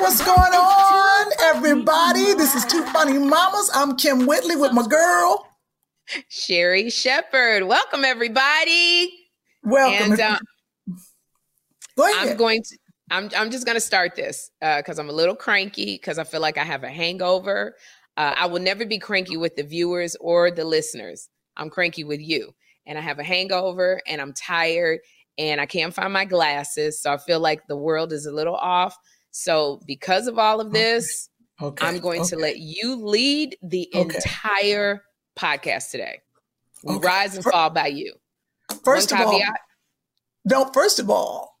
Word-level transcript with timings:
what's 0.00 0.22
going 0.22 0.52
on, 0.52 1.32
everybody? 1.42 2.34
This 2.34 2.54
is 2.54 2.66
Two 2.66 2.84
Funny 2.86 3.18
Mamas. 3.18 3.70
I'm 3.74 3.96
Kym 3.96 4.26
Whitley 4.26 4.56
with 4.56 4.72
my 4.72 4.86
girl. 4.86 5.48
Sherri 6.28 6.90
Shepherd. 6.90 7.64
Welcome, 7.64 8.04
everybody. 8.04 9.10
Welcome. 9.64 10.12
And 10.12 10.20
uh, 10.20 10.38
Go 11.96 12.10
ahead. 12.10 12.28
I'm 12.28 12.36
going 12.36 12.62
to. 12.62 12.78
I'm. 13.10 13.30
I'm 13.34 13.50
just 13.50 13.64
going 13.64 13.76
to 13.76 13.80
start 13.80 14.16
this 14.16 14.50
because 14.60 14.98
I'm 14.98 15.08
a 15.08 15.14
little 15.14 15.34
cranky 15.34 15.96
because 15.96 16.18
I 16.18 16.24
feel 16.24 16.42
like 16.42 16.58
I 16.58 16.64
have 16.64 16.84
a 16.84 16.90
hangover. 16.90 17.74
Uh, 18.18 18.34
I 18.36 18.46
will 18.46 18.60
never 18.60 18.84
be 18.84 18.98
cranky 18.98 19.38
with 19.38 19.56
the 19.56 19.62
viewers 19.62 20.14
or 20.20 20.50
the 20.50 20.64
listeners. 20.64 21.30
I'm 21.56 21.70
cranky 21.70 22.04
with 22.04 22.20
you, 22.20 22.54
and 22.86 22.96
I 22.98 23.00
have 23.00 23.18
a 23.18 23.24
hangover, 23.24 24.00
and 24.06 24.20
I'm 24.20 24.32
tired, 24.32 25.00
and 25.38 25.60
I 25.60 25.66
can't 25.66 25.92
find 25.92 26.12
my 26.12 26.24
glasses, 26.24 27.00
so 27.00 27.12
I 27.12 27.18
feel 27.18 27.40
like 27.40 27.66
the 27.66 27.76
world 27.76 28.12
is 28.12 28.26
a 28.26 28.32
little 28.32 28.54
off. 28.56 28.96
So 29.30 29.80
because 29.86 30.28
of 30.28 30.38
all 30.38 30.60
of 30.60 30.72
this, 30.72 31.28
okay. 31.60 31.86
I'm 31.86 31.98
going 32.00 32.22
to 32.24 32.36
let 32.36 32.58
you 32.58 32.96
lead 32.96 33.56
the 33.62 33.88
Okay. 33.94 34.16
entire 34.18 35.02
podcast 35.38 35.90
today. 35.90 36.20
We 36.82 36.94
Okay. 36.96 37.06
rise 37.06 37.36
and 37.36 37.44
fall 37.44 37.70
by 37.70 37.88
you. 37.88 38.14
First 38.84 39.12
One 39.12 39.20
of 39.20 39.26
all, 39.26 39.32
caveat. 39.32 39.60
no. 40.44 40.72
First 40.72 40.98
of 40.98 41.10
all, 41.10 41.55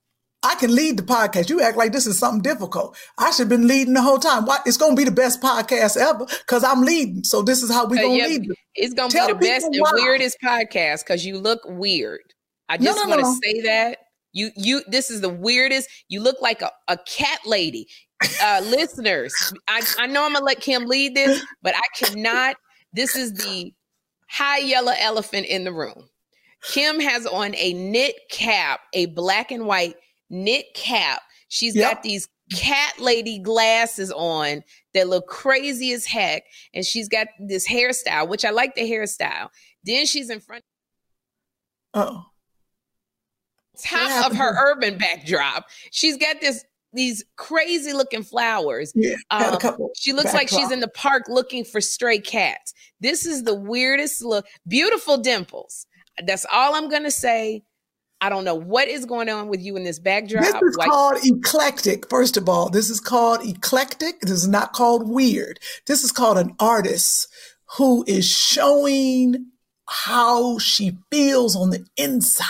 I 0.46 0.54
can 0.54 0.74
lead 0.74 0.96
the 0.96 1.02
podcast. 1.02 1.48
You 1.50 1.60
act 1.60 1.76
like 1.76 1.92
this 1.92 2.06
is 2.06 2.18
something 2.18 2.40
difficult. 2.42 2.96
I 3.18 3.30
should 3.32 3.40
have 3.44 3.48
been 3.48 3.66
leading 3.66 3.94
the 3.94 4.02
whole 4.02 4.18
time. 4.18 4.44
Why? 4.46 4.58
It's 4.64 4.76
going 4.76 4.92
to 4.92 4.96
be 4.96 5.04
the 5.04 5.10
best 5.10 5.42
podcast 5.42 5.96
ever 5.96 6.24
because 6.24 6.62
I'm 6.62 6.82
leading. 6.82 7.24
So 7.24 7.42
this 7.42 7.62
is 7.62 7.70
how 7.70 7.86
we 7.86 7.98
Uh, 7.98 8.02
going 8.02 8.12
to 8.18 8.22
yeah, 8.22 8.28
lead. 8.28 8.50
it. 8.50 8.58
It's 8.76 8.94
gonna 8.94 9.08
be 9.08 9.32
the 9.32 9.38
best 9.38 9.66
and 9.66 9.76
why. 9.80 9.90
weirdest 9.94 10.36
podcast 10.44 11.00
because 11.04 11.24
you 11.26 11.38
look 11.38 11.60
weird. 11.64 12.20
I 12.68 12.76
No, 12.76 12.84
just 12.92 13.04
no, 13.04 13.08
want 13.08 13.20
to 13.20 13.26
no. 13.26 13.38
say 13.42 13.60
that. 13.62 13.98
You 14.32 14.50
you 14.54 14.82
this 14.86 15.10
is 15.10 15.20
the 15.22 15.30
weirdest. 15.30 15.88
You 16.08 16.20
look 16.20 16.36
like 16.42 16.60
a, 16.62 16.70
a 16.88 16.98
cat 17.08 17.40
lady. 17.46 17.88
Uh 18.42 18.60
listeners, 18.64 19.34
I, 19.68 19.82
I 19.98 20.06
know 20.06 20.24
I'm 20.24 20.34
gonna 20.34 20.44
let 20.44 20.60
Kim 20.60 20.84
lead 20.86 21.14
this, 21.14 21.42
but 21.62 21.74
I 21.74 22.04
cannot. 22.04 22.56
This 22.92 23.16
is 23.16 23.32
the 23.32 23.72
high 24.28 24.58
yellow 24.58 24.92
elephant 24.98 25.46
in 25.46 25.64
the 25.64 25.72
room. 25.72 26.08
Kim 26.62 27.00
has 27.00 27.26
on 27.26 27.54
a 27.56 27.72
knit 27.72 28.14
cap, 28.30 28.80
a 28.92 29.06
black 29.06 29.50
and 29.50 29.66
white 29.66 29.94
knit 30.30 30.66
cap. 30.74 31.22
She's 31.48 31.74
Yep. 31.76 31.90
got 31.94 32.02
these 32.02 32.28
cat 32.56 32.98
lady 32.98 33.38
glasses 33.38 34.12
on 34.12 34.62
that 34.94 35.08
look 35.08 35.26
crazy 35.28 35.92
as 35.92 36.06
heck. 36.06 36.44
And 36.74 36.84
she's 36.84 37.08
got 37.08 37.26
this 37.40 37.66
hairstyle, 37.68 38.28
which 38.28 38.44
I 38.44 38.50
like 38.50 38.74
the 38.74 38.82
hairstyle. 38.90 39.48
Then 39.84 40.06
she's 40.06 40.30
in 40.30 40.40
front 40.40 40.64
Oh, 41.94 42.24
top 43.82 44.30
of 44.30 44.36
her 44.36 44.70
urban 44.72 44.98
backdrop. 44.98 45.66
She's 45.90 46.16
got 46.16 46.40
this 46.40 46.64
these 46.92 47.24
crazy 47.36 47.92
looking 47.92 48.22
flowers. 48.22 48.92
yeah. 48.94 49.16
Um, 49.30 49.58
couple. 49.58 49.90
She 49.96 50.12
looks 50.14 50.32
like 50.32 50.48
she's 50.48 50.70
in 50.70 50.80
the 50.80 50.88
park 50.88 51.24
looking 51.28 51.62
for 51.64 51.80
stray 51.80 52.18
cats. 52.18 52.72
This 53.00 53.26
is 53.26 53.42
the 53.42 53.54
weirdest 53.54 54.22
look. 54.24 54.46
Beautiful 54.66 55.18
dimples. 55.18 55.86
That's 56.26 56.46
all 56.50 56.74
I'm 56.74 56.88
gonna 56.88 57.10
say. 57.10 57.64
I 58.20 58.28
don't 58.30 58.44
know 58.44 58.54
what 58.54 58.88
is 58.88 59.04
going 59.04 59.28
on 59.28 59.48
with 59.48 59.60
you 59.62 59.76
in 59.76 59.84
this 59.84 59.98
backdrop. 59.98 60.44
This 60.44 60.54
is 60.54 60.76
Like, 60.76 60.88
called 60.88 61.18
eclectic. 61.22 62.08
First 62.08 62.36
of 62.36 62.48
all, 62.48 62.70
this 62.70 62.88
is 62.88 62.98
called 63.00 63.44
eclectic. 63.46 64.20
This 64.22 64.30
is 64.32 64.48
not 64.48 64.72
called 64.72 65.08
weird. 65.08 65.60
This 65.86 66.02
is 66.02 66.12
called 66.12 66.38
an 66.38 66.54
artist 66.58 67.28
who 67.76 68.04
is 68.06 68.24
showing 68.26 69.46
how 69.88 70.58
she 70.58 70.96
feels 71.12 71.54
on 71.56 71.70
the 71.70 71.84
inside. 71.96 72.46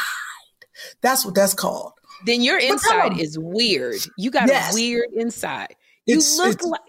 That's 1.02 1.24
what 1.24 1.34
that's 1.34 1.54
called. 1.54 1.92
then 2.24 2.40
your 2.42 2.58
inside 2.58 3.20
is 3.20 3.38
weird. 3.38 3.96
You 4.16 4.30
got 4.30 4.48
Yes. 4.48 4.72
a 4.72 4.74
weird 4.74 5.08
inside. 5.14 5.76
You 6.06 6.14
It's- 6.16 6.36
look 6.38 6.54
it's- 6.54 6.66
like 6.66 6.80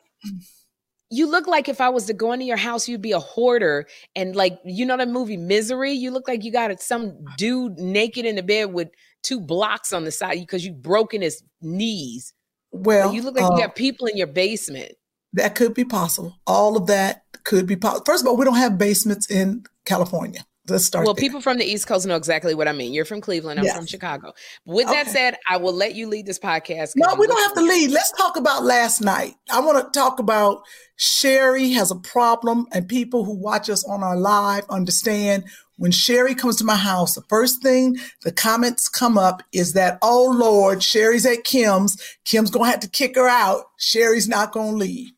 you 1.09 1.29
look 1.29 1.47
like 1.47 1.69
if 1.69 1.79
I 1.79 1.89
was 1.89 2.05
to 2.07 2.13
go 2.13 2.31
into 2.33 2.45
your 2.45 2.57
house, 2.57 2.87
you'd 2.87 3.01
be 3.01 3.11
a 3.13 3.19
hoarder. 3.19 3.87
And 4.15 4.35
like 4.35 4.59
you 4.65 4.85
know 4.85 4.97
that 4.97 5.09
movie 5.09 5.37
Misery. 5.37 5.93
You 5.93 6.11
look 6.11 6.27
like 6.27 6.43
you 6.43 6.51
got 6.51 6.79
some 6.81 7.17
dude 7.37 7.77
naked 7.77 8.25
in 8.25 8.35
the 8.35 8.43
bed 8.43 8.73
with 8.73 8.89
two 9.23 9.39
blocks 9.39 9.93
on 9.93 10.03
the 10.03 10.11
side 10.11 10.39
because 10.39 10.65
you've 10.65 10.81
broken 10.81 11.21
his 11.21 11.43
knees. 11.61 12.33
Well, 12.71 13.13
you 13.13 13.21
look 13.21 13.35
like 13.35 13.49
uh, 13.49 13.55
you 13.55 13.61
got 13.61 13.75
people 13.75 14.07
in 14.07 14.17
your 14.17 14.27
basement. 14.27 14.93
that 15.33 15.55
could 15.55 15.73
be 15.73 15.85
possible. 15.85 16.37
All 16.45 16.75
of 16.77 16.87
that 16.87 17.23
could 17.43 17.65
be 17.65 17.75
possible. 17.75 18.03
First 18.05 18.23
of 18.23 18.27
all, 18.27 18.37
we 18.37 18.45
don't 18.45 18.55
have 18.55 18.77
basements 18.77 19.29
in 19.29 19.63
California. 19.85 20.45
Let's 20.69 20.85
start. 20.85 21.05
Well, 21.05 21.13
there. 21.13 21.21
people 21.21 21.41
from 21.41 21.57
the 21.57 21.65
East 21.65 21.87
Coast 21.87 22.05
know 22.05 22.15
exactly 22.15 22.53
what 22.53 22.67
I 22.67 22.73
mean. 22.73 22.93
You're 22.93 23.05
from 23.05 23.21
Cleveland. 23.21 23.59
I'm 23.59 23.65
Yes. 23.65 23.75
from 23.75 23.85
Chicago. 23.85 24.33
With 24.65 24.87
that 24.87 25.07
said, 25.07 25.37
I 25.49 25.57
will 25.57 25.73
let 25.73 25.95
you 25.95 26.07
lead 26.07 26.25
this 26.25 26.39
podcast. 26.39 26.93
No, 26.95 27.15
we 27.15 27.27
don't 27.27 27.41
have 27.43 27.53
to 27.55 27.61
lead. 27.61 27.91
Let's 27.91 28.11
talk 28.11 28.35
about 28.35 28.63
last 28.63 29.01
night. 29.01 29.35
I 29.49 29.59
want 29.61 29.83
to 29.93 29.97
talk 29.99 30.19
about 30.19 30.63
Sherry 30.97 31.71
has 31.71 31.91
a 31.91 31.95
problem, 31.95 32.65
and 32.73 32.87
people 32.87 33.23
who 33.23 33.33
watch 33.33 33.69
us 33.69 33.83
on 33.85 34.03
our 34.03 34.17
live 34.17 34.65
understand 34.69 35.45
when 35.77 35.91
Sherry 35.91 36.33
comes 36.35 36.55
to 36.57 36.63
my 36.63 36.75
house, 36.75 37.13
the 37.13 37.21
first 37.29 37.61
thing 37.61 37.97
the 38.23 38.31
comments 38.31 38.89
come 38.89 39.17
up 39.17 39.43
is 39.53 39.73
that, 39.73 39.99
oh 40.01 40.33
Lord, 40.35 40.83
Sherry's 40.83 41.25
at 41.25 41.43
Kim's. 41.43 42.01
Kim's 42.25 42.49
going 42.49 42.65
to 42.65 42.71
have 42.71 42.79
to 42.81 42.89
kick 42.89 43.15
her 43.15 43.29
out. 43.29 43.65
Sherry's 43.77 44.27
not 44.27 44.51
going 44.51 44.71
to 44.71 44.77
leave. 44.77 45.11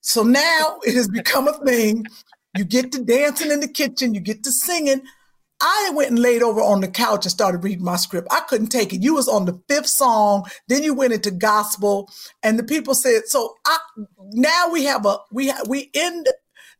So 0.00 0.22
now 0.22 0.78
it 0.86 0.94
has 0.94 1.08
become 1.08 1.48
a 1.48 1.52
thing. 1.64 2.06
You 2.58 2.64
get 2.64 2.90
to 2.92 3.04
dancing 3.04 3.52
in 3.52 3.60
the 3.60 3.68
kitchen, 3.68 4.14
you 4.14 4.20
get 4.20 4.42
to 4.42 4.50
singing. 4.50 5.02
I 5.60 5.92
went 5.94 6.10
and 6.10 6.18
laid 6.18 6.42
over 6.42 6.60
on 6.60 6.80
the 6.80 6.88
couch 6.88 7.24
and 7.24 7.30
started 7.32 7.62
reading 7.62 7.84
my 7.84 7.94
script. 7.96 8.26
I 8.32 8.40
couldn't 8.40 8.66
take 8.68 8.92
it. 8.92 9.00
You 9.02 9.14
was 9.14 9.28
on 9.28 9.44
the 9.44 9.60
fifth 9.68 9.86
song, 9.88 10.44
then 10.66 10.82
you 10.82 10.92
went 10.92 11.12
into 11.12 11.30
gospel, 11.30 12.10
and 12.42 12.58
the 12.58 12.64
people 12.64 12.94
said, 12.94 13.22
"So 13.26 13.54
I 13.64 13.78
now 14.32 14.70
we 14.70 14.84
have 14.84 15.06
a 15.06 15.18
we 15.30 15.48
ha- 15.50 15.62
we 15.68 15.90
end 15.94 16.26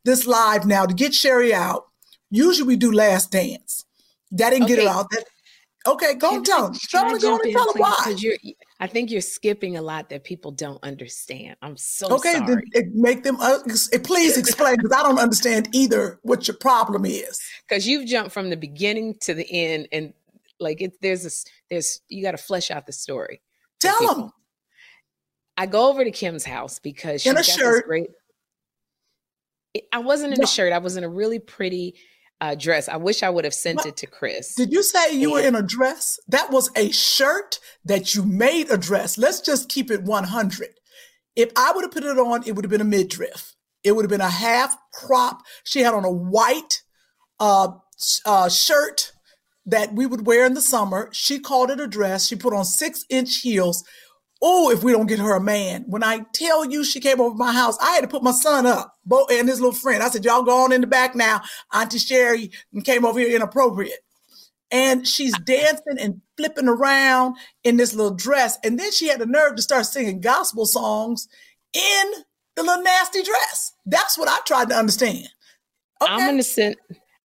this 0.03 0.25
live 0.27 0.65
now 0.65 0.85
to 0.85 0.93
get 0.93 1.13
Sherry 1.13 1.53
out. 1.53 1.85
Usually 2.29 2.67
we 2.67 2.75
do 2.75 2.91
last 2.91 3.31
dance. 3.31 3.85
That 4.31 4.49
didn't 4.51 4.67
get 4.67 4.79
her 4.79 4.83
Okay. 4.85 4.93
out. 4.93 5.09
That, 5.11 5.23
okay, 5.87 6.13
go 6.15 6.35
and 6.35 6.45
Can 6.45 6.55
tell 6.57 6.63
them. 6.71 6.79
Tell 6.89 7.09
them 7.09 7.19
go 7.19 7.39
and 7.41 7.53
tell 7.53 7.65
them 7.73 7.81
why. 7.81 8.15
you're- 8.17 8.55
I 8.79 8.87
think 8.87 9.11
you're 9.11 9.19
skipping 9.21 9.75
a 9.75 9.81
lot 9.81 10.09
that 10.09 10.23
people 10.23 10.51
don't 10.51 10.81
understand. 10.83 11.57
I'm 11.61 11.75
so 11.75 12.07
Okay, 12.15 12.33
sorry. 12.35 12.63
then 12.73 12.91
make 12.95 13.23
them. 13.23 13.37
Uh, 13.41 13.59
please 14.03 14.37
explain 14.43 14.77
because 14.77 14.91
I 14.93 15.03
don't 15.03 15.19
understand 15.19 15.67
either 15.73 16.17
what 16.23 16.47
your 16.47 16.55
problem 16.57 17.05
is. 17.05 17.39
because 17.67 17.85
you've 17.87 18.07
jumped 18.07 18.31
from 18.31 18.49
the 18.49 18.55
beginning 18.57 19.15
to 19.21 19.33
the 19.33 19.45
end 19.51 19.87
and 19.91 20.13
like 20.61 20.81
it 20.81 20.93
there's 21.01 21.23
this 21.23 21.45
there's 21.69 22.01
you 22.09 22.23
got 22.23 22.31
to 22.31 22.37
flesh 22.37 22.69
out 22.71 22.85
the 22.85 22.91
story 22.91 23.41
Tell 23.79 24.15
them. 24.15 24.31
i 25.55 25.65
go 25.65 25.87
over 25.89 26.03
to 26.03 26.11
kim's 26.11 26.43
house 26.43 26.79
because 26.79 27.21
she's 27.21 27.31
In 27.31 27.37
a 27.37 27.41
got 27.41 27.45
this 27.45 27.81
great 27.83 28.09
i 29.93 29.99
wasn't 29.99 30.33
in 30.33 30.39
No. 30.39 30.43
a 30.43 30.47
shirt 30.47 30.73
i 30.73 30.79
was 30.79 30.97
in 30.97 31.03
a 31.05 31.09
really 31.09 31.39
pretty 31.39 31.95
uh, 32.41 32.55
dress 32.55 32.87
i 32.89 32.95
wish 32.95 33.21
i 33.23 33.29
would 33.29 33.43
have 33.43 33.53
sent 33.53 33.85
it 33.85 33.97
to 33.97 34.07
chris 34.07 34.55
Did 34.55 34.71
you 34.71 34.83
say 34.83 35.13
you 35.13 35.31
were 35.31 35.41
in 35.41 35.55
a 35.55 35.61
dress? 35.61 36.19
That 36.27 36.51
was 36.51 36.69
a 36.75 36.91
shirt 36.91 37.59
that 37.85 38.13
you 38.15 38.23
made 38.23 38.69
a 38.69 38.77
dress. 38.77 39.17
Let's 39.17 39.41
just 39.41 39.69
keep 39.69 39.91
it 39.91 40.03
100. 40.03 40.69
If 41.35 41.51
I 41.55 41.71
would 41.73 41.83
have 41.83 41.91
put 41.91 42.03
it 42.03 42.17
on, 42.17 42.43
it 42.45 42.55
would 42.55 42.65
have 42.65 42.71
been 42.71 42.81
a 42.81 42.85
midriff. 42.85 43.55
It 43.83 43.93
would 43.93 44.03
have 44.03 44.09
been 44.09 44.21
a 44.21 44.29
half 44.29 44.75
crop. 44.93 45.41
She 45.63 45.81
had 45.81 45.93
on 45.93 46.05
a 46.05 46.11
white 46.11 46.81
uh, 47.39 47.69
uh, 48.25 48.49
shirt 48.49 49.11
that 49.65 49.93
we 49.93 50.05
would 50.05 50.25
wear 50.25 50.45
in 50.45 50.53
the 50.53 50.61
summer. 50.61 51.09
She 51.11 51.39
called 51.39 51.69
it 51.71 51.79
a 51.79 51.87
dress. 51.87 52.27
She 52.27 52.35
put 52.35 52.53
on 52.53 52.65
six 52.65 53.05
inch 53.09 53.41
heels. 53.41 53.83
Oh, 54.41 54.71
if 54.71 54.83
we 54.83 54.91
don't 54.93 55.07
get 55.07 55.19
her 55.19 55.35
a 55.35 55.41
man. 55.41 55.83
When 55.87 56.03
I 56.03 56.21
tell 56.33 56.63
you 56.65 56.83
she 56.85 56.99
came 57.01 57.19
over 57.19 57.31
to 57.31 57.37
my 57.37 57.51
house, 57.51 57.77
I 57.81 57.91
had 57.91 58.01
to 58.01 58.07
put 58.07 58.23
my 58.23 58.31
son 58.31 58.65
up, 58.65 58.95
Bo 59.05 59.25
and 59.29 59.49
his 59.49 59.59
little 59.59 59.73
friend. 59.73 60.01
I 60.01 60.09
said, 60.09 60.23
Y'all 60.23 60.43
go 60.43 60.63
on 60.63 60.71
in 60.71 60.81
the 60.81 60.87
back 60.87 61.13
now. 61.15 61.41
Auntie 61.73 61.97
Sherry 61.99 62.51
came 62.85 63.05
over 63.05 63.19
here 63.19 63.35
inappropriate. 63.35 63.99
And 64.71 65.07
she's 65.07 65.37
dancing 65.39 65.97
and 65.99 66.21
flipping 66.37 66.67
around 66.67 67.35
in 67.63 67.77
this 67.77 67.93
little 67.95 68.13
dress. 68.15 68.57
And 68.63 68.79
then 68.79 68.91
she 68.91 69.07
had 69.07 69.19
the 69.19 69.25
nerve 69.25 69.55
to 69.55 69.61
start 69.63 69.87
singing 69.87 70.21
gospel 70.21 70.65
songs 70.67 71.27
in 71.73 72.11
the 72.55 72.61
little 72.63 72.83
nasty 72.83 73.23
dress. 73.23 73.73
That's 73.87 74.17
what 74.17 74.29
I 74.29 74.37
tried 74.45 74.69
to 74.69 74.75
understand. 74.75 75.27
Okay. 76.01 76.13
i'm 76.13 76.19
gonna 76.19 76.43
send 76.43 76.77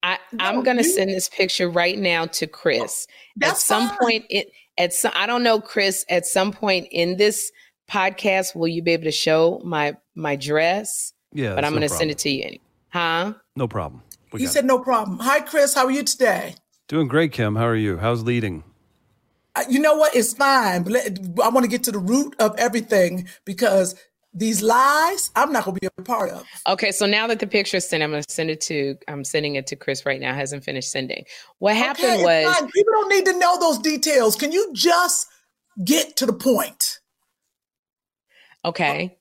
I, 0.03 0.19
I'm 0.39 0.63
gonna 0.63 0.83
you- 0.83 0.89
send 0.93 1.11
this 1.11 1.29
picture 1.29 1.69
right 1.69 1.99
now 1.99 2.27
to 2.27 2.47
Chris. 2.47 3.07
at 3.43 3.57
some 3.57 3.89
fine. 3.89 3.99
point, 4.01 4.25
it 4.31 4.51
at 4.79 4.93
some 4.93 5.13
I 5.15 5.27
don't 5.27 5.43
know, 5.43 5.61
Chris. 5.61 6.05
At 6.09 6.27
some 6.27 6.53
point 6.53 6.89
in 6.91 7.17
this 7.17 7.51
podcast, 7.91 8.55
will 8.55 8.69
you 8.69 8.83
be 8.83 8.93
able 8.93 9.05
to 9.05 9.11
show 9.13 9.61
my 9.65 9.97
my 10.15 10.37
dress? 10.37 11.13
Yeah, 11.33 11.55
but 11.55 11.65
I'm 11.65 11.73
no 11.73 11.79
going 11.79 11.89
to 11.89 11.95
send 11.95 12.11
it 12.11 12.19
to 12.19 12.31
you. 12.31 12.59
Huh? 12.89 13.35
No 13.57 13.69
problem. 13.69 14.03
We 14.33 14.41
He 14.41 14.47
said, 14.47 14.65
it. 14.65 14.67
no 14.67 14.79
problem. 14.81 15.19
Hi, 15.21 15.41
Chris. 15.41 15.75
How 15.75 15.85
are 15.87 15.91
you 15.91 16.03
today? 16.03 16.55
Doing 16.89 17.07
great, 17.07 17.31
Kim. 17.33 17.55
How 17.57 17.67
are 17.67 17.77
you? 17.77 17.99
How's 17.99 18.23
leading? 18.25 18.65
Uh, 19.55 19.63
You 19.69 19.79
know 19.79 19.95
what? 19.95 20.15
It's 20.17 20.35
fine. 20.35 20.83
But 20.83 20.93
let, 20.93 21.19
I 21.43 21.49
want 21.51 21.63
to 21.65 21.69
get 21.71 21.85
to 21.85 21.93
the 21.93 21.99
root 22.01 22.35
of 22.41 22.55
everything 22.59 23.29
because 23.45 23.95
these 24.33 24.63
lies, 24.63 25.31
I'm 25.35 25.53
not 25.53 25.65
gonna 25.65 25.79
be 25.81 25.87
a 25.87 26.03
part 26.03 26.31
of. 26.31 26.45
Okay, 26.69 26.93
so 26.93 27.07
now 27.07 27.27
that 27.27 27.41
the 27.41 27.47
picture 27.47 27.79
is 27.79 27.89
sent, 27.89 28.03
I'm 28.03 28.11
going 28.11 28.23
to 28.23 28.33
send 28.33 28.49
it 28.51 28.61
to. 28.63 28.97
I'm 29.09 29.25
sending 29.25 29.57
it 29.57 29.67
to 29.69 29.77
Chris 29.77 30.07
right 30.07 30.21
now. 30.21 30.35
Hasn't 30.35 30.63
finished 30.65 30.91
sending. 30.93 31.25
What 31.59 31.75
happened 31.77 32.07
Okay, 32.23 32.45
was 32.45 32.55
fine. 32.57 32.71
people 32.71 32.93
don't 32.93 33.09
need 33.09 33.25
to 33.27 33.39
know 33.39 33.59
those 33.59 33.79
details. 33.79 34.37
Can 34.37 34.53
you 34.53 34.71
just 34.73 35.27
get 35.85 36.17
to 36.17 36.27
the 36.27 36.33
point? 36.33 36.99
okay. 38.65 39.17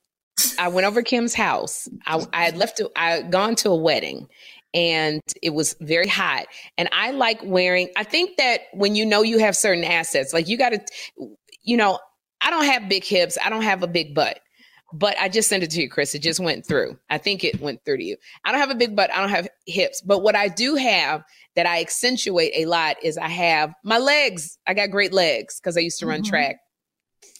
I 0.58 0.68
went 0.68 0.86
over 0.86 1.02
Kim's 1.02 1.34
house. 1.34 1.86
I, 2.06 2.24
I 2.32 2.44
had 2.44 2.56
left. 2.56 2.78
To, 2.78 2.90
I 2.96 3.10
had 3.10 3.30
gone 3.32 3.56
to 3.56 3.70
a 3.70 3.76
wedding, 3.76 4.26
and 4.72 5.20
it 5.42 5.50
was 5.50 5.76
very 5.80 6.08
hot. 6.08 6.46
And 6.78 6.88
I 6.92 7.10
like 7.10 7.40
wearing. 7.44 7.88
I 7.96 8.04
think 8.04 8.38
that 8.38 8.60
when 8.72 8.94
you 8.94 9.04
know 9.04 9.22
you 9.22 9.38
have 9.38 9.54
certain 9.54 9.84
assets, 9.84 10.32
like 10.32 10.48
you 10.48 10.56
got 10.56 10.70
to, 10.70 10.80
you 11.62 11.76
know, 11.76 11.98
I 12.40 12.48
don't 12.50 12.64
have 12.64 12.88
big 12.88 13.04
hips. 13.04 13.36
I 13.44 13.50
don't 13.50 13.62
have 13.62 13.82
a 13.82 13.86
big 13.86 14.14
butt. 14.14 14.40
But 14.92 15.16
I 15.20 15.28
just 15.28 15.48
sent 15.48 15.62
it 15.62 15.70
to 15.70 15.80
you, 15.80 15.88
Chris. 15.88 16.14
It 16.14 16.18
just 16.20 16.40
went 16.40 16.66
through. 16.66 16.98
I 17.08 17.18
think 17.18 17.44
it 17.44 17.60
went 17.60 17.84
through 17.84 17.98
to 17.98 18.04
you. 18.04 18.16
I 18.44 18.50
don't 18.50 18.60
have 18.60 18.70
a 18.70 18.74
big 18.74 18.96
butt. 18.96 19.12
I 19.12 19.20
don't 19.20 19.28
have 19.28 19.48
hips. 19.66 20.00
But 20.00 20.22
what 20.22 20.34
I 20.34 20.48
do 20.48 20.74
have 20.74 21.22
that 21.56 21.66
I 21.66 21.80
accentuate 21.80 22.52
a 22.56 22.66
lot 22.66 22.96
is 23.02 23.16
I 23.16 23.28
have 23.28 23.72
my 23.84 23.98
legs. 23.98 24.58
I 24.66 24.74
got 24.74 24.90
great 24.90 25.12
legs 25.12 25.60
because 25.60 25.76
I 25.76 25.80
used 25.80 25.98
to 26.00 26.06
run 26.06 26.22
Mhm. 26.22 26.28
track 26.28 26.56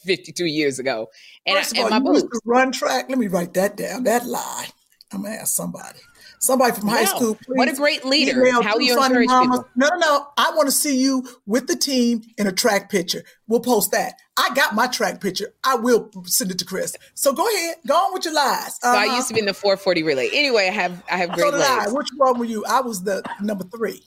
52 0.05 0.45
years 0.45 0.79
ago. 0.79 1.07
And, 1.45 1.57
First 1.57 1.73
of 1.73 1.77
and 1.79 1.93
all, 1.93 1.99
my 1.99 2.09
you 2.09 2.13
used 2.13 2.25
to 2.31 2.41
run 2.45 2.71
track. 2.71 3.05
Let 3.09 3.17
me 3.17 3.27
write 3.27 3.53
that 3.55 3.75
down. 3.75 4.03
That 4.03 4.25
lie. 4.25 4.67
I'm 5.11 5.23
gonna 5.23 5.35
ask 5.35 5.53
somebody. 5.55 5.99
Somebody 6.43 6.73
from 6.73 6.87
high 6.87 7.03
Wow. 7.03 7.05
school. 7.05 7.37
What 7.49 7.69
a 7.69 7.73
great 7.73 8.03
leader. 8.03 8.39
email 8.41 8.63
How 8.63 8.79
you 8.79 8.95
Funny 8.95 9.07
encourage 9.25 9.27
Mamas. 9.27 9.59
people. 9.59 9.69
No, 9.75 9.87
no, 9.89 9.95
no. 9.97 10.27
I 10.37 10.51
want 10.55 10.67
to 10.67 10.71
see 10.71 10.99
you 10.99 11.23
with 11.45 11.67
the 11.67 11.75
team 11.75 12.23
in 12.39 12.47
a 12.47 12.51
track 12.51 12.89
picture. 12.89 13.23
We'll 13.47 13.59
post 13.59 13.91
that. 13.91 14.15
I 14.37 14.51
got 14.55 14.73
my 14.73 14.87
track 14.87 15.21
picture. 15.21 15.53
I 15.63 15.75
will 15.75 16.09
send 16.25 16.49
it 16.49 16.57
to 16.57 16.65
Chris. 16.65 16.95
So 17.13 17.31
go 17.31 17.47
ahead. 17.47 17.75
Go 17.85 17.93
on 17.93 18.13
with 18.13 18.25
your 18.25 18.33
lies. 18.33 18.79
So 18.81 18.89
I 18.89 19.05
Uh-huh. 19.05 19.15
used 19.17 19.27
to 19.27 19.35
be 19.35 19.39
in 19.41 19.45
the 19.45 19.53
440 19.53 20.01
relay. 20.01 20.29
Anyway, 20.33 20.67
I 20.67 20.71
have 20.71 21.03
I 21.11 21.17
have 21.17 21.31
great 21.33 21.51
did 21.51 21.61
I. 21.61 21.79
legs. 21.81 21.93
Which 21.93 22.07
one 22.17 22.39
were 22.39 22.45
you? 22.45 22.65
I 22.65 22.81
was 22.81 23.03
the 23.03 23.21
number 23.39 23.63
three. 23.65 24.03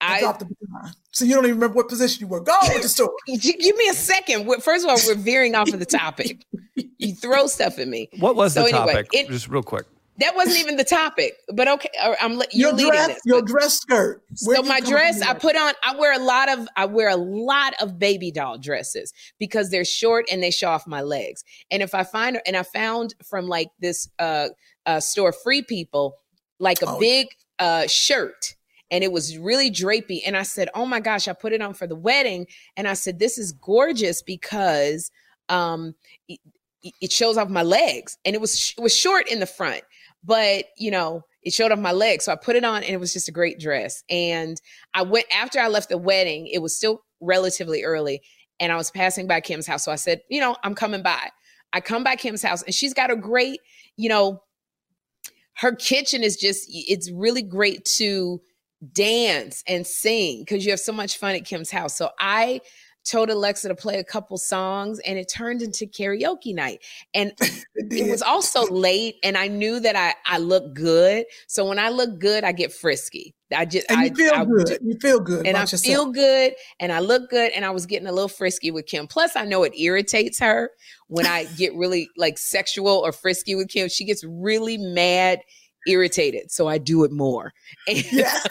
I, 0.00 0.16
I 0.16 0.20
dropped 0.20 0.38
the 0.38 0.44
baton. 0.46 0.94
So 1.10 1.24
you 1.24 1.34
don't 1.34 1.44
even 1.44 1.56
remember 1.56 1.74
what 1.76 1.88
position 1.88 2.20
you 2.20 2.28
were. 2.28 2.40
Go 2.40 2.52
on 2.52 2.72
with 2.72 2.82
the 2.82 2.88
story. 2.88 3.10
Give 3.26 3.76
me 3.76 3.88
a 3.88 3.94
second. 3.94 4.48
First 4.62 4.84
of 4.84 4.90
all, 4.90 4.98
we're 5.08 5.16
veering 5.20 5.56
off 5.56 5.72
of 5.72 5.80
the 5.80 5.86
topic. 5.86 6.46
You 7.02 7.14
throw 7.14 7.46
stuff 7.46 7.78
at 7.78 7.88
me. 7.88 8.10
What 8.18 8.36
was 8.36 8.52
So 8.54 8.62
the 8.62 8.68
anyway, 8.68 8.92
topic? 8.92 9.08
it- 9.14 9.28
Just 9.28 9.48
real 9.48 9.62
quick. 9.62 9.86
That 10.20 10.36
wasn't 10.36 10.58
even 10.58 10.76
the 10.76 10.84
topic. 10.84 11.34
But 11.54 11.66
okay, 11.68 11.88
or 12.06 12.16
I'm 12.20 12.34
you're 12.52 12.68
Your 12.68 12.72
leading 12.72 12.90
dress, 12.92 13.06
this. 13.08 13.20
your 13.24 13.42
dress 13.42 13.74
skirt. 13.80 14.22
Where 14.44 14.56
so 14.56 14.62
my 14.62 14.80
dress 14.80 15.20
i 15.22 15.34
put 15.34 15.56
on 15.56 15.72
i 15.84 15.96
wear 15.96 16.14
a 16.14 16.22
lot 16.22 16.48
of 16.48 16.68
i 16.76 16.84
wear 16.84 17.08
a 17.08 17.16
lot 17.16 17.74
of 17.80 17.98
baby 17.98 18.30
doll 18.30 18.58
dresses 18.58 19.12
because 19.38 19.70
they're 19.70 19.84
short 19.84 20.26
and 20.30 20.42
they 20.42 20.50
show 20.50 20.68
off 20.70 20.86
my 20.86 21.00
legs 21.02 21.42
and 21.70 21.82
if 21.82 21.94
i 21.94 22.04
find 22.04 22.40
and 22.46 22.56
i 22.56 22.62
found 22.62 23.14
from 23.24 23.48
like 23.48 23.68
this 23.80 24.08
uh 24.18 24.48
uh 24.86 25.00
store 25.00 25.32
free 25.32 25.62
people 25.62 26.16
like 26.60 26.80
a 26.82 26.86
Oh. 26.88 26.98
big 27.00 27.28
uh 27.58 27.86
shirt 27.88 28.54
and 28.90 29.02
it 29.04 29.12
was 29.12 29.36
really 29.38 29.70
drapey 29.70 30.20
and 30.26 30.36
i 30.36 30.42
said 30.42 30.68
oh 30.74 30.86
my 30.86 31.00
gosh 31.00 31.26
i 31.28 31.32
put 31.32 31.52
it 31.52 31.60
on 31.60 31.74
for 31.74 31.86
the 31.86 31.96
wedding 31.96 32.46
and 32.76 32.86
i 32.88 32.94
said 32.94 33.18
this 33.18 33.36
is 33.38 33.52
gorgeous 33.52 34.22
because 34.22 35.10
um 35.48 35.94
it, 36.28 36.38
it 37.00 37.12
shows 37.12 37.36
off 37.36 37.48
my 37.48 37.62
legs 37.62 38.16
and 38.24 38.34
it 38.34 38.40
was 38.40 38.74
it 38.78 38.80
was 38.82 38.94
short 38.96 39.28
in 39.28 39.40
the 39.40 39.46
front 39.46 39.82
but 40.24 40.66
you 40.76 40.90
know 40.90 41.22
it 41.42 41.52
showed 41.52 41.72
off 41.72 41.78
my 41.78 41.92
legs 41.92 42.24
so 42.24 42.32
i 42.32 42.36
put 42.36 42.56
it 42.56 42.64
on 42.64 42.82
and 42.82 42.92
it 42.92 43.00
was 43.00 43.12
just 43.12 43.28
a 43.28 43.32
great 43.32 43.58
dress 43.58 44.02
and 44.10 44.60
i 44.94 45.02
went 45.02 45.26
after 45.34 45.58
i 45.60 45.68
left 45.68 45.88
the 45.88 45.98
wedding 45.98 46.46
it 46.46 46.60
was 46.60 46.76
still 46.76 47.02
relatively 47.20 47.82
early 47.82 48.20
and 48.58 48.72
i 48.72 48.76
was 48.76 48.90
passing 48.90 49.26
by 49.26 49.40
kim's 49.40 49.66
house 49.66 49.84
so 49.84 49.92
i 49.92 49.96
said 49.96 50.20
you 50.28 50.40
know 50.40 50.56
i'm 50.62 50.74
coming 50.74 51.02
by. 51.02 51.28
I 51.72 51.80
come 51.80 52.02
by 52.02 52.16
kim's 52.16 52.42
house 52.42 52.62
and 52.62 52.74
she's 52.74 52.94
got 52.94 53.12
a 53.12 53.16
great 53.16 53.60
you 53.96 54.08
know 54.08 54.42
her 55.54 55.74
kitchen 55.74 56.22
is 56.22 56.36
just 56.36 56.66
it's 56.68 57.10
really 57.12 57.42
great 57.42 57.84
to 57.96 58.40
dance 58.92 59.62
and 59.68 59.86
sing 59.86 60.40
because 60.40 60.64
you 60.64 60.72
have 60.72 60.80
so 60.80 60.92
much 60.92 61.18
fun 61.18 61.34
at 61.34 61.44
kim's 61.44 61.70
house 61.70 61.96
so 61.96 62.10
i 62.18 62.60
told 63.10 63.28
alexa 63.30 63.66
to 63.68 63.74
play 63.74 63.98
a 63.98 64.04
couple 64.04 64.36
songs 64.38 64.98
and 65.00 65.18
it 65.18 65.28
turned 65.28 65.62
into 65.62 65.86
karaoke 65.86 66.54
night 66.54 66.80
and 67.14 67.32
It 67.74 68.10
was 68.10 68.22
also 68.22 68.66
late 68.66 69.16
and 69.24 69.36
i 69.38 69.48
knew 69.48 69.80
that 69.80 69.96
i 69.96 70.14
i 70.26 70.38
look 70.38 70.74
good 70.74 71.24
so 71.48 71.66
when 71.66 71.78
i 71.78 71.88
look 71.88 72.18
good 72.20 72.44
i 72.44 72.52
get 72.52 72.72
frisky 72.72 73.34
i 73.54 73.64
just 73.64 73.90
and 73.90 74.00
I, 74.00 74.04
you 74.04 74.14
feel 74.14 74.32
I 74.34 74.44
good. 74.44 74.66
do- 74.66 74.78
you 74.82 74.94
feel 75.00 75.18
good 75.18 75.46
and 75.46 75.56
i 75.56 75.60
yourself. 75.62 75.82
feel 75.82 76.06
good 76.12 76.52
and 76.78 76.92
i 76.92 77.00
look 77.00 77.30
good 77.30 77.50
and 77.52 77.64
i 77.64 77.70
was 77.70 77.86
getting 77.86 78.06
a 78.06 78.12
little 78.12 78.28
frisky 78.28 78.70
with 78.70 78.86
kim 78.86 79.06
plus 79.06 79.34
i 79.34 79.44
know 79.44 79.62
it 79.64 79.72
irritates 79.78 80.38
her 80.38 80.70
when 81.08 81.26
i 81.26 81.44
get 81.56 81.74
really 81.74 82.08
like 82.16 82.38
sexual 82.38 82.88
or 82.98 83.12
frisky 83.12 83.54
with 83.54 83.68
kim 83.68 83.88
she 83.88 84.04
gets 84.04 84.22
really 84.24 84.76
mad 84.78 85.40
irritated 85.86 86.50
so 86.50 86.68
i 86.68 86.76
do 86.78 87.02
it 87.04 87.10
more 87.10 87.52
And- 87.88 88.04
Yes. 88.12 88.46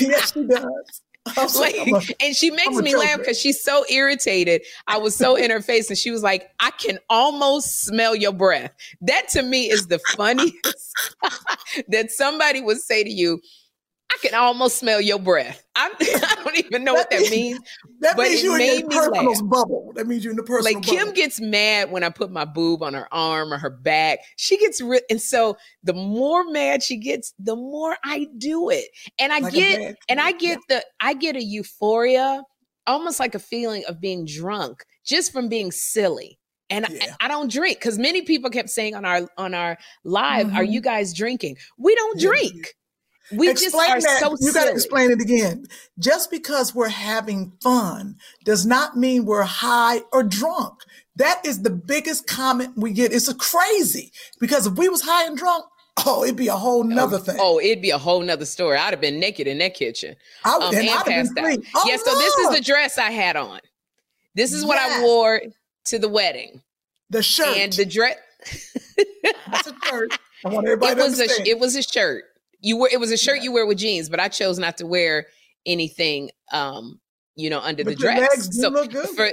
yes, 0.00 0.32
she 0.32 0.44
does. 0.44 1.02
Like, 1.58 1.76
like, 1.86 2.10
a- 2.10 2.22
and 2.22 2.36
she 2.36 2.50
makes 2.50 2.76
me 2.76 2.92
joker. 2.92 3.04
laugh 3.04 3.18
because 3.18 3.38
she's 3.38 3.62
so 3.62 3.84
irritated. 3.90 4.62
I 4.86 4.98
was 4.98 5.16
so 5.16 5.36
in 5.36 5.50
her 5.50 5.60
face, 5.60 5.88
and 5.88 5.98
she 5.98 6.10
was 6.10 6.22
like, 6.22 6.50
"I 6.60 6.70
can 6.72 6.98
almost 7.08 7.84
smell 7.84 8.14
your 8.14 8.32
breath." 8.32 8.72
That 9.00 9.28
to 9.30 9.42
me 9.42 9.70
is 9.70 9.86
the 9.88 9.98
funniest 10.16 10.54
that 11.88 12.10
somebody 12.10 12.60
would 12.60 12.78
say 12.78 13.04
to 13.04 13.10
you. 13.10 13.40
I 14.10 14.16
can 14.22 14.34
almost 14.34 14.78
smell 14.78 15.00
your 15.00 15.18
breath. 15.18 15.62
I'm, 15.76 15.92
I 16.00 16.34
don't 16.42 16.56
even 16.58 16.82
know 16.82 16.94
what 16.94 17.10
that 17.10 17.28
means. 17.30 17.60
that 18.00 18.16
but 18.16 18.28
means 18.28 18.42
you're 18.42 18.58
in 18.58 18.80
your 18.80 18.88
personal 18.88 19.32
laugh. 19.32 19.40
bubble. 19.44 19.92
That 19.94 20.06
means 20.06 20.24
you're 20.24 20.30
in 20.32 20.36
the 20.36 20.42
personal 20.42 20.74
Like 20.80 20.82
Kim 20.84 20.98
bubble. 20.98 21.12
gets 21.12 21.40
mad 21.40 21.90
when 21.92 22.02
I 22.02 22.08
put 22.08 22.30
my 22.30 22.44
boob 22.46 22.82
on 22.82 22.94
her 22.94 23.06
arm 23.12 23.52
or 23.52 23.58
her 23.58 23.70
back. 23.70 24.20
She 24.36 24.56
gets 24.58 24.80
re- 24.80 25.02
and 25.10 25.20
so 25.20 25.56
the 25.84 25.92
more 25.92 26.44
mad 26.50 26.82
she 26.82 26.96
gets, 26.96 27.34
the 27.38 27.54
more 27.54 27.96
I 28.02 28.26
do 28.38 28.70
it, 28.70 28.86
and 29.18 29.32
I 29.32 29.40
Like 29.40 29.52
get 29.52 29.96
and 30.08 30.20
I 30.20 30.32
get 30.32 30.58
the 30.68 30.82
I 31.00 31.12
get 31.14 31.36
a 31.36 31.42
euphoria, 31.42 32.42
almost 32.86 33.20
like 33.20 33.34
a 33.34 33.38
feeling 33.38 33.84
of 33.88 34.00
being 34.00 34.24
drunk 34.24 34.84
just 35.04 35.32
from 35.32 35.48
being 35.48 35.70
silly. 35.70 36.38
And 36.70 36.86
Yeah. 36.90 37.14
I, 37.20 37.26
I 37.26 37.28
don't 37.28 37.50
drink 37.50 37.78
because 37.78 37.98
many 37.98 38.22
people 38.22 38.50
kept 38.50 38.70
saying 38.70 38.94
on 38.94 39.04
our 39.04 39.28
on 39.38 39.54
our 39.54 39.78
live, 40.04 40.48
"Are 40.54 40.64
Mhm. 40.64 40.72
you 40.72 40.80
guys 40.80 41.12
drinking?" 41.14 41.56
We 41.78 41.94
don't 41.94 42.20
Yeah. 42.20 42.28
drink. 42.28 42.74
We 43.32 43.48
just 43.48 43.64
explain 43.64 43.90
are 43.90 44.00
that. 44.00 44.20
so 44.20 44.36
you 44.40 44.52
got 44.52 44.64
to 44.64 44.72
explain 44.72 45.10
it 45.10 45.20
again. 45.20 45.66
Just 45.98 46.30
because 46.30 46.74
we're 46.74 46.88
having 46.88 47.52
fun 47.62 48.16
does 48.44 48.64
not 48.64 48.96
mean 48.96 49.26
we're 49.26 49.42
high 49.42 50.00
or 50.12 50.22
drunk. 50.22 50.74
That 51.16 51.44
is 51.44 51.62
the 51.62 51.70
biggest 51.70 52.26
comment 52.26 52.74
we 52.76 52.92
get. 52.92 53.12
It's 53.12 53.28
a 53.28 53.34
crazy 53.34 54.12
because 54.40 54.66
if 54.66 54.74
we 54.74 54.88
was 54.88 55.02
high 55.02 55.26
and 55.26 55.36
drunk, 55.36 55.64
oh, 56.06 56.24
it'd 56.24 56.36
be 56.36 56.48
a 56.48 56.56
whole 56.56 56.84
nother 56.84 57.18
thing. 57.18 57.36
Oh, 57.40 57.58
it'd 57.60 57.82
be 57.82 57.90
a 57.90 57.98
whole 57.98 58.22
nother 58.22 58.44
story. 58.44 58.78
I'd 58.78 58.92
have 58.92 59.00
been 59.00 59.18
naked 59.18 59.46
in 59.46 59.58
that 59.58 59.74
kitchen. 59.74 60.16
I, 60.44 60.54
um, 60.56 60.62
and 60.62 60.76
and 60.76 60.88
I'd 60.88 60.96
have 60.96 61.06
passed 61.06 61.34
been 61.34 61.44
free. 61.44 61.70
Oh, 61.74 61.84
yeah, 61.86 61.96
so 61.96 62.16
this 62.18 62.34
is 62.34 62.56
the 62.56 62.60
dress 62.62 62.98
I 62.98 63.10
had 63.10 63.36
on. 63.36 63.60
This 64.34 64.52
is 64.52 64.64
what 64.64 64.78
I 64.78 65.02
wore 65.02 65.42
to 65.86 65.98
the 65.98 66.08
wedding, 66.08 66.62
the 67.10 67.22
shirt. 67.22 67.56
and 67.56 67.72
the 67.72 67.84
dress. 67.84 68.16
That's 69.50 69.66
a 69.66 69.74
shirt. 69.86 70.12
I 70.44 70.48
want 70.50 70.66
everybody 70.66 70.92
it 70.92 70.94
to 70.96 71.02
was 71.02 71.20
a 71.20 71.48
it 71.48 71.58
was 71.58 71.74
a 71.74 71.82
shirt. 71.82 72.24
You 72.60 72.76
wear 72.76 72.90
it 72.92 72.98
was 73.00 73.12
a 73.12 73.16
shirt 73.16 73.40
you 73.42 73.52
wear 73.52 73.66
with 73.66 73.78
jeans, 73.78 74.08
but 74.08 74.20
I 74.20 74.28
chose 74.28 74.58
not 74.58 74.76
to 74.78 74.86
wear 74.86 75.26
anything, 75.66 76.30
um, 76.52 77.00
you 77.36 77.50
know, 77.50 77.60
under 77.60 77.84
But 77.84 77.90
the 77.90 77.96
dress. 77.96 78.56
so 78.60 78.84
for 79.14 79.30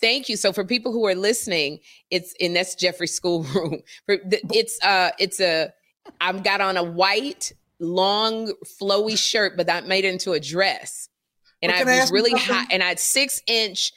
thank 0.00 0.28
you. 0.28 0.36
So 0.36 0.52
for 0.52 0.64
people 0.64 0.92
who 0.92 1.06
are 1.06 1.14
listening, 1.14 1.80
it's 2.10 2.34
and 2.40 2.54
that's 2.54 2.74
Jeffrey's 2.74 3.14
schoolroom. 3.14 3.80
It's 4.08 4.78
uh, 4.84 5.10
it's 5.18 5.40
a 5.40 5.72
I've 6.20 6.44
got 6.44 6.60
on 6.60 6.76
a 6.76 6.84
white 6.84 7.52
long 7.80 8.52
flowy 8.80 9.18
shirt, 9.18 9.56
but 9.56 9.68
I 9.70 9.80
made 9.82 10.04
it 10.04 10.12
into 10.12 10.32
a 10.32 10.40
dress, 10.40 11.08
and 11.62 11.72
I 11.72 11.80
I 11.80 11.84
was 12.00 12.12
really 12.12 12.32
hot, 12.38 12.68
and 12.70 12.82
I 12.82 12.88
had 12.88 12.98
six 13.00 13.40
inch 13.46 13.92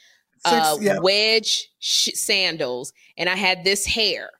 Six- 0.46 0.54
uh, 0.54 0.76
yeah. 0.80 0.98
wedge 1.00 1.68
sh- 1.80 2.10
sandals, 2.14 2.92
and 3.16 3.28
I 3.28 3.34
had 3.34 3.64
this 3.64 3.84
hair, 3.84 4.30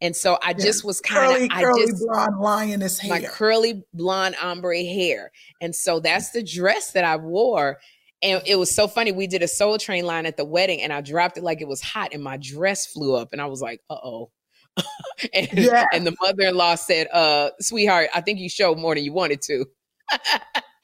and 0.00 0.14
so 0.14 0.38
I 0.42 0.50
Yeah. 0.50 0.64
just 0.64 0.84
was 0.84 1.00
kind 1.00 1.32
curly, 1.32 1.44
of 1.46 1.50
I 1.52 1.62
curly 1.62 1.86
just 1.86 2.02
blonde 2.04 2.38
lioness 2.40 2.98
hair. 2.98 3.10
my 3.10 3.22
curly 3.26 3.84
blonde 3.94 4.36
ombre 4.42 4.82
hair. 4.84 5.30
And 5.60 5.74
so 5.74 6.00
that's 6.00 6.30
the 6.30 6.42
dress 6.42 6.92
that 6.92 7.04
I 7.04 7.16
wore. 7.16 7.78
And 8.22 8.42
it 8.46 8.56
was 8.56 8.74
so 8.74 8.88
funny. 8.88 9.12
We 9.12 9.26
did 9.26 9.42
a 9.42 9.48
soul 9.48 9.78
train 9.78 10.04
line 10.06 10.26
at 10.26 10.36
the 10.36 10.44
wedding 10.44 10.80
and 10.82 10.92
I 10.92 11.00
dropped 11.00 11.36
it 11.38 11.42
like 11.44 11.60
it 11.60 11.68
was 11.68 11.82
hot 11.82 12.10
and 12.12 12.22
my 12.22 12.36
dress 12.38 12.86
flew 12.86 13.14
up 13.14 13.32
and 13.32 13.40
I 13.42 13.46
was 13.46 13.60
like, 13.60 13.80
uh 13.90 13.94
oh. 14.02 14.30
and, 15.34 15.48
Yeah. 15.52 15.84
and 15.92 16.06
the 16.06 16.14
mother 16.20 16.42
in 16.44 16.54
law 16.56 16.74
said, 16.74 17.08
uh, 17.12 17.50
sweetheart, 17.60 18.08
I 18.14 18.20
think 18.20 18.38
you 18.38 18.48
showed 18.48 18.78
more 18.78 18.94
than 18.94 19.04
you 19.04 19.12
wanted 19.12 19.40
to. 19.42 19.66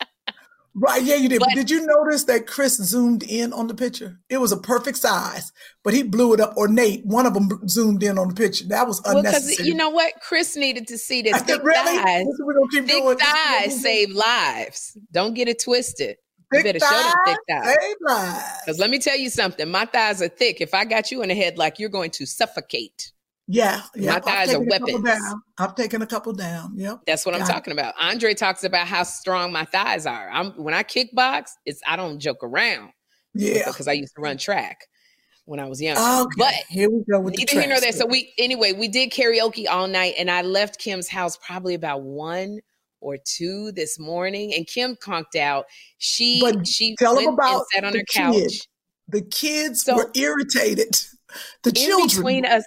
Right, 0.74 1.02
yeah, 1.02 1.16
you 1.16 1.28
did. 1.28 1.40
But, 1.40 1.50
But- 1.50 1.54
did 1.56 1.70
you 1.70 1.84
notice 1.86 2.24
that 2.24 2.46
Chris 2.46 2.76
zoomed 2.76 3.22
in 3.24 3.52
on 3.52 3.66
the 3.66 3.74
picture? 3.74 4.18
It 4.30 4.38
was 4.38 4.52
a 4.52 4.56
perfect 4.56 4.96
size, 4.98 5.52
but 5.84 5.92
he 5.92 6.02
blew 6.02 6.32
it 6.32 6.40
up. 6.40 6.54
Or 6.56 6.66
Nate, 6.66 7.04
one 7.04 7.26
of 7.26 7.34
them 7.34 7.48
zoomed 7.68 8.02
in 8.02 8.18
on 8.18 8.28
the 8.28 8.34
picture. 8.34 8.64
That 8.68 8.86
was 8.86 9.02
Well, 9.04 9.16
because 9.22 9.34
unnecessary. 9.36 9.68
you 9.68 9.74
know 9.74 9.90
what? 9.90 10.14
Chris 10.26 10.56
needed 10.56 10.86
to 10.88 10.96
see 10.96 11.18
I 11.20 11.32
that 11.32 11.38
said, 11.40 11.46
thick 11.46 11.62
really? 11.62 11.96
thighs. 11.98 12.24
This 12.24 12.34
is 12.34 12.40
what 12.40 12.46
we're 12.46 12.54
gonna 12.54 12.70
keep 12.70 12.86
Thick 12.86 13.02
doing. 13.02 13.16
This 13.18 13.26
thighs 13.28 13.82
save 13.82 14.10
lives. 14.12 14.96
Don't 15.12 15.34
get 15.34 15.48
it 15.48 15.58
twisted. 15.62 16.16
You 16.54 16.62
better 16.62 16.78
show 16.80 16.88
them 16.90 17.14
thick 17.26 17.38
thighs. 17.50 17.76
Same 17.80 17.94
thighs. 18.06 18.42
Because 18.64 18.78
let 18.78 18.90
me 18.90 18.98
tell 18.98 19.18
you 19.18 19.30
something, 19.30 19.70
my 19.70 19.84
thighs 19.86 20.20
are 20.22 20.28
thick. 20.28 20.60
If 20.60 20.74
I 20.74 20.84
got 20.84 21.10
you 21.10 21.22
in 21.22 21.28
the 21.30 21.34
headlock, 21.34 21.78
you're 21.78 21.88
going 21.88 22.10
to 22.12 22.26
suffocate. 22.26 23.12
Yeah, 23.52 23.82
yeah. 23.94 24.12
My 24.14 24.20
thighs 24.20 24.54
are 24.54 24.64
taken 24.64 24.72
a 24.72 24.78
couple 24.78 25.02
weapons. 25.02 25.34
I've 25.58 25.74
taken 25.74 26.00
a 26.02 26.06
couple 26.06 26.32
down. 26.32 26.72
Yep. 26.74 27.00
That's 27.06 27.26
what 27.26 27.34
I'm 27.34 27.42
it. 27.42 27.46
talking 27.46 27.72
about. 27.74 27.92
Andre 28.00 28.32
talks 28.32 28.64
about 28.64 28.86
how 28.86 29.02
strong 29.02 29.52
my 29.52 29.66
thighs 29.66 30.06
are. 30.06 30.30
I'm 30.30 30.52
when 30.52 30.72
I 30.72 30.82
kickbox, 30.82 31.50
it's 31.66 31.82
I 31.86 31.96
don't 31.96 32.18
joke 32.18 32.42
around 32.42 32.92
Yeah. 33.34 33.66
because 33.66 33.88
I 33.88 33.92
used 33.92 34.14
to 34.14 34.22
run 34.22 34.38
track 34.38 34.86
when 35.44 35.60
I 35.60 35.66
was 35.66 35.82
young. 35.82 35.98
Okay. 35.98 36.34
But 36.38 36.54
here 36.70 36.88
we 36.88 37.04
go 37.10 37.20
with 37.20 37.34
the 37.34 37.40
neither 37.44 37.60
here 37.60 37.68
nor 37.68 37.80
there. 37.80 37.92
So 37.92 38.06
we 38.06 38.32
anyway, 38.38 38.72
we 38.72 38.88
did 38.88 39.10
karaoke 39.12 39.68
all 39.68 39.86
night, 39.86 40.14
and 40.16 40.30
I 40.30 40.40
left 40.40 40.78
Kim's 40.78 41.08
house 41.08 41.36
probably 41.36 41.74
about 41.74 42.00
one 42.02 42.60
or 43.00 43.18
two 43.22 43.70
this 43.72 43.98
morning. 43.98 44.54
And 44.54 44.66
Kim 44.66 44.96
conked 44.96 45.36
out. 45.36 45.66
She 45.98 46.40
But 46.40 46.66
she 46.66 46.96
tell 46.96 47.16
went 47.16 47.28
and 47.28 47.34
about 47.38 47.64
sat 47.74 47.84
on 47.84 47.92
the 47.92 47.98
her 47.98 48.04
couch. 48.04 48.34
kid. 48.34 48.52
the 49.08 49.20
kids 49.22 49.82
So- 49.84 49.96
were 49.96 50.10
irritated. 50.14 50.96
The 51.62 51.70
in 51.70 51.74
children. 51.74 52.08
between 52.08 52.46
us 52.46 52.64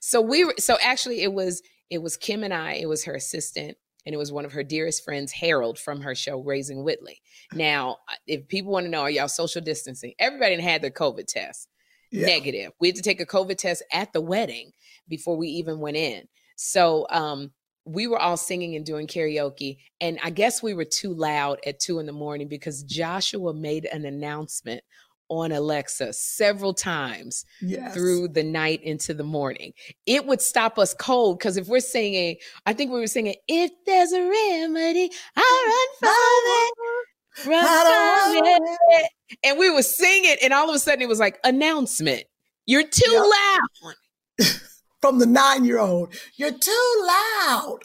so 0.00 0.20
we 0.20 0.44
were 0.44 0.54
so 0.58 0.76
actually 0.82 1.22
it 1.22 1.32
was 1.32 1.62
it 1.90 2.02
was 2.02 2.16
kim 2.16 2.42
and 2.44 2.54
i 2.54 2.74
it 2.74 2.88
was 2.88 3.04
her 3.04 3.14
assistant 3.14 3.76
and 4.06 4.14
it 4.14 4.18
was 4.18 4.32
one 4.32 4.44
of 4.44 4.52
her 4.52 4.62
dearest 4.62 5.04
friends 5.04 5.32
harold 5.32 5.78
from 5.78 6.00
her 6.00 6.14
show 6.14 6.38
raising 6.38 6.84
whitley. 6.84 7.20
Now 7.52 7.98
if 8.26 8.46
people 8.46 8.72
want 8.72 8.86
to 8.86 8.90
know 8.90 9.00
are 9.02 9.10
y'all 9.10 9.28
social 9.28 9.60
distancing? 9.60 10.14
Everybody 10.18 10.58
had 10.60 10.80
their 10.80 10.92
covid 10.92 11.26
test. 11.26 11.68
Yeah. 12.12 12.26
negative. 12.26 12.70
We 12.78 12.88
had 12.88 12.96
to 12.96 13.02
take 13.02 13.20
a 13.20 13.26
covid 13.26 13.58
test 13.58 13.82
at 13.92 14.12
the 14.12 14.20
wedding 14.20 14.70
before 15.08 15.36
we 15.36 15.48
even 15.48 15.80
went 15.80 15.96
in. 15.96 16.28
So 16.54 17.06
um 17.10 17.50
we 17.84 18.06
were 18.06 18.18
all 18.18 18.36
singing 18.36 18.74
and 18.74 18.84
doing 18.84 19.06
karaoke 19.06 19.78
and 20.00 20.18
i 20.24 20.28
guess 20.28 20.60
we 20.60 20.74
were 20.74 20.84
too 20.84 21.14
loud 21.14 21.60
at 21.64 21.78
two 21.78 22.00
in 22.00 22.06
the 22.06 22.12
morning 22.12 22.48
because 22.48 22.82
joshua 22.82 23.54
made 23.54 23.84
an 23.84 24.04
announcement 24.04 24.82
on 25.28 25.52
alexa 25.52 26.12
several 26.12 26.72
times 26.74 27.44
Yes. 27.60 27.92
through 27.94 28.28
the 28.28 28.42
night 28.42 28.82
into 28.82 29.12
the 29.14 29.24
morning. 29.24 29.72
It 30.06 30.26
would 30.26 30.40
stop 30.40 30.78
us 30.78 30.94
cold 30.94 31.38
because 31.38 31.56
if 31.56 31.66
we're 31.68 31.80
singing, 31.80 32.36
I 32.66 32.72
think 32.72 32.92
we 32.92 33.00
were 33.00 33.06
singing, 33.06 33.34
if 33.48 33.70
there's 33.86 34.12
a 34.12 34.20
remedy, 34.22 35.10
I 35.36 35.88
run 36.02 37.44
from 37.44 37.48
it, 37.48 37.50
run 37.50 38.36
from 38.36 38.62
it. 38.92 39.10
And 39.44 39.58
we 39.58 39.70
were 39.70 39.82
singing, 39.82 40.36
and 40.42 40.52
all 40.52 40.68
of 40.68 40.74
a 40.74 40.78
sudden 40.78 41.02
it 41.02 41.08
was 41.08 41.18
like, 41.18 41.38
announcement. 41.44 42.22
You're 42.66 42.86
too 42.86 43.10
Yep. 43.10 43.24
loud. 43.24 43.94
From 45.02 45.18
the 45.18 45.26
nine 45.26 45.64
year 45.64 45.78
old. 45.78 46.14
You're 46.36 46.50
too 46.52 47.04
loud. 47.06 47.80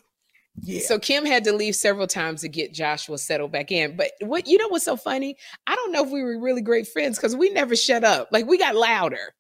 Yeah. 0.60 0.82
So 0.82 1.00
Kim 1.00 1.26
had 1.26 1.44
to 1.46 1.54
leave 1.54 1.76
several 1.76 2.08
times 2.08 2.42
to 2.42 2.50
get 2.50 2.74
Joshua 2.74 3.18
settled 3.18 3.52
back 3.52 3.72
in. 3.72 3.96
But 3.96 4.12
what 4.22 4.48
you 4.48 4.58
know 4.58 4.68
what's 4.68 4.86
so 4.86 4.98
funny? 4.98 5.38
I 5.66 5.76
don't 5.76 5.92
know 5.92 6.04
if 6.04 6.12
we 6.12 6.22
were 6.24 6.40
really 6.40 6.62
great 6.62 6.88
friends 6.88 7.18
because 7.18 7.36
we 7.36 7.50
never 7.50 7.76
shut 7.76 8.04
up. 8.04 8.28
Like 8.32 8.46
we 8.48 8.58
got 8.58 8.76
louder. 8.76 9.34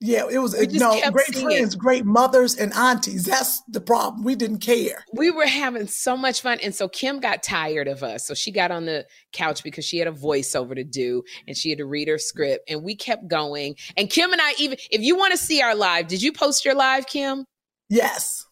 yeah, 0.00 0.24
it 0.30 0.38
was 0.38 0.54
no 0.72 1.00
great 1.10 1.26
singing. 1.26 1.46
friends, 1.46 1.74
great 1.74 2.04
mothers 2.04 2.56
and 2.56 2.72
aunties. 2.74 3.24
That's 3.24 3.62
the 3.68 3.80
problem. 3.80 4.22
We 4.22 4.34
didn't 4.34 4.58
care. 4.58 5.04
we 5.12 5.30
were 5.30 5.46
having 5.46 5.86
so 5.86 6.16
much 6.16 6.40
fun. 6.42 6.58
And 6.62 6.74
so 6.74 6.88
Kim 6.88 7.20
got 7.20 7.42
tired 7.42 7.88
of 7.88 8.02
us. 8.02 8.26
So 8.26 8.34
she 8.34 8.50
got 8.50 8.70
on 8.70 8.84
the 8.84 9.06
couch 9.32 9.62
because 9.64 9.84
she 9.84 9.98
had 9.98 10.06
a 10.08 10.12
voiceover 10.12 10.74
to 10.74 10.84
do 10.84 11.22
and 11.48 11.56
she 11.56 11.70
had 11.70 11.78
to 11.78 11.86
read 11.86 12.08
her 12.08 12.18
script. 12.18 12.70
And 12.70 12.82
we 12.82 12.94
kept 12.94 13.28
going. 13.28 13.76
And 13.96 14.10
Kim 14.10 14.32
and 14.32 14.42
I, 14.42 14.52
even 14.58 14.78
if 14.90 15.00
you 15.00 15.16
want 15.16 15.32
to 15.32 15.38
see 15.38 15.62
our 15.62 15.74
live, 15.74 16.06
did 16.06 16.22
you 16.22 16.32
post 16.32 16.64
your 16.64 16.74
live, 16.74 17.06
Kim? 17.06 17.44
Yes. 17.88 18.46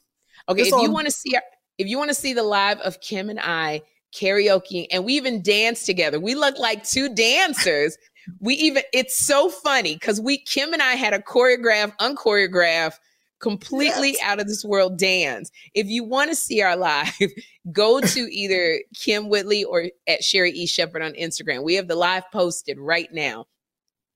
Okay, 0.49 0.63
It's 0.63 0.73
if 0.73 0.83
you 0.83 0.91
want 0.91 1.07
to 1.07 1.13
see 1.13 1.35
our, 1.37 1.43
if 1.79 1.87
you 1.89 1.99
want 1.99 2.11
to 2.11 2.15
see 2.15 2.33
the 2.33 2.43
live 2.43 2.79
of 2.81 3.01
Kim 3.01 3.31
and 3.31 3.41
I 3.41 3.83
karaoke, 4.15 4.87
and 4.91 5.05
we 5.05 5.15
even 5.15 5.43
danced 5.43 5.87
together. 5.87 6.21
We 6.21 6.35
look 6.35 6.59
like 6.59 6.85
two 6.85 7.15
dancers. 7.15 7.97
We 8.41 8.55
even 8.55 8.83
it's 8.93 9.17
so 9.25 9.49
funny 9.49 9.95
because 9.95 10.21
we 10.21 10.39
Kim 10.39 10.73
and 10.73 10.83
I 10.83 10.93
had 10.93 11.13
a 11.15 11.19
choreographed, 11.19 11.97
unchoreographed, 11.99 12.99
completely 13.41 14.13
Yes. 14.13 14.23
out 14.23 14.41
of 14.41 14.47
this 14.47 14.65
world 14.65 14.99
dance. 14.99 15.51
If 15.75 15.87
you 15.89 16.05
want 16.05 16.31
to 16.31 16.37
see 16.37 16.63
our 16.63 16.77
live, 16.77 17.13
go 17.73 18.01
to 18.01 18.21
either 18.33 18.81
Kym 18.95 19.29
Whitley 19.29 19.65
or 19.65 19.87
at 20.07 20.23
Sherri 20.23 20.53
E. 20.53 20.67
Shepherd 20.67 21.03
on 21.03 21.13
Instagram. 21.15 21.65
We 21.65 21.75
have 21.75 21.89
the 21.89 21.97
live 21.97 22.25
posted 22.33 22.79
right 22.79 23.09
now. 23.13 23.47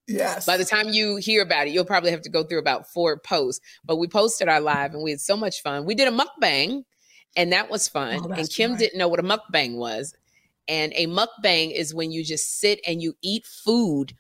Yes. 0.06 0.46
By 0.46 0.56
the 0.56 0.64
time 0.64 0.90
you 0.90 1.16
hear 1.16 1.42
about 1.42 1.66
it, 1.66 1.72
you'll 1.72 1.84
probably 1.84 2.12
have 2.12 2.22
to 2.22 2.30
go 2.30 2.44
through 2.44 2.60
about 2.60 2.88
four 2.88 3.18
posts. 3.18 3.64
But 3.84 3.96
we 3.96 4.06
posted 4.06 4.48
our 4.48 4.60
live 4.60 4.94
and 4.94 5.02
we 5.02 5.10
had 5.10 5.20
so 5.20 5.36
much 5.36 5.62
fun. 5.62 5.84
We 5.84 5.96
did 5.96 6.06
a 6.06 6.12
mukbang 6.16 6.84
and 7.36 7.52
that 7.52 7.70
was 7.70 7.88
fun. 7.88 8.20
Oh, 8.24 8.32
and 8.32 8.50
Kim 8.50 8.76
didn't 8.76 8.98
know 8.98 9.08
what 9.08 9.20
a 9.20 9.22
mukbang 9.22 9.76
was. 9.76 10.14
And 10.68 10.92
a 10.96 11.06
mukbang 11.06 11.72
is 11.72 11.94
when 11.94 12.10
you 12.10 12.24
just 12.24 12.58
sit 12.58 12.80
and 12.86 13.00
you 13.00 13.14
eat 13.22 13.46
food 13.46 14.14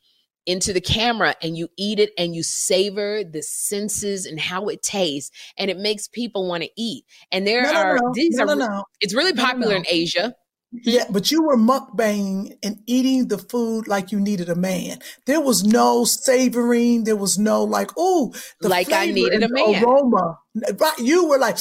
into 0.46 0.72
the 0.72 0.80
camera 0.80 1.34
and 1.42 1.58
you 1.58 1.68
eat 1.76 1.98
it 1.98 2.12
and 2.16 2.34
you 2.34 2.42
savor 2.42 3.24
the 3.24 3.42
senses 3.42 4.26
and 4.26 4.38
how 4.38 4.66
it 4.66 4.80
tastes 4.82 5.32
and 5.58 5.70
it 5.70 5.76
makes 5.76 6.06
people 6.06 6.46
want 6.48 6.62
to 6.62 6.70
eat. 6.76 7.04
And 7.32 7.46
there 7.46 7.62
no, 7.62 7.74
are 7.74 7.98
no, 7.98 8.12
these 8.14 8.36
no, 8.36 8.44
are 8.44 8.54
no, 8.54 8.66
no. 8.66 8.84
it's 9.00 9.14
really 9.14 9.32
popular 9.32 9.74
in 9.74 9.84
Asia. 9.88 10.34
Yeah, 10.82 11.04
but 11.10 11.30
you 11.30 11.42
were 11.42 11.56
mukbang 11.56 12.56
and 12.62 12.78
eating 12.86 13.28
the 13.28 13.38
food 13.38 13.88
like 13.88 14.12
you 14.12 14.20
needed 14.20 14.48
a 14.48 14.54
man. 14.54 14.98
There 15.26 15.40
was 15.40 15.64
no 15.64 16.04
savoring. 16.04 17.04
There 17.04 17.16
was 17.16 17.38
no 17.38 17.64
like, 17.64 17.90
oh, 17.96 18.34
the 18.60 18.68
Like 18.68 18.92
I 18.92 19.06
needed 19.06 19.42
a 19.42 19.48
man. 19.48 19.82
aroma. 19.84 20.38
Right, 20.78 20.98
you 20.98 21.28
were 21.28 21.38
like, 21.38 21.58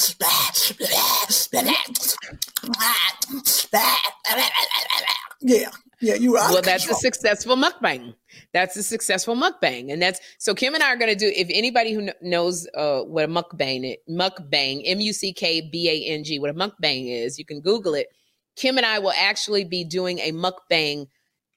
yeah, 5.40 5.70
yeah, 6.00 6.14
you 6.14 6.32
were. 6.32 6.38
Well 6.38 6.62
that's 6.62 6.88
a 6.88 6.94
successful 6.94 7.56
mukbang 7.56 8.14
that's 8.52 8.76
a 8.76 8.82
successful 8.82 9.34
mukbang 9.34 9.92
and 9.92 10.00
that's 10.00 10.20
so 10.38 10.54
kim 10.54 10.74
and 10.74 10.82
i 10.82 10.88
are 10.92 10.96
going 10.96 11.10
to 11.10 11.16
do 11.18 11.32
if 11.34 11.48
anybody 11.50 11.92
who 11.92 12.02
kn- 12.04 12.14
knows 12.22 12.66
uh, 12.74 13.00
what 13.02 13.24
a 13.24 13.28
mukbang 13.28 13.84
is 13.92 13.96
mukbang 14.08 14.82
m-u-c-k-b-a-n-g 14.84 16.38
what 16.38 16.50
a 16.50 16.54
mukbang 16.54 17.10
is 17.10 17.38
you 17.38 17.44
can 17.44 17.60
google 17.60 17.94
it 17.94 18.08
kim 18.56 18.76
and 18.76 18.86
i 18.86 18.98
will 18.98 19.12
actually 19.16 19.64
be 19.64 19.84
doing 19.84 20.18
a 20.20 20.32
mukbang 20.32 21.06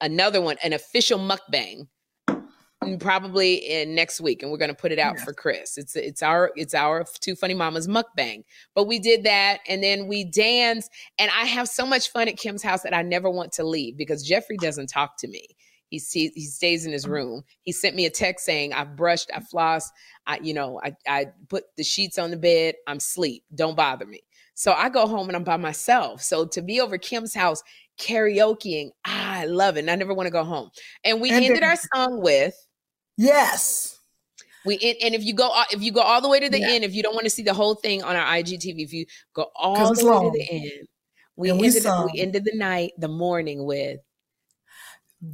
another 0.02 0.42
one 0.42 0.58
an 0.64 0.74
official 0.74 1.20
mukbang 1.20 1.88
mm, 2.84 3.00
probably 3.00 3.56
in 3.56 3.96
next 3.96 4.22
week 4.22 4.42
and 4.44 4.52
we're 4.52 4.58
going 4.58 4.70
to 4.70 4.76
put 4.76 4.92
it 4.92 5.00
out 5.00 5.20
for 5.20 5.34
chris 5.34 5.78
it's 5.78 5.96
it's 5.96 6.22
our 6.22 6.52
it's 6.56 6.74
our 6.74 7.06
two 7.20 7.36
funny 7.36 7.54
mamas 7.54 7.88
mukbang 7.88 8.44
but 8.76 8.86
we 8.86 9.00
did 9.00 9.24
that 9.24 9.60
and 9.68 9.84
then 9.84 10.08
we 10.08 10.24
danced 10.24 10.90
and 11.18 11.32
I 11.38 11.46
have 11.46 11.68
so 11.68 11.86
much 11.86 12.10
fun 12.10 12.28
at 12.28 12.38
Kim's 12.38 12.64
house 12.64 12.82
that 12.84 12.94
I 12.94 13.02
never 13.02 13.30
want 13.30 13.52
to 13.54 13.64
leave 13.64 13.98
because 13.98 14.24
Jeffrey 14.24 14.58
doesn't 14.58 14.88
talk 14.88 15.18
to 15.20 15.28
me. 15.28 15.46
He 15.90 16.00
sees, 16.00 16.32
he 16.36 16.46
stays 16.46 16.86
in 16.86 16.92
his 16.92 17.08
room. 17.08 17.44
He 17.64 17.72
sent 17.72 17.96
me 17.96 18.06
a 18.06 18.12
text 18.12 18.46
saying, 18.46 18.74
"I've 18.74 18.96
brushed, 18.96 19.32
I 19.36 19.40
flossed, 19.40 19.90
I 20.28 20.40
you 20.42 20.54
know, 20.54 20.80
I 20.84 20.96
I 21.08 21.28
put 21.50 21.64
the 21.78 21.84
sheets 21.84 22.20
on 22.20 22.30
the 22.32 22.38
bed. 22.38 22.76
I'm 22.88 23.00
sleep. 23.00 23.44
Don't 23.54 23.76
bother 23.76 24.06
me." 24.06 24.22
So 24.60 24.74
I 24.74 24.90
go 24.90 25.08
home 25.08 25.30
and 25.30 25.38
I'm 25.38 25.46
by 25.46 25.56
myself. 25.56 26.22
So 26.22 26.44
to 26.48 26.62
be 26.62 26.82
over 26.82 26.98
Kim's 26.98 27.34
house 27.34 27.64
karaokeing, 27.98 28.90
I 29.06 29.46
love 29.46 29.78
it. 29.78 29.80
And 29.80 29.90
I 29.90 29.96
never 29.96 30.14
want 30.14 30.28
to 30.28 30.32
go 30.32 30.44
home. 30.44 30.70
And 31.06 31.22
we 31.22 31.30
And 31.30 31.46
ended 31.46 31.64
then- 31.64 31.70
our 31.70 31.78
song 31.96 32.22
with 32.22 32.54
Yes. 33.16 33.98
we 34.66 34.74
and 35.02 35.16
if 35.16 35.24
you 35.24 35.34
go 35.34 35.50
if 35.72 35.82
you 35.82 35.94
go 35.94 36.02
all 36.02 36.20
the 36.20 36.28
way 36.28 36.42
to 36.42 36.50
the 36.50 36.60
Yeah. 36.60 36.72
end, 36.72 36.84
if 36.84 36.94
you 36.94 37.02
don't 37.02 37.14
want 37.16 37.24
to 37.24 37.30
see 37.30 37.42
the 37.42 37.54
whole 37.54 37.74
thing 37.76 38.04
on 38.04 38.18
our 38.18 38.26
IGTV, 38.26 38.84
if 38.84 38.92
you 38.92 39.06
go 39.34 39.50
all 39.56 39.94
the 39.96 40.06
way 40.06 40.20
to 40.30 40.32
the 40.32 40.50
end, 40.52 40.88
we 41.38 41.52
And 41.52 41.64
ended 41.64 41.84
sung. 41.84 42.10
we 42.14 42.20
ended 42.20 42.44
the 42.44 42.58
night, 42.58 42.92
the 42.98 43.08
morning 43.08 43.64
with 43.64 44.02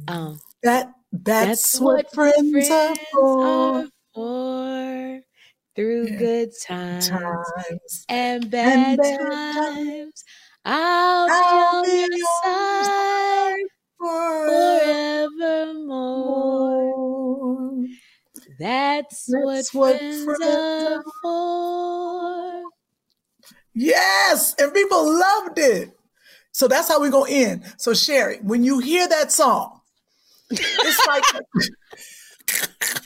um 0.06 0.38
That 0.62 0.92
that's, 1.10 1.80
what, 1.80 2.12
friends, 2.14 2.70
are 2.70 2.94
for. 3.12 3.88
for. 4.14 4.55
Through 5.76 6.08
Yeah. 6.08 6.18
good 6.18 6.50
times, 6.66 7.08
Times. 7.10 8.04
and 8.08 8.50
bad, 8.50 8.96
bad 8.98 9.18
times, 9.18 10.24
I'll, 10.64 11.28
I'll 11.30 11.84
be 11.84 11.90
on 12.02 12.10
your 12.16 12.26
side 12.42 13.64
forevermore. 13.98 15.26
Forevermore. 16.86 17.86
That's, 18.58 19.26
what, 19.28 19.54
That's 19.54 19.74
what 19.74 19.98
friends, 19.98 20.24
friends 20.24 20.42
are 20.42 20.94
are 20.96 21.04
for. 21.22 22.62
Yes, 23.74 24.54
and 24.58 24.72
people 24.72 25.04
loved 25.18 25.58
it. 25.58 25.90
So 26.52 26.68
that's 26.68 26.88
how 26.88 27.00
we're 27.00 27.10
gonna 27.10 27.30
end. 27.30 27.64
So 27.76 27.92
Sherry, 27.92 28.38
when 28.42 28.64
you 28.64 28.78
hear 28.78 29.06
that 29.06 29.30
song, 29.30 29.82
it's 30.50 31.06
like 31.06 31.22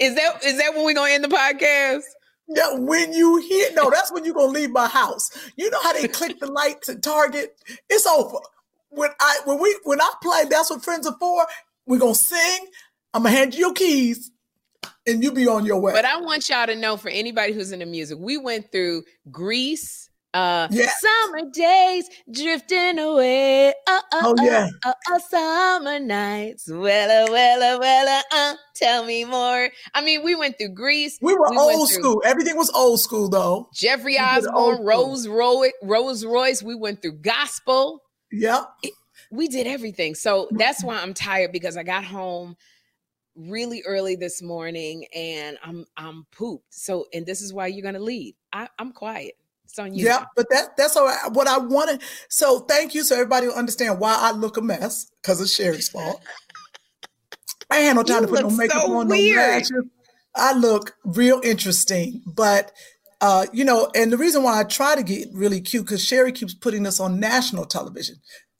Is 0.00 0.14
that 0.14 0.44
is 0.44 0.58
that 0.58 0.74
when 0.74 0.84
we're 0.84 0.94
gonna 0.94 1.12
end 1.12 1.24
the 1.24 1.28
podcast? 1.28 2.02
yeah, 2.48 2.74
when 2.74 3.12
you 3.12 3.38
hear 3.38 3.70
no, 3.74 3.90
that's 3.90 4.12
when 4.12 4.24
you're 4.24 4.34
gonna 4.34 4.52
leave 4.52 4.70
my 4.70 4.88
house. 4.88 5.30
You 5.56 5.70
know 5.70 5.82
how 5.82 5.92
they 5.92 6.08
click 6.08 6.38
the 6.38 6.46
lights 6.46 6.88
at 6.88 7.02
Target? 7.02 7.56
It's 7.90 8.06
over. 8.06 8.38
When 8.90 9.10
I 9.20 9.40
when 9.44 9.60
we 9.60 9.76
when 9.84 10.00
I 10.00 10.10
play 10.22 10.44
that's 10.48 10.70
what 10.70 10.84
friends 10.84 11.06
are 11.06 11.16
for, 11.18 11.46
we're 11.86 11.98
gonna 11.98 12.14
sing. 12.14 12.66
I'm 13.12 13.24
gonna 13.24 13.34
hand 13.34 13.54
you 13.54 13.60
your 13.60 13.74
keys 13.74 14.30
and 15.06 15.22
you 15.22 15.32
be 15.32 15.48
on 15.48 15.66
your 15.66 15.80
way. 15.80 15.92
But 15.92 16.04
I 16.04 16.20
want 16.20 16.48
y'all 16.48 16.66
to 16.66 16.76
know 16.76 16.96
for 16.96 17.08
anybody 17.08 17.52
who's 17.52 17.72
into 17.72 17.86
music, 17.86 18.18
we 18.20 18.38
went 18.38 18.70
through 18.70 19.02
Grease, 19.30 20.05
Uh, 20.34 20.68
Yes. 20.70 20.94
summer 21.00 21.50
days 21.50 22.08
drifting 22.30 22.98
away. 22.98 23.68
Uh, 23.86 24.00
uh, 24.12 24.22
Oh, 24.24 24.34
uh, 24.38 24.42
yeah. 24.44 24.68
uh, 24.84 24.92
uh, 25.12 25.18
summer 25.18 25.98
nights. 25.98 26.68
Wella, 26.68 27.28
wella, 27.28 27.80
wella. 27.80 28.20
Uh, 28.30 28.54
tell 28.74 29.04
me 29.04 29.24
more. 29.24 29.70
I 29.94 30.00
mean, 30.02 30.22
we 30.24 30.34
went 30.34 30.58
through 30.58 30.74
Grease. 30.74 31.18
We 31.22 31.34
were 31.34 31.48
We 31.50 31.56
old 31.56 31.88
school. 31.88 32.22
Everything 32.24 32.56
was 32.56 32.70
old 32.70 33.00
school 33.00 33.28
though. 33.28 33.70
Jeffrey 33.72 34.12
We 34.12 34.18
Osborne. 34.18 34.84
Rose 34.84 35.26
Roy, 35.26 35.70
Rose 35.82 36.24
Royce. 36.24 36.62
We 36.62 36.74
went 36.74 37.00
through 37.02 37.18
gospel. 37.18 38.02
Yep. 38.32 38.68
We 39.30 39.48
did 39.48 39.66
everything. 39.66 40.14
So 40.14 40.48
that's 40.52 40.84
why 40.84 40.96
I'm 41.00 41.14
tired 41.14 41.50
because 41.52 41.76
I 41.76 41.82
got 41.82 42.04
home 42.04 42.56
really 43.34 43.82
early 43.86 44.16
this 44.16 44.42
morning 44.42 45.06
and 45.14 45.58
I'm 45.62 45.84
I'm 45.96 46.26
pooped. 46.32 46.72
So 46.74 47.06
and 47.12 47.24
this 47.26 47.40
is 47.40 47.52
why 47.52 47.66
you're 47.68 47.82
gonna 47.84 47.98
lead. 48.04 48.34
I, 48.52 48.68
I'm 48.78 48.92
quiet. 48.92 49.34
It's 49.76 49.78
on 49.78 49.94
you. 49.94 50.06
Yeah, 50.06 50.24
but 50.34 50.46
that 50.50 50.74
that's 50.78 50.96
all 50.96 51.04
right. 51.04 51.30
What 51.32 51.46
I 51.46 51.58
wanted. 51.58 52.00
So 52.30 52.60
thank 52.60 52.94
you, 52.94 53.02
so 53.02 53.14
everybody 53.14 53.46
will 53.46 53.54
understand 53.54 54.00
why 54.00 54.16
I 54.18 54.30
look 54.32 54.56
a 54.56 54.62
mess 54.62 55.10
because 55.20 55.38
it's 55.38 55.54
Sherry's 55.54 55.90
fault. 55.90 56.22
I 57.70 57.76
had 57.76 57.94
no 57.96 58.02
time 58.02 58.22
You 58.22 58.26
to 58.26 58.32
put 58.32 58.42
no 58.42 58.50
makeup 58.50 58.82
so 58.86 58.96
on, 58.96 59.08
weird. 59.08 59.36
no 59.36 59.42
lashes. 59.42 59.84
I 60.34 60.54
look 60.54 60.94
real 61.04 61.42
interesting, 61.44 62.22
but 62.26 62.72
uh, 63.20 63.46
you 63.52 63.64
know, 63.64 63.90
and 63.94 64.10
the 64.10 64.16
reason 64.16 64.42
why 64.42 64.58
I 64.58 64.64
try 64.64 64.94
to 64.94 65.02
get 65.02 65.28
really 65.34 65.60
cute 65.60 65.84
because 65.84 66.02
Sherry 66.02 66.32
keeps 66.32 66.54
putting 66.54 66.86
us 66.86 66.98
on 66.98 67.20
national 67.20 67.66
television. 67.66 68.16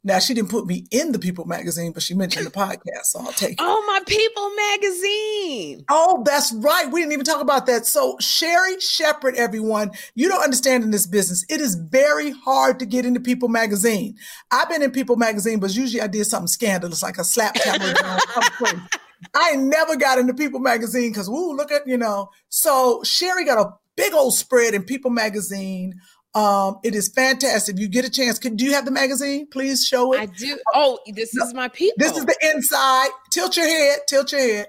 Now 0.07 0.21
she 0.21 0.35
didn't 0.35 0.51
put 0.51 0.67
me 0.67 0.87
in 0.93 1.11
the 1.11 1.19
People 1.19 1.47
magazine, 1.47 1.91
but 1.91 2.01
she 2.01 2.15
mentioned 2.15 2.47
the 2.47 2.51
podcast, 2.53 3.07
so 3.07 3.19
I'll 3.19 3.33
take 3.33 3.55
it. 3.55 3.59
Oh, 3.59 3.85
my 3.89 4.01
People 4.07 4.51
magazine. 4.55 5.85
Oh, 5.91 6.23
that's 6.25 6.53
right. 6.55 6.89
We 6.91 7.01
didn't 7.01 7.13
even 7.13 7.25
talk 7.25 7.41
about 7.41 7.67
that. 7.67 7.87
So, 7.87 8.17
Sherri 8.21 8.79
Shepherd, 8.79 9.35
everyone, 9.35 9.91
you 10.15 10.29
don't 10.29 10.45
understand 10.45 10.85
in 10.85 10.93
this 10.93 11.09
business. 11.09 11.45
It 11.49 11.61
is 11.61 11.75
very 11.75 12.31
hard 12.31 12.79
to 12.79 12.87
get 12.87 13.05
into 13.05 13.19
People 13.19 13.49
Magazine. 13.49 14.15
I've 14.53 14.69
been 14.69 14.81
in 14.81 14.93
People 14.93 15.17
Magazine, 15.17 15.59
but 15.59 15.75
usually 15.75 16.01
I 16.01 16.07
did 16.07 16.25
something 16.27 16.47
scandalous, 16.47 17.03
like 17.03 17.19
a 17.19 17.25
slap 17.25 17.55
camera. 17.55 17.97
I 19.35 19.57
never 19.57 19.97
got 19.97 20.21
into 20.21 20.35
People 20.35 20.61
Magazine 20.61 21.11
because, 21.11 21.29
woo, 21.29 21.57
look 21.57 21.73
at, 21.73 21.85
you 21.85 21.97
know. 21.97 22.31
So, 22.49 23.03
Sherry 23.03 23.45
got 23.45 23.59
a 23.59 23.73
big 23.97 24.15
old 24.15 24.35
spread 24.35 24.75
in 24.75 24.85
People 24.85 25.11
Magazine. 25.11 25.95
Um, 26.37 26.81
it 26.85 26.95
is 26.95 27.09
fantastic. 27.09 27.77
If 27.77 27.81
you 27.81 27.89
get 27.89 28.05
a 28.05 28.11
chance, 28.11 28.39
can, 28.39 28.57
do 28.57 28.67
you 28.67 28.75
have 28.75 28.85
the 28.85 28.91
magazine? 28.91 29.47
Please 29.51 29.87
show 29.87 30.13
it. 30.13 30.21
I 30.21 30.27
do. 30.27 30.59
Oh, 30.75 30.99
this 31.07 31.35
is 31.35 31.55
my 31.55 31.69
people. 31.69 31.97
This 31.97 32.15
is 32.15 32.27
the 32.27 32.37
inside. 32.55 33.09
Tilt 33.31 33.57
your 33.57 33.67
head. 33.67 34.01
Tilt 34.07 34.33
your 34.33 34.43
head. 34.43 34.67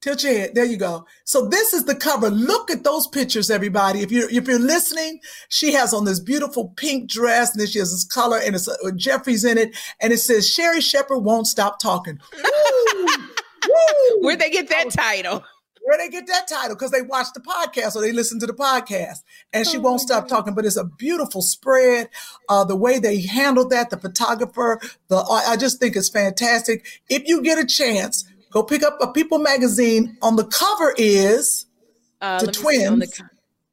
Tilt 0.00 0.24
your 0.24 0.32
head. 0.32 0.56
There 0.56 0.64
you 0.64 0.76
go. 0.76 1.06
So 1.24 1.46
this 1.46 1.72
is 1.72 1.84
the 1.84 1.94
cover. 1.94 2.28
Look 2.28 2.72
at 2.72 2.82
those 2.82 3.06
pictures, 3.06 3.52
everybody. 3.52 4.00
If 4.00 4.10
you're 4.10 4.28
if 4.28 4.48
you're 4.48 4.58
listening, 4.58 5.20
she 5.48 5.74
has 5.74 5.94
on 5.94 6.06
this 6.06 6.18
beautiful 6.18 6.72
pink 6.76 7.08
dress, 7.08 7.52
and 7.52 7.60
then 7.60 7.68
she 7.68 7.78
has 7.78 7.92
this 7.92 8.04
color, 8.04 8.40
and 8.44 8.56
it's 8.56 8.66
uh, 8.66 8.74
Jeffrey's 8.96 9.44
in 9.44 9.58
it, 9.58 9.76
and 10.00 10.12
it 10.12 10.18
says 10.18 10.48
Sherri 10.48 10.80
Shepherd 10.80 11.20
won't 11.20 11.46
stop 11.46 11.78
talking. 11.78 12.18
Woo! 12.34 13.06
Woo! 13.68 14.22
Where'd 14.22 14.40
they 14.40 14.50
get 14.50 14.68
that 14.70 14.90
title? 14.90 15.44
Where 15.86 15.98
they 15.98 16.08
get 16.08 16.26
that 16.26 16.48
title? 16.48 16.74
Because 16.74 16.90
they 16.90 17.02
watch 17.02 17.28
the 17.32 17.40
podcast 17.40 17.94
or 17.94 18.02
they 18.02 18.10
listen 18.10 18.40
to 18.40 18.46
the 18.46 18.52
podcast. 18.52 19.18
And 19.52 19.64
she 19.66 19.76
Oh 19.78 19.80
won't 19.82 20.00
stop 20.00 20.26
talking. 20.26 20.52
But 20.52 20.64
it's 20.66 20.76
a 20.76 20.82
beautiful 20.84 21.42
spread. 21.42 22.08
Uh, 22.48 22.64
the 22.64 22.74
way 22.74 22.98
they 22.98 23.20
handled 23.20 23.70
that, 23.70 23.90
the 23.90 23.96
photographer, 23.96 24.80
the 25.08 25.16
I 25.16 25.56
just 25.56 25.78
think 25.78 25.94
it's 25.94 26.08
fantastic. 26.08 26.84
If 27.08 27.28
you 27.28 27.40
get 27.40 27.58
a 27.58 27.64
chance, 27.64 28.24
go 28.50 28.64
pick 28.64 28.82
up 28.82 28.98
a 29.00 29.12
People 29.12 29.38
magazine. 29.38 30.16
On 30.22 30.34
the 30.34 30.44
cover 30.46 30.92
is 30.98 31.66
Uh, 32.20 32.40
The 32.44 32.52
see, 32.52 32.84
on 32.84 32.98
the, 32.98 33.06
twins. 33.06 33.18
co- 33.18 33.26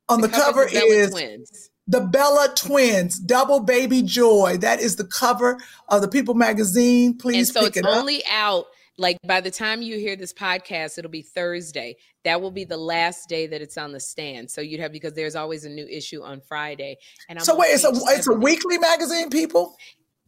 on 0.09 0.21
the, 0.21 0.29
cover, 0.29 0.65
cover's 0.67 0.71
the 0.71 0.85
is 0.85 1.69
the 1.87 2.01
Bella 2.01 2.49
twins, 2.55 3.17
double 3.19 3.59
baby 3.61 4.03
joy. 4.03 4.57
That 4.57 4.79
is 4.79 4.97
the 4.97 5.03
cover 5.05 5.57
of 5.89 6.01
the 6.01 6.07
People 6.07 6.33
magazine. 6.35 7.11
And 7.11 7.19
Please 7.19 7.51
so 7.51 7.61
pick 7.61 7.69
it's 7.69 7.77
it 7.77 7.85
up. 7.85 7.97
only 7.97 8.21
out 8.29 8.65
like 8.97 9.17
by 9.25 9.41
the 9.41 9.49
time 9.51 9.81
you 9.81 9.97
hear 9.97 10.15
this 10.15 10.33
podcast, 10.33 10.97
it'll 10.97 11.09
be 11.11 11.21
Thursday. 11.23 11.95
That 12.25 12.41
will 12.41 12.51
be 12.51 12.63
the 12.63 12.77
last 12.77 13.27
day 13.27 13.47
that 13.47 13.61
it's 13.61 13.77
on 13.77 13.91
the 13.91 13.99
stand. 13.99 14.49
So 14.51 14.61
you'd 14.61 14.79
have 14.79 14.91
because 14.91 15.13
there's 15.13 15.35
always 15.35 15.65
a 15.65 15.69
new 15.69 15.87
issue 15.87 16.21
on 16.21 16.41
Friday. 16.41 16.97
And 17.29 17.39
I'm 17.39 17.45
so 17.45 17.55
wait, 17.57 17.69
it's 17.69 17.83
a 17.83 17.89
it's 17.89 18.19
a 18.19 18.23
70. 18.23 18.43
weekly 18.43 18.77
magazine, 18.77 19.29
people. 19.29 19.75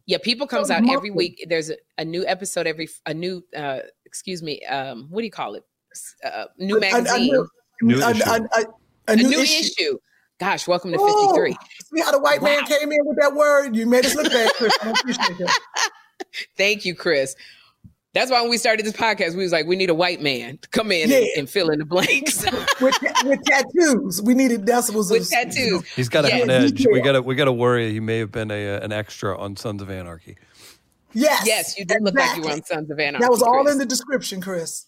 Yeah, 0.06 0.18
people 0.22 0.46
comes 0.46 0.68
So 0.68 0.74
out 0.74 0.88
every 0.88 1.10
week. 1.10 1.44
There's 1.48 1.70
a, 1.70 1.76
a 1.98 2.04
new 2.04 2.24
episode 2.26 2.66
every 2.66 2.88
a 3.06 3.14
new 3.14 3.42
uh 3.56 3.80
excuse 4.04 4.42
me, 4.42 4.60
um 4.66 5.06
what 5.10 5.20
do 5.20 5.24
you 5.26 5.30
call 5.32 5.54
it? 5.54 5.64
Uh, 6.24 6.44
new 6.58 6.76
A- 6.76 6.80
a- 6.80 6.88
a 6.88 6.92
magazine. 6.92 7.26
new- 7.32 7.48
New 7.82 8.02
a- 8.02 8.10
issue. 8.10 8.22
a- 8.24 8.32
a- 8.34 8.60
a 8.60 8.64
a 9.12 9.16
new 9.16 9.28
new 9.30 9.38
issue. 9.40 9.60
issue. 9.82 9.98
Gosh, 10.40 10.66
welcome 10.68 10.92
to 10.92 10.98
Oh, 11.00 11.28
53. 11.34 11.56
See 11.94 12.02
how 12.02 12.10
the 12.12 12.18
white 12.18 12.42
man 12.42 12.64
came 12.66 12.90
in 12.92 12.98
with 13.04 13.16
that 13.18 13.34
word? 13.34 13.74
You 13.76 13.86
made 13.86 14.04
us 14.04 14.14
look 14.14 14.30
bad, 14.30 14.50
Chris. 14.54 14.76
I 14.82 14.90
appreciate 14.90 15.38
that. 15.38 15.58
Thank 16.58 16.84
you, 16.84 16.94
Chris. 16.94 17.34
That's 18.16 18.30
why 18.30 18.40
when 18.40 18.48
we 18.50 18.56
started 18.56 18.86
this 18.86 18.94
podcast, 18.94 19.36
we 19.36 19.42
was 19.42 19.52
like, 19.52 19.66
we 19.66 19.76
need 19.76 19.90
a 19.90 19.94
white 19.94 20.22
man 20.22 20.58
to 20.58 20.68
come 20.70 20.90
in 20.90 21.10
Yeah. 21.10 21.18
and, 21.18 21.26
and 21.36 21.50
fill 21.50 21.68
in 21.70 21.78
the 21.78 21.84
blanks 21.84 22.44
With, 22.80 22.94
with 23.24 23.42
tattoos. 23.44 24.22
We 24.22 24.34
needed 24.34 24.64
that 24.66 24.90
was 24.94 25.10
with 25.10 25.28
tattoos. 25.28 25.86
He's 25.94 26.08
got 26.08 26.22
to 26.22 26.30
have 26.30 26.42
an 26.44 26.50
edge. 26.50 26.86
We 26.90 27.00
got 27.00 27.12
to 27.12 27.22
we 27.22 27.34
got 27.34 27.44
to 27.44 27.52
worry. 27.52 27.92
He 27.92 28.00
may 28.00 28.18
have 28.18 28.32
been 28.32 28.50
a 28.50 28.76
uh, 28.76 28.80
an 28.80 28.92
extra 28.92 29.38
on 29.38 29.56
Sons 29.56 29.82
of 29.82 29.90
Anarchy. 29.90 30.36
Yes. 31.12 31.46
Yes, 31.46 31.78
you 31.78 31.84
did 31.84 32.02
look 32.02 32.14
like 32.14 32.36
you 32.36 32.42
were 32.42 32.50
on 32.52 32.62
Sons 32.64 32.90
of 32.90 32.98
Anarchy. 32.98 33.22
That 33.22 33.30
was 33.30 33.42
all 33.42 33.62
Chris. 33.62 33.72
in 33.72 33.78
the 33.78 33.86
description, 33.86 34.40
Chris. 34.40 34.86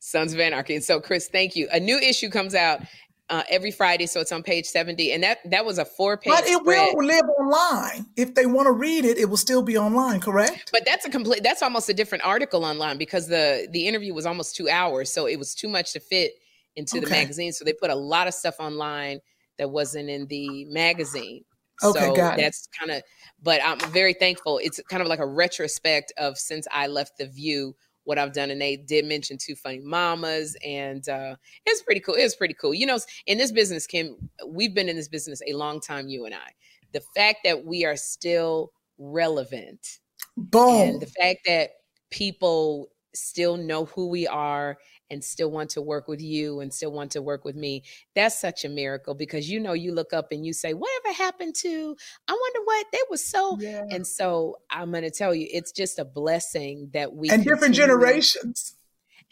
Sons 0.00 0.32
of 0.32 0.40
Anarchy. 0.40 0.74
And 0.74 0.84
so, 0.84 1.00
Chris, 1.00 1.28
thank 1.28 1.56
you. 1.56 1.68
A 1.72 1.80
new 1.80 1.98
issue 1.98 2.28
comes 2.30 2.54
out 2.54 2.80
uh, 3.28 3.42
every 3.48 3.70
Friday, 3.70 4.06
so 4.06 4.20
it's 4.20 4.32
on 4.32 4.42
page 4.42 4.66
seventy, 4.66 5.12
and 5.12 5.22
that 5.22 5.38
that 5.50 5.64
was 5.64 5.78
a 5.78 5.84
four 5.84 6.16
page. 6.16 6.32
But 6.32 6.46
it 6.46 6.58
spread. 6.58 6.94
will 6.94 7.04
live 7.04 7.24
online. 7.38 8.06
If 8.16 8.34
they 8.34 8.46
want 8.46 8.66
to 8.66 8.72
read 8.72 9.04
it, 9.04 9.18
it 9.18 9.26
will 9.26 9.36
still 9.36 9.62
be 9.62 9.76
online, 9.76 10.20
correct? 10.20 10.70
But 10.72 10.82
that's 10.86 11.04
a 11.04 11.10
complete. 11.10 11.42
That's 11.42 11.62
almost 11.62 11.88
a 11.88 11.94
different 11.94 12.24
article 12.24 12.64
online 12.64 12.98
because 12.98 13.26
the 13.26 13.68
the 13.70 13.88
interview 13.88 14.14
was 14.14 14.26
almost 14.26 14.54
two 14.54 14.68
hours, 14.68 15.12
so 15.12 15.26
it 15.26 15.38
was 15.38 15.54
too 15.54 15.68
much 15.68 15.92
to 15.94 16.00
fit 16.00 16.34
into 16.76 17.00
the 17.00 17.08
magazine. 17.08 17.52
So 17.52 17.64
they 17.64 17.72
put 17.72 17.90
a 17.90 17.96
lot 17.96 18.28
of 18.28 18.34
stuff 18.34 18.56
online 18.60 19.20
that 19.58 19.70
wasn't 19.70 20.08
in 20.08 20.26
the 20.26 20.66
magazine. 20.66 21.44
Okay, 21.82 22.06
so 22.06 22.14
that's 22.14 22.68
kind 22.78 22.90
of. 22.92 23.02
But 23.42 23.60
I'm 23.64 23.78
very 23.90 24.14
thankful. 24.14 24.60
It's 24.62 24.80
kind 24.88 25.02
of 25.02 25.08
like 25.08 25.18
a 25.18 25.26
retrospect 25.26 26.12
of 26.16 26.38
since 26.38 26.66
I 26.72 26.86
left 26.86 27.18
the 27.18 27.26
View, 27.26 27.74
what 28.06 28.18
I've 28.18 28.32
done, 28.32 28.50
and 28.50 28.60
they 28.60 28.76
did 28.76 29.04
mention 29.04 29.36
two 29.36 29.56
funny 29.56 29.80
mamas, 29.80 30.56
and 30.64 31.06
uh, 31.08 31.34
it's 31.66 31.82
pretty 31.82 32.00
cool. 32.00 32.14
It's 32.16 32.36
pretty 32.36 32.54
cool. 32.54 32.72
You 32.72 32.86
know, 32.86 32.98
in 33.26 33.36
this 33.36 33.52
business, 33.52 33.86
Kim, 33.86 34.16
we've 34.46 34.74
been 34.74 34.88
in 34.88 34.96
this 34.96 35.08
business 35.08 35.42
a 35.46 35.52
long 35.52 35.80
time. 35.80 36.08
You 36.08 36.24
and 36.24 36.34
I. 36.34 36.52
The 36.92 37.02
fact 37.14 37.40
that 37.44 37.64
we 37.64 37.84
are 37.84 37.96
still 37.96 38.72
relevant 38.96 39.98
Boom. 40.36 40.80
and 40.80 41.00
the 41.02 41.06
fact 41.06 41.40
that 41.46 41.70
people 42.10 42.88
still 43.12 43.56
know 43.56 43.86
who 43.86 44.08
we 44.08 44.26
are 44.26 44.78
and 45.10 45.22
still 45.22 45.50
want 45.50 45.70
to 45.70 45.82
work 45.82 46.08
with 46.08 46.20
you 46.20 46.60
and 46.60 46.72
still 46.72 46.92
want 46.92 47.12
to 47.12 47.22
work 47.22 47.44
with 47.44 47.56
me 47.56 47.82
that's 48.14 48.40
such 48.40 48.64
a 48.64 48.68
miracle 48.68 49.14
because 49.14 49.48
you 49.48 49.60
know 49.60 49.72
you 49.72 49.92
look 49.92 50.12
up 50.12 50.32
and 50.32 50.44
you 50.44 50.52
say 50.52 50.72
whatever 50.74 51.14
happened 51.16 51.54
to 51.54 51.96
i 52.28 52.32
wonder 52.32 52.60
what? 52.64 52.86
They 52.92 52.98
were 53.10 53.16
so 53.16 53.58
yeah. 53.60 53.82
and 53.90 54.06
so 54.06 54.56
i'm 54.70 54.90
going 54.90 55.04
to 55.04 55.10
tell 55.10 55.34
you 55.34 55.46
it's 55.50 55.72
just 55.72 55.98
a 55.98 56.04
blessing 56.04 56.90
that 56.92 57.12
we 57.14 57.30
And 57.30 57.44
different 57.44 57.74
generations. 57.74 58.76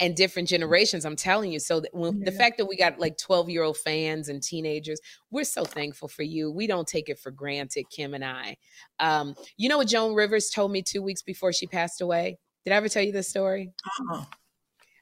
and 0.00 0.16
different 0.16 0.48
generations 0.48 1.04
i'm 1.04 1.16
telling 1.16 1.52
you. 1.52 1.58
So 1.60 1.80
that 1.80 1.94
when, 1.94 2.20
the 2.20 2.32
fact 2.32 2.58
that 2.58 2.66
we 2.66 2.76
got 2.76 2.98
like 2.98 3.16
12 3.18 3.48
year 3.50 3.62
old 3.62 3.76
fans 3.76 4.28
and 4.28 4.42
teenagers 4.42 5.00
we're 5.30 5.44
so 5.44 5.64
thankful 5.64 6.08
for 6.08 6.22
you. 6.22 6.50
We 6.50 6.66
don't 6.66 6.86
take 6.86 7.08
it 7.08 7.18
for 7.18 7.30
granted 7.30 7.84
kim 7.90 8.14
and 8.14 8.24
i. 8.24 8.56
Um, 8.98 9.34
you 9.56 9.68
know 9.68 9.78
what 9.78 9.88
joan 9.88 10.14
rivers 10.14 10.50
told 10.50 10.70
me 10.72 10.82
two 10.82 11.02
weeks 11.02 11.22
before 11.22 11.52
she 11.52 11.66
passed 11.66 12.00
away? 12.00 12.38
Did 12.64 12.72
i 12.72 12.76
ever 12.76 12.88
tell 12.88 13.02
you 13.02 13.12
this 13.12 13.28
story? 13.28 13.72
Uh-uh. 14.10 14.24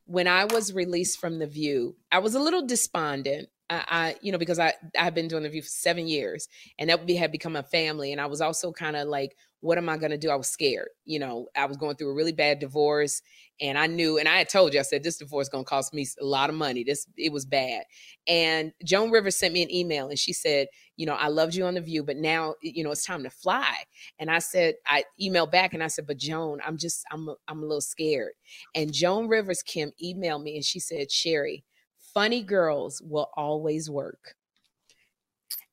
When 0.07 0.29
I 0.29 0.45
was 0.45 0.73
released 0.73 1.19
from 1.19 1.39
the 1.39 1.47
View, 1.47 1.97
I 2.11 2.19
was 2.19 2.35
a 2.35 2.41
little 2.41 2.67
despondent. 2.67 3.49
I, 3.71 3.85
I 3.89 4.17
you 4.21 4.33
know, 4.33 4.39
because 4.39 4.59
I 4.59 4.75
I've 4.99 5.15
been 5.15 5.29
doing 5.29 5.43
the 5.43 5.49
View 5.49 5.63
for 5.63 5.69
seven 5.69 6.07
years, 6.09 6.49
and 6.79 6.91
that 6.91 7.09
had 7.17 7.33
become 7.33 7.57
a 7.57 7.63
family. 7.63 8.13
And 8.13 8.21
I 8.21 8.27
was 8.27 8.41
also 8.41 8.73
kind 8.73 8.97
of 8.97 9.09
like, 9.09 9.37
what 9.63 9.79
am 9.79 9.89
I 9.89 9.97
going 9.97 10.11
to 10.11 10.19
do? 10.19 10.29
I 10.29 10.35
was 10.35 10.49
scared. 10.49 10.89
You 11.05 11.21
know, 11.21 11.47
I 11.57 11.67
was 11.67 11.77
going 11.77 11.95
through 11.95 12.11
a 12.11 12.15
really 12.15 12.33
bad 12.33 12.59
divorce, 12.59 13.23
and 13.61 13.79
I 13.79 13.87
knew, 13.87 14.19
and 14.19 14.29
I 14.29 14.39
had 14.39 14.49
told 14.49 14.75
you, 14.75 14.81
I 14.81 14.83
said 14.83 15.05
this 15.05 15.19
divorce 15.19 15.49
going 15.49 15.65
to 15.65 15.69
cost 15.69 15.95
me 15.95 16.05
a 16.21 16.25
lot 16.25 16.51
of 16.51 16.57
money. 16.57 16.83
This 16.83 17.07
it 17.17 17.33
was 17.33 17.47
bad. 17.47 17.85
And 18.27 18.73
Joan 18.85 19.13
Rivers 19.13 19.37
sent 19.37 19.55
me 19.55 19.63
an 19.63 19.73
email, 19.73 20.09
and 20.09 20.19
she 20.19 20.33
said, 20.33 20.67
you 20.97 21.07
know, 21.07 21.15
I 21.15 21.29
loved 21.29 21.55
you 21.55 21.65
on 21.65 21.75
the 21.75 21.81
View, 21.81 22.03
but 22.03 22.17
now 22.17 22.57
you 22.61 22.83
know 22.83 22.91
it's 22.91 23.07
time 23.07 23.23
to 23.23 23.31
fly. 23.31 23.73
And 24.19 24.31
I 24.31 24.41
said, 24.41 24.75
I 24.85 25.05
emailed 25.21 25.53
back, 25.53 25.75
and 25.75 25.83
I 25.83 25.87
said, 25.87 26.09
but 26.09 26.19
Joan, 26.19 26.61
I'm 26.67 26.77
just 26.77 27.05
I'm 27.13 27.29
I'm 27.47 27.59
a 27.59 27.67
little 27.67 27.81
scared. 27.81 28.33
And 28.75 28.93
Joan 28.93 29.29
Rivers 29.29 29.63
Kim 29.63 29.93
emailed 30.03 30.43
me 30.43 30.57
and 30.57 30.65
she 30.65 30.81
said, 30.81 31.13
Sherry, 31.13 31.65
funny 32.13 32.43
girls 32.43 33.01
will 33.01 33.31
always 33.37 33.89
work. 33.89 34.35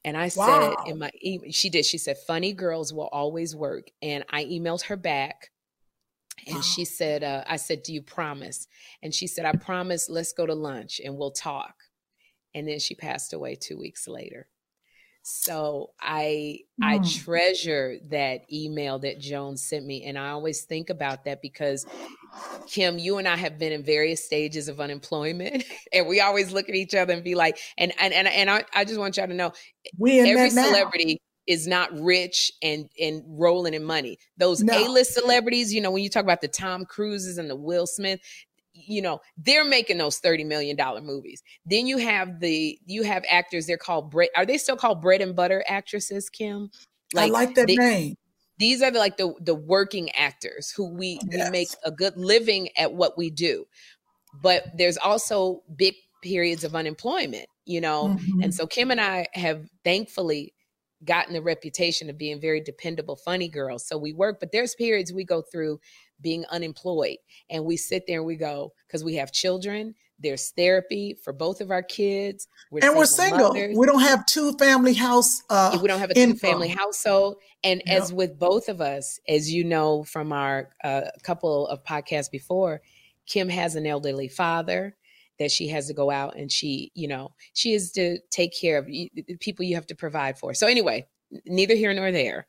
And 0.09 0.17
I 0.17 0.29
said 0.29 0.79
in 0.85 0.99
my 0.99 1.11
email, 1.23 1.51
she 1.51 1.69
did, 1.69 1.85
she 1.85 1.97
said, 1.99 2.17
funny 2.17 2.53
girls 2.53 2.93
will 2.93 3.09
always 3.09 3.55
work. 3.55 3.89
And 4.01 4.25
I 4.29 4.45
emailed 4.45 4.83
her 4.83 4.97
back 4.97 5.51
and 6.47 6.63
Wow. 6.63 6.63
she 6.63 6.85
said, 6.85 7.23
uh, 7.23 7.43
I 7.47 7.57
said, 7.57 7.83
do 7.83 7.93
you 7.93 8.01
promise? 8.01 8.67
And 9.01 9.13
she 9.13 9.27
said, 9.27 9.45
I 9.45 9.53
promise, 9.53 10.09
let's 10.09 10.33
go 10.33 10.45
to 10.45 10.55
lunch 10.55 10.99
and 11.03 11.17
we'll 11.17 11.31
talk. 11.31 11.83
And 12.53 12.67
then 12.67 12.79
she 12.79 12.95
passed 12.95 13.33
away 13.33 13.55
two 13.55 13.77
weeks 13.77 14.07
later. 14.07 14.49
So 15.23 15.93
I 16.01 16.61
I 16.81 16.99
Mm. 16.99 16.99
treasure 16.99 17.99
that 18.09 18.51
email 18.51 18.99
that 18.99 19.19
Joan 19.19 19.57
sent 19.57 19.85
me, 19.85 20.03
and 20.05 20.17
I 20.17 20.29
always 20.31 20.63
think 20.65 20.89
about 20.89 21.25
that 21.25 21.41
because 21.41 21.87
Kim, 22.67 22.97
you 22.99 23.17
and 23.17 23.27
I 23.27 23.35
have 23.35 23.57
been 23.57 23.71
in 23.71 23.83
various 23.83 24.23
stages 24.23 24.67
of 24.67 24.79
unemployment, 24.79 25.63
and 25.93 26.07
we 26.07 26.21
always 26.21 26.51
look 26.51 26.69
at 26.69 26.75
each 26.75 26.93
other 26.95 27.13
and 27.13 27.23
be 27.23 27.35
like, 27.35 27.57
and 27.77 27.93
and 27.99 28.13
and, 28.13 28.27
and 28.27 28.49
I, 28.49 28.63
I 28.73 28.85
just 28.85 28.99
want 28.99 29.17
y'all 29.17 29.27
to 29.27 29.33
know 29.33 29.51
We 29.97 30.19
every 30.19 30.49
that 30.49 30.53
now. 30.53 30.65
celebrity 30.65 31.21
is 31.47 31.65
not 31.67 31.89
rich 31.99 32.51
and 32.61 32.89
and 32.99 33.23
rolling 33.27 33.73
in 33.73 33.83
money. 33.83 34.17
Those 34.37 34.61
No. 34.61 34.73
A-list 34.87 35.13
celebrities, 35.13 35.73
you 35.73 35.81
know, 35.81 35.89
when 35.91 36.03
you 36.03 36.09
talk 36.09 36.23
about 36.23 36.41
the 36.41 36.47
Tom 36.47 36.85
Cruises 36.85 37.37
and 37.39 37.49
the 37.49 37.55
Will 37.55 37.87
Smith, 37.87 38.19
you 38.73 39.01
know, 39.01 39.19
they're 39.37 39.65
making 39.65 39.97
those 39.97 40.19
30 40.19 40.43
million 40.43 40.75
dollar 40.75 41.01
movies. 41.01 41.41
Then 41.65 41.87
you 41.87 41.97
have 41.97 42.39
the 42.39 42.77
you 42.85 43.01
have 43.03 43.23
actors 43.29 43.65
they're 43.65 43.77
called 43.77 44.11
bread 44.11 44.29
are 44.37 44.45
they 44.45 44.57
still 44.59 44.77
called 44.77 45.01
bread 45.01 45.21
and 45.21 45.35
butter 45.35 45.63
actresses, 45.67 46.29
Kim? 46.29 46.69
I 47.17 47.25
like 47.27 47.55
that 47.55 47.65
they- 47.67 47.75
name. 47.75 48.15
These 48.59 48.81
are 48.81 48.91
the, 48.91 48.99
like 48.99 49.17
the 49.17 49.33
the 49.41 49.55
working 49.55 50.11
actors 50.11 50.71
who 50.71 50.89
we 50.95 51.23
we 51.31 51.45
make 51.45 51.75
a 51.85 51.91
good 51.91 52.17
living 52.17 52.69
at 52.77 52.93
what 52.93 53.17
we 53.17 53.29
do. 53.31 53.65
But 54.33 54.65
there's 54.77 54.97
also 54.97 55.63
big 55.75 55.95
periods 56.21 56.63
of 56.63 56.75
unemployment 56.75 57.47
you 57.65 57.79
know? 57.81 58.13
Mhm. 58.15 58.41
and 58.43 58.53
so 58.53 58.67
kim 58.67 58.91
and 58.91 58.99
i 59.01 59.27
have 59.33 59.67
thankfully 59.83 60.53
gotten 61.05 61.33
the 61.33 61.41
reputation 61.41 62.09
of 62.09 62.17
being 62.17 62.41
very 62.41 62.59
dependable 62.61 63.15
funny 63.15 63.47
girls. 63.47 63.87
So 63.87 63.97
we 63.97 64.13
work 64.13 64.39
but 64.39 64.51
there's 64.51 64.75
periods 64.75 65.13
we 65.13 65.23
go 65.25 65.41
through 65.41 65.79
being 66.21 66.45
unemployed 66.47 67.17
and 67.49 67.65
we 67.65 67.77
sit 67.77 68.03
there 68.07 68.19
and 68.19 68.27
we 68.27 68.35
go 68.35 68.73
because 68.87 69.03
we 69.03 69.15
have 69.15 69.31
children 69.31 69.95
there's 70.19 70.49
therapy 70.51 71.15
for 71.23 71.33
both 71.33 71.61
of 71.61 71.71
our 71.71 71.81
kids 71.81 72.47
we're 72.71 72.81
and 72.83 72.95
we're 72.95 73.05
single. 73.05 73.49
mothers. 73.49 73.75
We 73.77 73.85
don't 73.85 74.01
have 74.01 74.25
two 74.25 74.53
family 74.53 74.93
house. 74.93 75.43
Uh, 75.49 75.77
we 75.81 75.87
don't 75.87 75.99
have 75.99 76.11
a 76.11 76.13
two 76.13 76.35
family 76.35 76.67
household. 76.67 77.37
And 77.63 77.81
as 77.87 78.13
with 78.13 78.37
both 78.37 78.69
of 78.69 78.81
us, 78.81 79.19
as 79.27 79.51
you 79.51 79.63
know 79.63 80.03
from 80.03 80.31
our 80.31 80.69
uh, 80.83 81.01
couple 81.23 81.67
of 81.67 81.83
podcasts 81.83 82.31
before, 82.31 82.81
Kim 83.25 83.49
has 83.49 83.75
an 83.75 83.85
elderly 83.85 84.27
father 84.27 84.95
that 85.39 85.51
she 85.51 85.67
has 85.69 85.87
to 85.87 85.93
go 85.93 86.11
out 86.11 86.35
and 86.35 86.51
she, 86.51 86.91
you 86.95 87.07
know, 87.07 87.33
she 87.53 87.73
is 87.73 87.91
to 87.93 88.19
take 88.29 88.53
care 88.59 88.77
of 88.77 88.85
the 88.85 89.09
people 89.39 89.63
you 89.63 89.75
have 89.75 89.87
to 89.87 89.95
provide 89.95 90.37
for. 90.37 90.53
So 90.53 90.67
anyway, 90.67 91.07
neither 91.45 91.75
here 91.75 91.93
nor 91.93 92.11
there. 92.11 92.47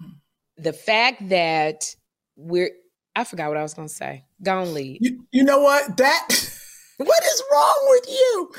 Hmm. 0.00 0.10
The 0.58 0.72
fact 0.72 1.28
that 1.28 1.94
we're, 2.36 2.70
I 3.14 3.24
forgot 3.24 3.48
what 3.48 3.58
I 3.58 3.62
was 3.62 3.74
going 3.74 3.88
to 3.88 3.94
say. 3.94 4.24
Gone 4.42 4.74
lead. 4.74 4.98
You, 5.00 5.24
you 5.30 5.44
know 5.44 5.60
what? 5.60 5.96
That 5.98 6.28
what 7.06 7.22
is 7.24 7.42
wrong 7.52 7.78
with 7.90 8.08
you? 8.08 8.52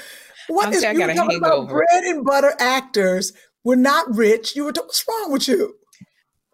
What 0.48 0.68
I'm 0.68 0.74
is 0.74 0.84
you 0.84 0.94
got 0.98 1.08
were 1.08 1.12
a 1.12 1.16
talking 1.16 1.38
about 1.38 1.70
bread 1.70 2.04
and 2.04 2.26
butter 2.26 2.54
actors 2.60 3.34
were 3.64 3.76
not 3.76 4.14
rich. 4.16 4.56
You 4.56 4.66
were 4.66 4.72
talking, 4.72 4.88
what's 4.88 5.06
wrong 5.08 5.32
with 5.32 5.48
you? 5.48 5.76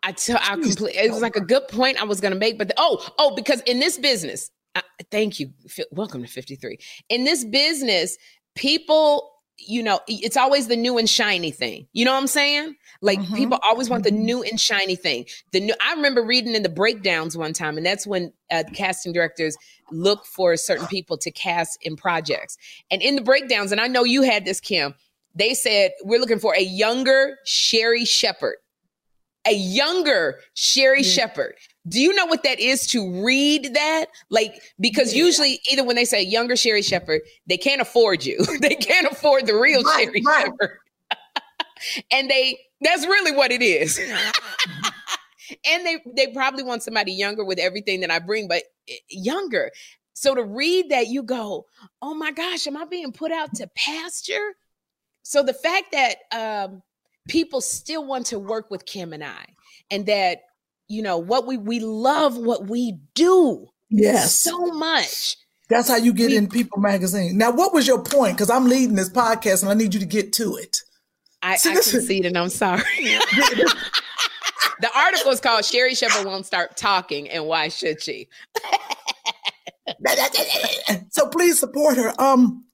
I 0.04 0.12
tell 0.14 0.40
I 0.42 0.56
complete. 0.56 0.96
It 0.96 1.12
was 1.12 1.22
like 1.22 1.36
a 1.36 1.42
good 1.42 1.68
point 1.68 2.02
I 2.02 2.06
was 2.06 2.22
going 2.22 2.34
to 2.34 2.40
make, 2.40 2.58
but 2.58 2.70
the, 2.70 2.74
oh, 2.78 3.06
oh, 3.18 3.36
because 3.36 3.62
in 3.62 3.80
this 3.80 3.98
business, 3.98 4.50
uh, 4.76 4.82
thank 5.12 5.40
you. 5.40 5.52
Fi- 5.68 5.86
Welcome 5.92 6.22
to 6.24 6.28
fifty 6.30 6.56
three. 6.56 6.78
In 7.10 7.26
this 7.26 7.44
business, 7.44 8.18
people, 8.56 9.30
you 9.68 9.84
know, 9.84 10.00
it's 10.08 10.38
always 10.38 10.68
the 10.68 10.76
new 10.76 10.98
and 10.98 11.10
shiny 11.10 11.52
thing. 11.52 11.88
You 11.94 12.06
know 12.06 12.12
what 12.12 12.20
I'm 12.20 12.28
saying? 12.28 12.76
Like 13.02 13.20
Mhm. 13.20 13.36
people 13.36 13.60
always 13.70 13.90
want 13.90 14.04
the 14.04 14.12
Mhm. 14.12 14.20
new 14.20 14.44
and 14.44 14.60
shiny 14.60 14.96
thing. 14.96 15.26
The 15.52 15.60
new. 15.60 15.74
I 15.82 15.94
remember 15.94 16.24
reading 16.24 16.56
in 16.56 16.64
the 16.64 16.70
breakdowns 16.70 17.38
one 17.38 17.54
time, 17.54 17.78
and 17.78 17.86
that's 17.86 18.06
when 18.08 18.34
uh, 18.52 18.64
casting 18.74 19.14
directors 19.14 19.56
look 19.92 20.26
for 20.26 20.58
certain 20.58 20.88
people 20.88 21.18
to 21.20 21.32
cast 21.32 21.78
in 21.82 21.96
projects. 21.96 22.58
And 22.90 23.02
in 23.02 23.16
the 23.16 23.22
breakdowns, 23.22 23.72
and 23.72 23.80
I 23.80 23.88
know 23.88 24.04
you 24.04 24.24
had 24.24 24.46
this, 24.46 24.60
Kim. 24.60 24.96
They 25.36 25.54
said 25.54 25.92
we're 26.04 26.20
looking 26.20 26.40
for 26.40 26.56
a 26.56 26.62
younger 26.64 27.38
Sherri 27.46 28.06
Shepherd 28.06 28.58
a 29.46 29.54
younger 29.54 30.40
Sherry. 30.54 31.02
Shepherd. 31.02 31.56
Do 31.90 32.00
you 32.00 32.14
know 32.14 32.26
what 32.28 32.44
that 32.44 32.60
is 32.60 32.86
to 32.88 33.24
read 33.24 33.74
that? 33.74 34.06
Like, 34.30 34.62
because 34.80 35.14
Yeah. 35.14 35.26
usually, 35.26 35.60
either 35.72 35.84
when 35.84 35.96
they 35.96 36.06
say 36.06 36.22
younger 36.22 36.56
Sherri 36.56 36.82
Shepherd, 36.82 37.22
they 37.48 37.58
can't 37.58 37.82
afford 37.82 38.24
you. 38.26 38.38
they 38.62 38.76
can't 38.76 39.08
afford 39.12 39.48
the 39.48 39.56
real 39.56 39.84
Right, 39.84 40.06
Sherry 40.06 40.22
right. 40.26 40.46
Shepherd. 40.46 40.78
and 42.12 42.30
they, 42.30 42.60
that's 42.82 43.06
really 43.06 43.32
what 43.32 43.52
it 43.52 43.62
is. 43.62 44.00
and 45.68 45.86
they, 45.86 45.98
they 46.16 46.28
probably 46.28 46.64
want 46.64 46.84
somebody 46.84 47.12
younger 47.12 47.44
with 47.44 47.60
everything 47.60 48.02
that 48.02 48.12
I 48.12 48.20
bring, 48.20 48.48
but 48.48 48.64
eh, 48.88 48.94
younger. 49.10 49.72
So 50.14 50.36
to 50.36 50.44
read 50.44 50.90
that, 50.90 51.08
you 51.08 51.24
go, 51.24 51.66
oh 52.02 52.14
my 52.14 52.32
gosh, 52.32 52.68
am 52.68 52.78
I 52.78 52.86
being 52.86 53.12
put 53.12 53.32
out 53.32 53.56
to 53.56 53.70
pasture? 53.76 54.54
So 55.24 55.44
the 55.44 55.54
fact 55.54 55.94
that 55.94 56.18
um, 56.32 56.84
people 57.28 57.62
still 57.62 58.06
want 58.06 58.26
to 58.28 58.40
work 58.40 58.70
with 58.70 58.86
Kim 58.86 59.14
and 59.14 59.24
I, 59.24 59.46
and 59.90 60.06
that 60.08 60.42
you 60.90 61.02
know 61.02 61.18
what 61.18 61.48
we 61.48 61.56
we 61.58 61.80
love 61.80 62.38
what 62.38 62.68
we 62.68 62.98
do 63.16 63.68
Yes. 63.90 64.36
so 64.36 64.68
much. 64.74 65.38
That's 65.70 65.88
how 65.88 65.96
you 65.98 66.12
get 66.14 66.30
We- 66.32 66.38
in 66.38 66.50
People 66.50 66.80
magazine. 66.80 67.38
Now, 67.38 67.52
what 67.52 67.74
was 67.74 67.88
your 67.88 68.04
point? 68.04 68.36
Because 68.36 68.50
I'm 68.50 68.68
leading 68.68 68.96
this 68.96 69.10
podcast 69.10 69.62
and 69.62 69.72
I 69.72 69.76
need 69.76 69.94
you 69.94 70.00
to 70.00 70.06
get 70.06 70.34
to 70.34 70.56
it. 70.58 70.78
I, 71.42 71.56
See, 71.58 71.72
I 71.72 71.76
concede, 71.76 72.26
and 72.26 72.38
I'm 72.38 72.50
sorry. 72.50 72.82
the 74.82 74.90
article 74.96 75.32
is 75.32 75.40
called 75.40 75.64
"Sherri 75.64 75.96
Shepherd 75.96 76.26
Won't 76.26 76.46
Start 76.46 76.76
Talking, 76.76 77.30
and 77.30 77.46
Why 77.46 77.70
Should 77.70 78.02
She?" 78.04 78.28
so 81.10 81.28
please 81.30 81.60
support 81.60 81.98
her. 81.98 82.14
Um, 82.22 82.66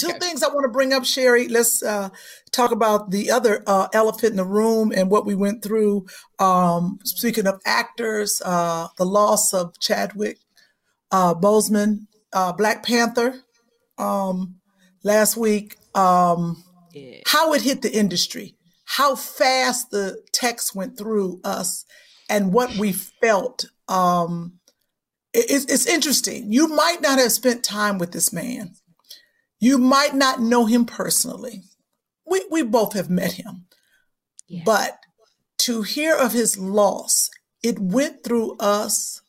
two 0.00 0.08
Okay. 0.08 0.18
things 0.18 0.42
I 0.42 0.48
want 0.48 0.64
to 0.64 0.70
bring 0.72 0.92
up, 0.92 1.04
Sherry. 1.04 1.48
Let's 1.48 1.82
uh, 1.82 2.08
talk 2.52 2.70
about 2.72 3.10
the 3.10 3.30
other 3.30 3.62
uh, 3.66 3.88
elephant 3.92 4.32
in 4.32 4.36
the 4.36 4.44
room 4.44 4.92
and 4.94 5.10
what 5.10 5.26
we 5.26 5.34
went 5.34 5.62
through. 5.62 6.06
Um, 6.38 6.98
speaking 7.04 7.46
of 7.46 7.60
actors, 7.66 8.40
uh, 8.44 8.88
the 8.98 9.04
loss 9.06 9.52
of 9.52 9.78
Chadwick 9.80 10.38
uh, 11.12 11.34
Boseman, 11.34 12.06
uh, 12.32 12.52
Black 12.52 12.84
Panther, 12.84 13.42
um, 13.98 14.56
last 15.04 15.36
week. 15.36 15.76
Um, 15.94 16.64
Yeah. 16.92 17.20
how 17.26 17.52
it 17.52 17.62
hit 17.62 17.82
the 17.82 17.92
industry, 17.92 18.56
how 18.84 19.14
fast 19.16 19.90
the 19.90 20.22
text 20.32 20.74
went 20.74 20.96
through 20.98 21.40
us, 21.44 21.84
and 22.28 22.52
what 22.52 22.76
we 22.76 22.92
felt. 22.92 23.66
Um, 23.88 24.54
it- 25.32 25.46
it's, 25.50 25.64
it's 25.66 25.86
interesting. 25.86 26.52
You 26.52 26.68
might 26.68 27.00
not 27.00 27.18
have 27.18 27.32
spent 27.32 27.62
time 27.64 27.98
with 27.98 28.12
this 28.12 28.32
man. 28.32 28.74
You 29.60 29.78
might 29.78 30.14
not 30.14 30.40
know 30.40 30.64
him 30.64 30.86
personally. 30.86 31.62
We, 32.26 32.44
we 32.50 32.62
both 32.62 32.94
have 32.94 33.10
met 33.10 33.32
him. 33.32 33.66
Yeah. 34.48 34.62
But 34.64 34.98
to 35.58 35.82
hear 35.82 36.16
of 36.16 36.32
his 36.32 36.58
loss, 36.58 37.28
it 37.62 37.78
went 37.78 38.24
through 38.24 38.56
us. 38.58 39.20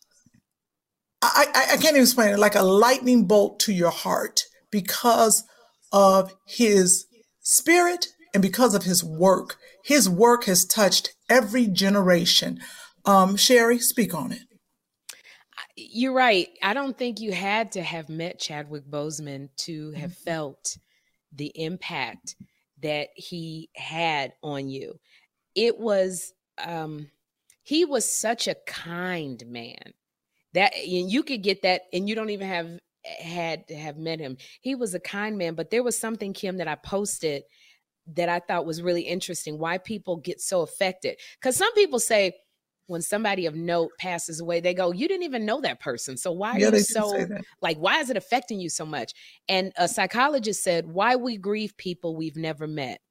I, 1.21 1.45
I, 1.53 1.63
I 1.73 1.77
can't 1.77 1.89
even 1.89 2.01
explain 2.01 2.33
it 2.33 2.39
like 2.39 2.55
a 2.55 2.63
lightning 2.63 3.25
bolt 3.25 3.59
to 3.61 3.73
your 3.73 3.91
heart 3.91 4.43
because 4.71 5.43
of 5.91 6.33
his 6.47 7.05
spirit 7.41 8.07
and 8.33 8.41
because 8.41 8.73
of 8.73 8.83
his 8.83 9.03
work. 9.03 9.57
His 9.83 10.09
work 10.09 10.45
has 10.45 10.65
touched 10.65 11.13
every 11.29 11.67
generation. 11.67 12.59
Um, 13.05 13.35
Sherry, 13.35 13.79
speak 13.79 14.13
on 14.13 14.31
it. 14.31 14.43
You're 15.89 16.13
right. 16.13 16.47
I 16.61 16.73
don't 16.73 16.97
think 16.97 17.19
you 17.19 17.31
had 17.31 17.71
to 17.73 17.81
have 17.81 18.09
met 18.09 18.39
Chadwick 18.39 18.85
Boseman 18.85 19.49
to 19.57 19.91
have 19.91 20.13
felt 20.13 20.77
the 21.33 21.51
impact 21.55 22.35
that 22.81 23.09
he 23.15 23.69
had 23.75 24.33
on 24.43 24.69
you. 24.69 24.99
It 25.55 25.79
was 25.79 26.33
um 26.63 27.09
he 27.63 27.85
was 27.85 28.05
such 28.11 28.47
a 28.47 28.55
kind 28.67 29.43
man. 29.47 29.93
That 30.53 30.75
and 30.75 31.11
you 31.11 31.23
could 31.23 31.41
get 31.41 31.63
that 31.63 31.83
and 31.93 32.07
you 32.07 32.15
don't 32.15 32.29
even 32.29 32.47
have 32.47 32.79
had 33.03 33.67
to 33.69 33.75
have 33.75 33.97
met 33.97 34.19
him. 34.19 34.37
He 34.61 34.75
was 34.75 34.93
a 34.93 34.99
kind 34.99 35.37
man, 35.37 35.55
but 35.55 35.69
there 35.69 35.83
was 35.83 35.97
something 35.97 36.33
Kim 36.33 36.57
that 36.57 36.67
I 36.67 36.75
posted 36.75 37.43
that 38.13 38.29
I 38.29 38.39
thought 38.39 38.65
was 38.65 38.81
really 38.81 39.03
interesting 39.03 39.57
why 39.57 39.77
people 39.77 40.17
get 40.17 40.41
so 40.41 40.61
affected. 40.61 41.17
Cuz 41.41 41.55
some 41.55 41.73
people 41.73 41.99
say 41.99 42.33
when 42.91 43.01
somebody 43.01 43.45
of 43.45 43.55
note 43.55 43.91
passes 43.97 44.39
away, 44.39 44.59
they 44.59 44.73
go, 44.73 44.91
"You 44.91 45.07
didn't 45.07 45.23
even 45.23 45.45
know 45.45 45.61
that 45.61 45.79
person, 45.79 46.17
so 46.17 46.31
why 46.31 46.51
are 46.51 46.59
yeah, 46.59 46.69
you 46.71 46.79
so 46.79 47.27
like? 47.61 47.77
Why 47.77 47.99
is 47.99 48.09
it 48.09 48.17
affecting 48.17 48.59
you 48.59 48.69
so 48.69 48.85
much?" 48.85 49.13
And 49.49 49.71
a 49.77 49.87
psychologist 49.87 50.63
said, 50.63 50.85
"Why 50.85 51.15
we 51.15 51.37
grieve 51.37 51.75
people 51.77 52.15
we've 52.15 52.35
never 52.35 52.67
met. 52.67 53.01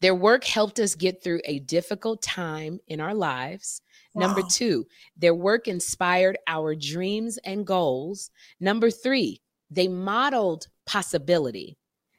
Their 0.00 0.14
work 0.14 0.44
helped 0.44 0.78
us 0.78 0.94
get 0.94 1.22
through 1.22 1.42
a 1.44 1.58
difficult 1.58 2.22
time 2.22 2.80
in 2.86 3.00
our 3.00 3.14
lives. 3.14 3.82
Number 4.14 4.42
two, 4.42 4.86
their 5.16 5.34
work 5.34 5.68
inspired 5.68 6.38
our 6.46 6.74
dreams 6.74 7.38
and 7.44 7.66
goals. 7.66 8.30
Number 8.60 8.90
three, 8.90 9.42
they 9.70 9.88
modeled 9.88 10.68
possibility. 10.86 11.76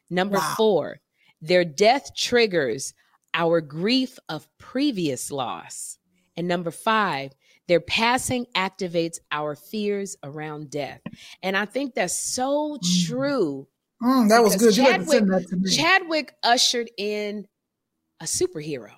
Number 0.08 0.38
Wow. 0.38 0.54
four, 0.56 1.00
their 1.40 1.64
death 1.64 2.14
triggers 2.14 2.94
our 3.34 3.60
grief 3.60 4.18
of 4.28 4.48
previous 4.58 5.30
loss. 5.30 5.98
And 6.40 6.48
number 6.48 6.70
five, 6.70 7.32
their 7.68 7.80
passing 7.80 8.46
activates 8.56 9.18
our 9.30 9.54
fears 9.54 10.16
around 10.22 10.70
death. 10.70 11.02
And 11.42 11.54
I 11.54 11.66
think 11.66 11.94
that's 11.94 12.18
so 12.18 12.78
Mhm. 12.78 13.06
true 13.06 13.68
Mm, 14.02 14.30
that 14.30 14.42
was 14.42 14.56
good. 14.56 14.74
You 14.74 14.84
had 14.84 15.02
to 15.02 15.06
send 15.06 15.30
that 15.30 15.46
to 15.48 15.56
me. 15.56 15.70
Chadwick 15.70 16.34
ushered 16.42 16.90
in 16.96 17.46
a 18.20 18.24
superhero 18.24 18.94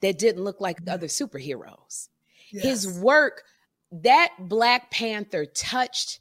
that 0.00 0.18
didn't 0.18 0.42
look 0.42 0.60
like 0.60 0.78
other 0.88 1.06
superheroes. 1.06 2.08
His 2.48 2.88
work, 2.88 3.44
that 3.92 4.32
Black 4.40 4.90
Panther 4.90 5.46
touched 5.46 6.18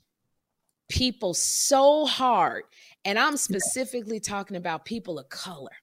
people 0.87 1.33
so 1.33 2.05
hard. 2.05 2.65
And 3.03 3.17
I'm 3.17 3.37
specifically 3.37 4.19
talking 4.19 4.55
about 4.55 4.85
people 4.85 5.17
of 5.17 5.29
color, 5.29 5.77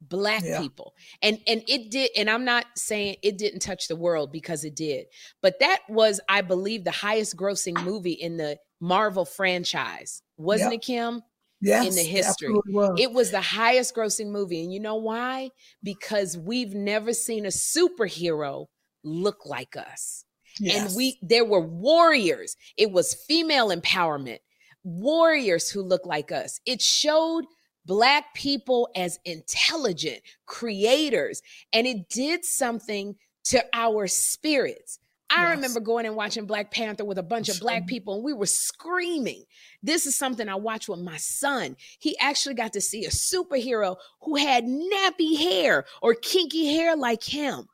black 0.00 0.42
Yeah. 0.44 0.60
people. 0.60 0.94
And 1.22 1.38
and 1.46 1.62
it 1.68 1.90
did, 1.90 2.10
and 2.16 2.30
I'm 2.30 2.44
not 2.44 2.66
saying 2.76 3.16
it 3.22 3.38
didn't 3.38 3.60
touch 3.60 3.88
the 3.88 3.96
world 3.96 4.32
because 4.32 4.64
it 4.64 4.74
did, 4.76 5.06
but 5.42 5.58
that 5.60 5.80
was, 5.88 6.20
I 6.28 6.40
believe, 6.42 6.84
the 6.84 6.90
highest 6.90 7.36
grossing 7.36 7.82
movie 7.84 8.12
in 8.12 8.36
the 8.36 8.58
Marvel 8.80 9.24
franchise. 9.24 10.22
Wasn't 10.36 10.72
it, 10.72 10.82
Kim? 10.82 11.22
yes, 11.60 11.86
in 11.88 11.94
the 11.94 12.02
history. 12.02 12.48
was. 12.68 12.98
It 12.98 13.12
was 13.12 13.30
the 13.30 13.42
highest 13.42 13.94
grossing 13.94 14.30
movie. 14.30 14.62
And 14.62 14.72
you 14.72 14.80
know 14.80 14.96
why? 14.96 15.50
Because 15.82 16.38
we've 16.38 16.74
never 16.74 17.12
seen 17.12 17.44
a 17.44 17.48
superhero 17.50 18.66
look 19.04 19.44
like 19.44 19.76
us. 19.76 20.24
Yes. 20.58 20.86
And 20.86 20.96
we 20.96 21.18
there 21.22 21.44
were 21.44 21.60
warriors. 21.60 22.56
It 22.78 22.90
was 22.90 23.14
female 23.28 23.68
empowerment. 23.68 24.38
Warriors 24.82 25.68
who 25.70 25.82
look 25.82 26.06
like 26.06 26.32
us. 26.32 26.58
It 26.66 26.80
showed 26.80 27.44
black 27.90 28.34
people 28.34 28.88
as 28.94 29.18
intelligent 29.24 30.20
creators 30.46 31.42
and 31.72 31.88
it 31.88 32.08
did 32.08 32.44
something 32.44 33.16
to 33.42 33.60
our 33.72 34.06
spirits. 34.06 35.00
I 35.28 35.42
Yes. 35.42 35.56
remember 35.56 35.80
going 35.80 36.06
and 36.06 36.14
watching 36.14 36.46
Black 36.46 36.70
Panther 36.70 37.04
with 37.04 37.18
a 37.18 37.22
bunch 37.24 37.48
of 37.48 37.58
black 37.58 37.88
people 37.88 38.14
and 38.14 38.22
we 38.22 38.32
were 38.32 38.46
screaming. 38.46 39.42
This 39.82 40.06
is 40.06 40.14
something 40.14 40.48
I 40.48 40.54
watched 40.54 40.88
with 40.88 41.00
my 41.00 41.16
son. 41.16 41.76
He 41.98 42.16
actually 42.20 42.54
got 42.54 42.72
to 42.74 42.80
see 42.80 43.04
a 43.06 43.10
superhero 43.10 43.96
who 44.20 44.36
had 44.36 44.66
nappy 44.66 45.36
hair 45.36 45.84
or 46.00 46.14
kinky 46.14 46.72
hair 46.72 46.94
like 46.96 47.24
him. 47.24 47.66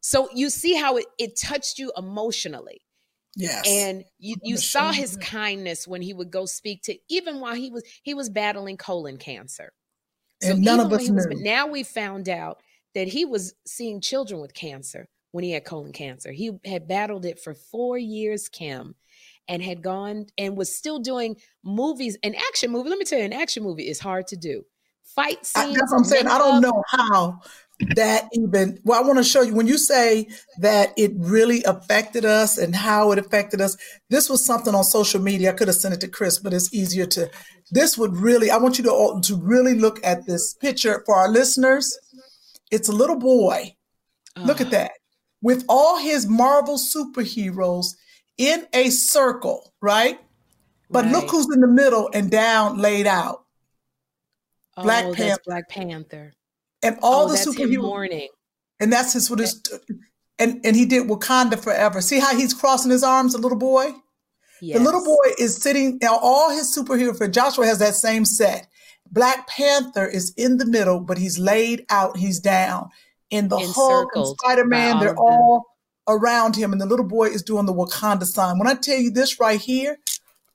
So 0.00 0.28
you 0.32 0.48
see 0.48 0.74
how 0.74 0.96
it, 0.98 1.06
it 1.18 1.36
touched 1.36 1.80
you 1.80 1.90
emotionally. 1.96 2.82
Yes. 3.36 3.64
And 3.68 4.04
you, 4.18 4.34
you 4.42 4.56
saw 4.56 4.90
his 4.92 5.16
kindness 5.18 5.86
when 5.86 6.02
he 6.02 6.12
would 6.12 6.30
go 6.30 6.46
speak 6.46 6.82
to 6.84 6.96
even 7.08 7.38
while 7.40 7.54
he 7.54 7.70
was 7.70 7.84
he 8.02 8.14
was 8.14 8.28
battling 8.28 8.76
colon 8.76 9.16
cancer. 9.18 9.72
And 10.42 10.62
none 10.62 10.80
of 10.80 10.92
us 10.92 11.02
he 11.06 11.12
was- 11.12 11.26
knew. 11.26 11.42
now 11.42 11.66
we 11.68 11.82
found 11.82 12.28
out 12.28 12.60
that 12.94 13.08
he 13.08 13.24
was 13.24 13.54
seeing 13.66 14.00
children 14.00 14.40
with 14.40 14.54
cancer 14.54 15.08
when 15.32 15.44
he 15.44 15.50
had 15.52 15.64
colon 15.64 15.92
cancer. 15.92 16.32
He 16.32 16.52
had 16.64 16.88
battled 16.88 17.24
it 17.26 17.38
for 17.38 17.52
four 17.54 17.98
years, 17.98 18.48
Kim, 18.48 18.94
and 19.48 19.62
had 19.62 19.82
gone 19.82 20.26
and 20.38 20.56
was 20.56 20.74
still 20.74 20.98
doing 20.98 21.36
movies. 21.62 22.16
An 22.22 22.34
action 22.34 22.70
movie, 22.70 22.88
let 22.88 22.98
me 22.98 23.04
tell 23.04 23.18
you, 23.18 23.24
an 23.26 23.32
action 23.34 23.62
movie 23.62 23.86
is 23.88 24.00
hard 24.00 24.26
to 24.28 24.36
do. 24.36 24.64
Fight 25.14 25.38
I, 25.54 25.64
scenes. 25.66 25.78
that's 25.78 25.92
what 25.92 25.98
I'm 25.98 26.04
saying. 26.04 26.26
I 26.26 26.38
don't 26.38 26.60
know 26.62 26.82
how 26.88 27.40
that 27.94 28.28
even. 28.32 28.78
Well, 28.84 29.02
I 29.02 29.06
want 29.06 29.18
to 29.18 29.24
show 29.24 29.42
you 29.42 29.54
when 29.54 29.66
you 29.66 29.78
say 29.78 30.28
that 30.58 30.92
it 30.96 31.12
really 31.16 31.62
affected 31.64 32.24
us 32.24 32.58
and 32.58 32.74
how 32.74 33.12
it 33.12 33.18
affected 33.18 33.60
us. 33.60 33.76
This 34.08 34.30
was 34.30 34.44
something 34.44 34.74
on 34.74 34.84
social 34.84 35.20
media. 35.20 35.50
I 35.50 35.54
could 35.54 35.68
have 35.68 35.76
sent 35.76 35.94
it 35.94 36.00
to 36.00 36.08
Chris, 36.08 36.38
but 36.38 36.54
it's 36.54 36.72
easier 36.72 37.06
to. 37.06 37.30
This 37.70 37.98
would 37.98 38.16
really. 38.16 38.50
I 38.50 38.56
want 38.58 38.78
you 38.78 38.84
to 38.84 38.92
all 38.92 39.20
to 39.20 39.36
really 39.36 39.74
look 39.74 40.00
at 40.04 40.26
this 40.26 40.54
picture 40.54 41.02
for 41.04 41.16
our 41.16 41.28
listeners. 41.28 41.98
It's 42.70 42.88
a 42.88 42.92
little 42.92 43.18
boy. 43.18 43.76
Look 44.36 44.60
at 44.60 44.68
uh-huh. 44.68 44.76
that. 44.76 44.92
With 45.42 45.64
all 45.68 45.98
his 45.98 46.26
Marvel 46.26 46.78
superheroes 46.78 47.94
in 48.38 48.66
a 48.72 48.90
circle, 48.90 49.72
right? 49.80 50.18
But 50.90 51.06
look 51.06 51.30
who's 51.30 51.48
in 51.52 51.60
the 51.60 51.66
middle 51.66 52.10
and 52.12 52.30
down 52.30 52.78
laid 52.78 53.06
out. 53.06 53.44
Black 54.76 55.04
oh, 55.04 55.08
that's 55.08 55.16
Panther. 55.16 55.42
Black 55.46 55.68
Panther. 55.68 56.32
And 56.82 56.98
all 57.02 57.24
oh, 57.24 57.28
the 57.28 57.36
superheroes. 57.36 57.82
mourning. 57.82 58.28
And 58.80 58.92
that's 58.92 59.14
his 59.14 59.30
what 59.30 59.40
is 59.40 59.62
and 60.38 60.60
and 60.64 60.76
he 60.76 60.84
did 60.84 61.08
Wakanda 61.08 61.58
forever. 61.58 62.00
See 62.00 62.18
how 62.18 62.36
he's 62.36 62.54
crossing 62.54 62.90
his 62.90 63.02
arms, 63.02 63.32
the 63.32 63.38
little 63.38 63.58
boy? 63.58 63.92
Yes. 64.60 64.78
The 64.78 64.84
little 64.84 65.04
boy 65.04 65.32
is 65.38 65.56
sitting 65.56 65.98
now 66.00 66.18
all 66.20 66.50
his 66.50 66.74
superhero 66.74 67.16
for 67.16 67.28
Joshua 67.28 67.66
has 67.66 67.78
that 67.78 67.94
same 67.94 68.24
set. 68.24 68.68
Black 69.10 69.46
Panther 69.48 70.06
is 70.06 70.32
in 70.36 70.58
the 70.58 70.66
middle, 70.66 71.00
but 71.00 71.18
he's 71.18 71.38
laid 71.38 71.84
out, 71.90 72.16
he's 72.16 72.40
down. 72.40 72.90
In 73.30 73.48
the 73.48 73.58
Hulk 73.58 74.10
and 74.14 74.26
Spider-Man, 74.26 75.00
they're 75.00 75.08
them. 75.10 75.18
all 75.18 75.64
around 76.08 76.56
him, 76.56 76.72
and 76.72 76.80
the 76.80 76.86
little 76.86 77.06
boy 77.06 77.26
is 77.26 77.42
doing 77.42 77.66
the 77.66 77.74
Wakanda 77.74 78.24
sign. 78.24 78.58
When 78.58 78.68
I 78.68 78.74
tell 78.74 78.98
you 78.98 79.10
this 79.10 79.40
right 79.40 79.60
here 79.60 79.98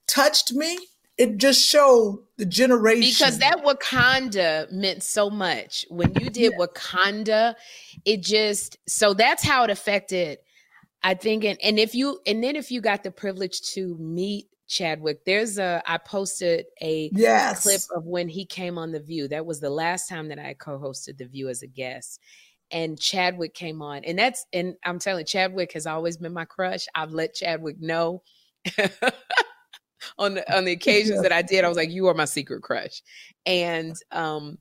touched 0.08 0.54
me, 0.54 0.78
it 1.22 1.38
just 1.38 1.64
showed 1.64 2.24
the 2.38 2.48
generation. 2.48 3.02
because 3.02 3.38
that 3.38 3.64
Wakanda 3.64 4.72
meant 4.72 5.04
so 5.04 5.30
much. 5.30 5.86
When 5.88 6.16
you 6.20 6.32
did 6.32 6.54
Wakanda, 6.54 7.54
it 8.06 8.24
just 8.24 8.80
so 8.88 9.14
that's 9.14 9.44
how 9.44 9.64
it 9.64 9.70
affected. 9.70 10.40
I 11.04 11.14
think, 11.14 11.44
and, 11.44 11.60
and 11.62 11.78
if 11.78 11.94
you 11.94 12.20
and 12.26 12.44
then 12.44 12.56
if 12.56 12.72
you 12.72 12.82
got 12.82 13.04
the 13.04 13.12
privilege 13.12 13.62
to 13.74 13.96
meet 14.00 14.48
Chadwick, 14.68 15.24
there's 15.24 15.60
a 15.60 15.84
I 15.86 16.00
posted 16.00 16.66
a 16.82 17.12
yes. 17.14 17.62
clip 17.62 17.82
of 17.96 18.06
when 18.06 18.28
he 18.28 18.44
came 18.44 18.80
on 18.80 18.92
The 18.92 19.00
View. 19.00 19.28
That 19.28 19.46
was 19.46 19.60
the 19.60 19.70
last 19.70 20.10
time 20.10 20.30
that 20.30 20.40
I 20.40 20.56
co-hosted 20.56 21.20
The 21.20 21.26
View 21.26 21.50
as 21.50 21.62
a 21.62 21.68
guest. 21.68 22.20
And 22.72 23.00
Chadwick 23.00 23.54
came 23.54 23.84
on. 23.84 24.06
And 24.06 24.18
that's 24.18 24.48
and 24.54 24.76
I'm 24.84 24.98
telling 24.98 25.22
you, 25.22 25.26
Chadwick 25.26 25.74
has 25.74 25.86
always 25.86 26.18
been 26.18 26.34
my 26.34 26.46
crush. 26.46 26.88
I've 26.96 27.14
let 27.14 27.36
Chadwick 27.36 27.80
know 27.80 28.24
on 30.22 30.36
the 30.36 30.56
on 30.56 30.64
the 30.66 30.72
occasions 30.72 31.18
Yeah. 31.18 31.22
that 31.24 31.32
I 31.34 31.42
did, 31.42 31.66
I 31.66 31.68
was 31.68 31.78
like, 31.78 31.90
you 31.90 32.08
are 32.08 32.14
my 32.14 32.26
secret 32.26 32.62
crush. 32.64 33.02
And 33.46 33.96
um 34.12 34.58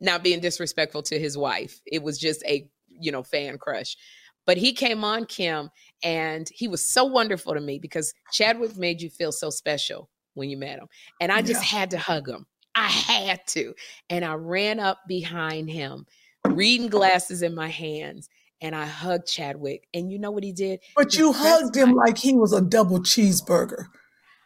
not 0.00 0.22
being 0.22 0.40
disrespectful 0.40 1.02
to 1.04 1.18
his 1.18 1.38
wife. 1.38 1.80
It 1.86 2.02
was 2.02 2.18
just 2.18 2.44
a, 2.44 2.68
you 2.88 3.10
know, 3.12 3.22
fan 3.22 3.56
crush. 3.56 3.96
But 4.44 4.58
he 4.58 4.74
came 4.74 5.02
on 5.04 5.24
Kim 5.24 5.70
and 6.02 6.46
he 6.52 6.68
was 6.68 6.86
so 6.86 7.04
wonderful 7.04 7.54
to 7.54 7.60
me 7.60 7.78
because 7.78 8.12
Chadwick 8.32 8.76
made 8.76 9.00
you 9.00 9.08
feel 9.08 9.32
so 9.32 9.48
special 9.48 10.10
when 10.34 10.50
you 10.50 10.58
met 10.58 10.78
him. 10.78 10.88
And 11.20 11.32
I 11.32 11.40
just 11.40 11.62
Yeah. 11.72 11.78
had 11.78 11.90
to 11.92 11.98
hug 11.98 12.28
him. 12.28 12.44
I 12.74 12.88
had 12.88 13.46
to. 13.48 13.72
And 14.10 14.24
I 14.24 14.34
ran 14.34 14.80
up 14.80 14.98
behind 15.08 15.70
him, 15.70 16.06
reading 16.48 16.88
glasses 16.88 17.40
in 17.42 17.54
my 17.54 17.68
hands, 17.68 18.28
and 18.60 18.74
I 18.74 18.84
hugged 18.84 19.28
Chadwick. 19.28 19.86
And 19.94 20.10
you 20.12 20.18
know 20.18 20.32
what 20.32 20.42
he 20.44 20.52
did? 20.52 20.80
But 20.96 21.12
He 21.12 21.20
you 21.20 21.32
hugged 21.32 21.76
him 21.76 21.94
like 21.94 22.18
he 22.18 22.34
was 22.34 22.52
a 22.52 22.60
double 22.60 22.98
cheeseburger. 22.98 23.86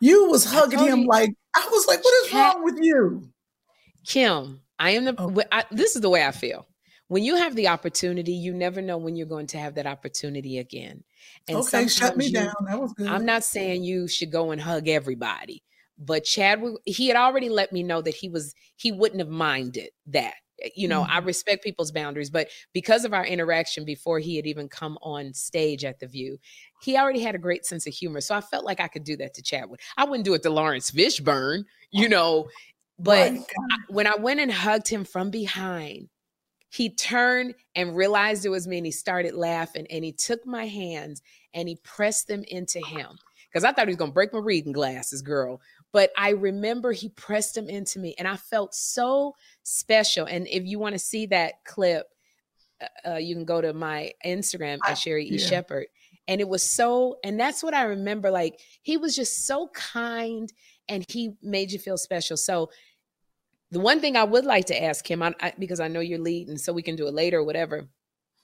You 0.00 0.28
was 0.28 0.44
hugging 0.44 0.78
him 0.78 1.00
you. 1.00 1.06
like 1.06 1.30
I 1.54 1.68
was 1.70 1.86
like, 1.86 2.04
what 2.04 2.26
is 2.26 2.32
wrong 2.32 2.64
with 2.64 2.78
you? 2.80 3.28
Kim, 4.06 4.60
I 4.78 4.90
am 4.90 5.04
the. 5.04 5.14
Oh. 5.18 5.42
I, 5.52 5.64
this 5.70 5.96
is 5.96 6.02
the 6.02 6.10
way 6.10 6.24
I 6.24 6.30
feel. 6.30 6.66
When 7.08 7.24
you 7.24 7.36
have 7.36 7.56
the 7.56 7.68
opportunity, 7.68 8.32
you 8.32 8.52
never 8.52 8.82
know 8.82 8.98
when 8.98 9.16
you're 9.16 9.26
going 9.26 9.46
to 9.48 9.58
have 9.58 9.74
that 9.76 9.86
opportunity 9.86 10.58
again. 10.58 11.02
And 11.48 11.56
okay, 11.58 11.88
shut 11.88 12.16
me 12.16 12.26
you- 12.26 12.32
down. 12.32 12.54
That 12.66 12.80
was 12.80 12.92
good. 12.92 13.08
I'm 13.08 13.24
not 13.24 13.44
saying 13.44 13.82
you 13.82 14.08
should 14.08 14.30
go 14.30 14.50
and 14.50 14.60
hug 14.60 14.88
everybody, 14.88 15.62
but 15.98 16.24
Chad, 16.24 16.62
he 16.84 17.08
had 17.08 17.16
already 17.16 17.48
let 17.48 17.72
me 17.72 17.82
know 17.82 18.02
that 18.02 18.14
he 18.14 18.28
was 18.28 18.54
he 18.76 18.92
wouldn't 18.92 19.20
have 19.20 19.30
minded 19.30 19.90
that. 20.08 20.34
Eh, 20.62 20.70
You 20.74 20.88
know, 20.88 21.02
I 21.08 21.18
respect 21.18 21.62
people's 21.64 21.92
boundaries, 21.92 22.30
but 22.30 22.48
because 22.72 23.04
of 23.04 23.12
our 23.14 23.24
interaction 23.26 23.84
before 23.84 24.18
he 24.18 24.36
had 24.36 24.46
even 24.46 24.68
come 24.68 24.98
on 25.02 25.32
stage 25.34 25.84
at 25.84 26.00
the 26.00 26.06
View, 26.06 26.38
he 26.82 26.96
already 26.96 27.20
had 27.20 27.34
a 27.34 27.38
great 27.38 27.64
sense 27.66 27.86
of 27.86 27.94
humor. 27.94 28.20
So 28.20 28.34
I 28.34 28.40
felt 28.40 28.64
like 28.64 28.80
I 28.80 28.88
could 28.88 29.04
do 29.04 29.16
that 29.18 29.34
to 29.34 29.42
Chadwick. 29.42 29.80
I 29.96 30.04
wouldn't 30.04 30.24
do 30.24 30.34
it 30.34 30.42
to 30.42 30.50
Laurence 30.50 30.90
Fishburne, 30.90 31.64
you 31.90 32.08
know, 32.08 32.48
but 32.98 33.32
I- 33.32 33.76
when 33.88 34.06
I 34.06 34.16
went 34.16 34.40
and 34.40 34.52
hugged 34.52 34.88
him 34.88 35.04
from 35.04 35.30
behind, 35.30 36.08
he 36.70 36.90
turned 36.90 37.54
and 37.74 37.96
realized 37.96 38.44
it 38.44 38.50
was 38.50 38.66
me 38.66 38.76
and 38.78 38.86
he 38.86 38.92
started 38.92 39.34
laughing 39.34 39.86
and 39.88 40.04
he 40.04 40.12
took 40.12 40.44
my 40.44 40.66
hands 40.66 41.22
and 41.54 41.68
he 41.68 41.76
pressed 41.76 42.28
them 42.28 42.44
into 42.44 42.78
him 42.80 43.18
because 43.50 43.64
I 43.64 43.72
thought 43.72 43.86
he 43.86 43.92
was 43.92 43.96
going 43.96 44.10
to 44.10 44.14
break 44.14 44.32
my 44.34 44.38
reading 44.40 44.72
glasses, 44.72 45.22
girl. 45.22 45.62
But 45.92 46.10
I 46.16 46.30
remember 46.30 46.92
he 46.92 47.08
pressed 47.08 47.54
them 47.54 47.68
into 47.68 47.98
me 47.98 48.14
and 48.18 48.28
I 48.28 48.36
felt 48.36 48.74
so 48.74 49.34
special. 49.62 50.26
And 50.26 50.46
if 50.48 50.64
you 50.66 50.78
want 50.78 50.94
to 50.94 50.98
see 50.98 51.26
that 51.26 51.64
clip, 51.64 52.06
uh, 52.80 53.10
uh, 53.12 53.16
you 53.16 53.34
can 53.34 53.44
go 53.44 53.60
to 53.60 53.72
my 53.72 54.12
Instagram 54.24 54.78
at 54.86 54.98
Sherry 54.98 55.26
E. 55.26 55.36
yeah. 55.38 55.46
Shepherd. 55.46 55.86
And 56.26 56.40
it 56.42 56.48
was 56.48 56.62
so, 56.62 57.16
and 57.24 57.40
that's 57.40 57.62
what 57.62 57.72
I 57.72 57.84
remember. 57.84 58.30
Like 58.30 58.60
he 58.82 58.98
was 58.98 59.16
just 59.16 59.46
so 59.46 59.68
kind 59.72 60.52
and 60.88 61.04
he 61.08 61.32
made 61.42 61.72
you 61.72 61.78
feel 61.78 61.96
special. 61.96 62.36
So 62.36 62.70
the 63.70 63.80
one 63.80 64.00
thing 64.00 64.16
I 64.16 64.24
would 64.24 64.44
like 64.44 64.66
to 64.66 64.82
ask 64.82 65.10
him, 65.10 65.22
I, 65.22 65.34
I, 65.40 65.52
because 65.58 65.80
I 65.80 65.88
know 65.88 66.00
you're 66.00 66.18
leading, 66.18 66.56
so 66.58 66.72
we 66.72 66.82
can 66.82 66.96
do 66.96 67.06
it 67.06 67.14
later 67.14 67.38
or 67.38 67.44
whatever. 67.44 67.88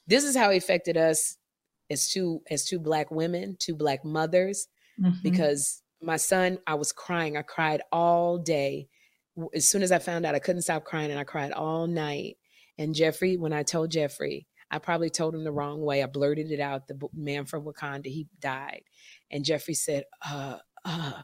This 0.06 0.24
is 0.24 0.36
how 0.36 0.50
he 0.50 0.58
affected 0.58 0.96
us 0.96 1.36
as 1.90 2.10
two 2.10 2.42
as 2.50 2.64
two 2.64 2.78
black 2.78 3.10
women, 3.10 3.56
two 3.58 3.74
black 3.74 4.04
mothers. 4.04 4.68
Mhm. 5.00 5.22
Because 5.22 5.82
my 6.04 6.16
son, 6.16 6.58
I 6.66 6.74
was 6.74 6.92
crying. 6.92 7.36
I 7.36 7.42
cried 7.42 7.82
all 7.90 8.38
day. 8.38 8.88
As 9.54 9.66
soon 9.66 9.82
as 9.82 9.90
I 9.90 9.98
found 9.98 10.24
out, 10.24 10.34
I 10.34 10.38
couldn't 10.38 10.62
stop 10.62 10.84
crying, 10.84 11.10
and 11.10 11.18
I 11.18 11.24
cried 11.24 11.52
all 11.52 11.86
night. 11.86 12.36
And 12.78 12.94
Jeffrey, 12.94 13.36
when 13.36 13.52
I 13.52 13.62
told 13.62 13.90
Jeffrey, 13.90 14.46
I 14.70 14.78
probably 14.78 15.10
told 15.10 15.34
him 15.34 15.44
the 15.44 15.52
wrong 15.52 15.80
way. 15.82 16.02
I 16.02 16.06
blurted 16.06 16.50
it 16.50 16.60
out. 16.60 16.88
The 16.88 16.98
man 17.12 17.44
from 17.44 17.64
Wakanda, 17.64 18.06
he 18.06 18.26
died, 18.40 18.82
and 19.30 19.44
Jeffrey 19.44 19.74
said, 19.74 20.04
"Uh, 20.24 20.58
uh," 20.84 21.22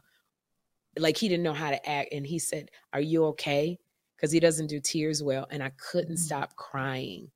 like 0.97 1.17
he 1.17 1.27
didn't 1.27 1.43
know 1.43 1.53
how 1.53 1.71
to 1.71 1.89
act, 1.89 2.13
and 2.13 2.25
he 2.25 2.39
said, 2.39 2.69
"Are 2.93 3.01
you 3.01 3.25
okay?" 3.27 3.79
Because 4.15 4.31
he 4.31 4.39
doesn't 4.39 4.67
do 4.67 4.79
tears 4.79 5.23
well, 5.23 5.47
and 5.49 5.63
I 5.63 5.71
couldn't 5.91 6.15
Mhm. 6.15 6.19
stop 6.19 6.55
crying. 6.55 7.31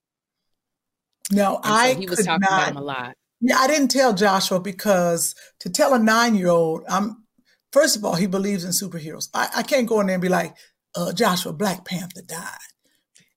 No, 1.31 1.55
so 1.55 1.59
I 1.63 1.93
he 1.95 2.07
was 2.07 2.23
talking 2.23 2.47
about 2.47 2.69
him 2.69 2.77
a 2.77 2.81
lot. 2.81 3.17
Yeah, 3.41 3.57
I 3.57 3.67
didn't 3.67 3.89
tell 3.89 4.13
Joshua 4.13 4.59
because 4.59 5.35
to 5.59 5.69
tell 5.69 5.93
a 5.93 5.99
nine-year-old, 5.99 6.83
I'm 6.87 7.24
first 7.75 7.97
of 7.97 8.05
all, 8.05 8.15
he 8.15 8.25
believes 8.25 8.63
in 8.63 8.71
superheroes. 8.71 9.27
I, 9.33 9.49
I 9.57 9.63
can't 9.63 9.85
go 9.87 9.99
in 9.99 10.07
there 10.07 10.15
and 10.15 10.21
be 10.21 10.29
like, 10.29 10.55
uh, 10.95 11.11
Joshua, 11.11 11.51
Black 11.51 11.83
Panther 11.83 12.21
died. 12.25 12.69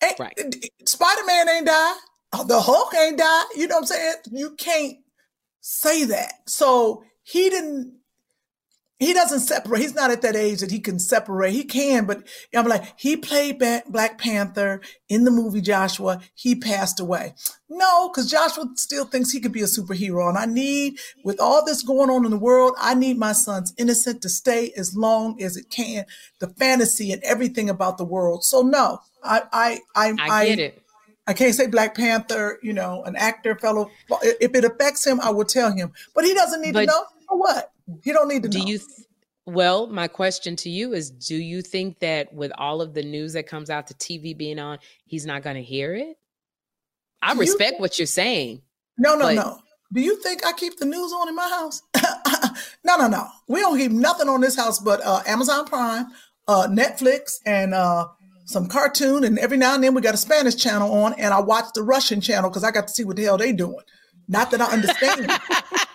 Ain't- 0.05 0.18
Right. 0.20 0.38
Spider-Man 0.87 1.48
ain't 1.48 1.66
died. 1.66 1.96
Uh, 2.33 2.44
The 2.44 2.61
Hulk 2.61 2.94
ain't 2.94 3.18
died. 3.18 3.46
You 3.57 3.66
know 3.66 3.77
what 3.77 3.81
I'm 3.83 3.87
saying? 3.87 4.14
You 4.31 4.55
can't 4.57 4.98
say 5.61 6.05
that. 6.05 6.35
So 6.46 7.03
he 7.24 7.51
didn't 7.51 7.97
he 8.98 9.12
doesn't 9.12 9.40
separate. 9.40 9.80
He's 9.80 9.94
not 9.94 10.11
at 10.11 10.22
that 10.22 10.34
age 10.34 10.61
that 10.61 10.70
he 10.72 10.80
can 10.80 10.98
separate. 10.98 11.52
He 11.52 11.64
can, 11.64 12.04
but 12.04 12.26
I'm 12.54 12.66
like, 12.66 12.82
he 12.98 13.16
played 13.16 13.62
Black 13.88 14.18
Panther 14.18 14.80
in 15.08 15.24
the 15.24 15.30
movie 15.30 15.61
Joshua. 15.61 16.20
He 16.34 16.54
passed 16.56 16.98
away. 16.98 17.34
No, 17.68 18.08
because 18.08 18.30
Joshua 18.30 18.64
still 18.74 19.04
thinks 19.04 19.30
he 19.30 19.40
could 19.40 19.52
be 19.52 19.61
a 19.62 19.66
superhero. 19.66 20.28
And 20.28 20.37
I 20.37 20.46
need, 20.46 20.98
with 21.22 21.38
all 21.40 21.64
this 21.64 21.82
going 21.82 22.11
on 22.11 22.24
in 22.24 22.30
the 22.32 22.38
world, 22.38 22.74
I 22.78 22.94
need 22.94 23.18
my 23.18 23.32
son's 23.32 23.72
innocent 23.78 24.22
to 24.22 24.28
stay 24.28 24.72
as 24.76 24.96
long 24.96 25.40
as 25.40 25.56
it 25.56 25.70
can. 25.70 26.04
The 26.40 26.48
fantasy 26.48 27.12
and 27.12 27.22
everything 27.22 27.70
about 27.70 27.98
the 27.98 28.04
world. 28.04 28.42
So 28.42 28.62
no, 28.62 28.98
I, 29.22 29.42
I, 29.52 29.78
I, 29.94 30.14
I 30.28 30.46
get 30.46 30.58
it. 30.58 30.82
I 31.28 31.34
can't 31.34 31.54
say 31.54 31.66
Black 31.66 31.94
Panther, 31.94 32.58
you 32.62 32.72
know, 32.72 33.02
an 33.04 33.14
actor, 33.14 33.54
fellow. 33.58 33.90
If 34.22 34.54
it 34.54 34.64
affects 34.64 35.06
him, 35.06 35.20
I 35.20 35.28
will 35.30 35.44
tell 35.44 35.70
him. 35.70 35.92
But 36.14 36.24
he 36.24 36.32
doesn't 36.34 36.62
need 36.62 36.72
But- 36.72 36.80
to 36.80 36.87
know. 36.87 37.04
For 37.28 37.38
what? 37.38 37.70
He 38.05 38.12
don't 38.12 38.29
need 38.29 38.42
to 38.42 38.48
Do 38.48 38.59
know. 38.59 38.64
you? 38.66 38.79
Th- 38.79 38.90
well, 39.46 39.87
my 39.87 40.09
question 40.09 40.57
to 40.57 40.70
you 40.70 40.92
is: 40.92 41.11
Do 41.11 41.37
you 41.37 41.62
think 41.62 42.01
that 42.01 42.33
with 42.35 42.53
all 42.59 42.83
of 42.83 42.92
the 42.94 43.03
news 43.03 43.33
that 43.33 43.46
comes 43.46 43.70
out, 43.70 43.87
the 43.87 43.94
TV 43.94 44.37
being 44.37 44.59
on, 44.59 44.79
he's 45.07 45.24
not 45.27 45.42
going 45.42 45.57
to 45.57 45.62
hear 45.62 45.94
it? 45.94 46.16
I 47.22 47.31
Do 47.31 47.37
you 47.37 47.40
respect 47.40 47.70
think- 47.70 47.81
what 47.81 47.98
you're 47.98 48.07
saying. 48.07 48.62
No, 48.98 49.14
no, 49.16 49.33
no. 49.33 49.59
Do 49.92 50.01
you 50.03 50.20
think 50.22 50.44
I 50.44 50.53
keep 50.53 50.77
the 50.79 50.85
news 50.85 51.12
on 51.12 51.29
in 51.29 51.35
my 51.35 51.48
house? 51.48 51.81
no, 52.85 52.96
no, 52.96 53.07
no. 53.09 53.27
We 53.48 53.61
don't 53.61 53.79
keep 53.79 53.90
nothing 53.90 54.29
on 54.29 54.40
this 54.42 54.55
house 54.55 54.79
but 54.79 55.01
uh, 55.03 55.22
Amazon 55.27 55.64
Prime, 55.64 56.07
uh, 56.46 56.66
Netflix, 56.68 57.37
and 57.46 57.72
uh, 57.72 58.09
some 58.44 58.66
cartoon. 58.68 59.24
And 59.24 59.38
every 59.38 59.57
now 59.57 59.74
and 59.74 59.83
then 59.83 59.94
we 59.94 60.03
got 60.03 60.12
a 60.12 60.18
Spanish 60.18 60.57
channel 60.57 60.92
on, 60.92 61.14
and 61.14 61.33
I 61.33 61.40
watch 61.40 61.66
the 61.74 61.83
Russian 61.83 62.20
channel 62.20 62.51
because 62.51 62.64
I 62.64 62.70
got 62.70 62.88
to 62.88 62.92
see 62.92 63.05
what 63.05 63.16
the 63.16 63.22
hell 63.24 63.38
they 63.38 63.53
doing. 63.53 63.81
Not 64.29 64.51
that 64.51 64.61
I 64.61 64.66
understand. 64.72 65.31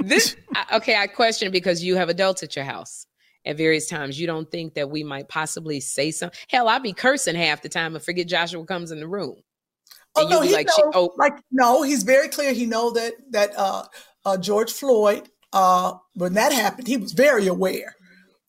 this 0.00 0.36
okay 0.72 0.96
i 0.96 1.06
question 1.06 1.50
because 1.52 1.82
you 1.82 1.96
have 1.96 2.08
adults 2.08 2.42
at 2.42 2.56
your 2.56 2.64
house 2.64 3.06
at 3.44 3.56
various 3.56 3.88
times 3.88 4.18
you 4.20 4.26
don't 4.26 4.50
think 4.50 4.74
that 4.74 4.90
we 4.90 5.02
might 5.04 5.28
possibly 5.28 5.80
say 5.80 6.10
something 6.10 6.38
hell 6.48 6.68
i'll 6.68 6.80
be 6.80 6.92
cursing 6.92 7.34
half 7.36 7.62
the 7.62 7.68
time 7.68 7.94
and 7.94 8.04
forget 8.04 8.26
joshua 8.26 8.64
comes 8.64 8.90
in 8.90 9.00
the 9.00 9.08
room 9.08 9.36
Oh 10.16 10.22
And 10.22 10.30
no, 10.30 10.40
he 10.40 10.52
like, 10.52 10.66
knows. 10.66 10.74
she- 10.76 10.82
oh. 10.94 11.12
Like 11.18 11.34
no, 11.52 11.82
he's 11.82 12.02
very 12.02 12.28
clear. 12.28 12.52
He 12.52 12.64
know 12.66 12.90
that 12.92 13.12
that 13.30 13.50
uh, 13.56 13.84
uh, 14.24 14.36
George 14.38 14.72
Floyd, 14.72 15.28
uh, 15.52 15.92
when 16.14 16.32
that 16.34 16.50
happened, 16.50 16.88
he 16.88 16.96
was 16.96 17.12
very 17.12 17.46
aware. 17.46 17.94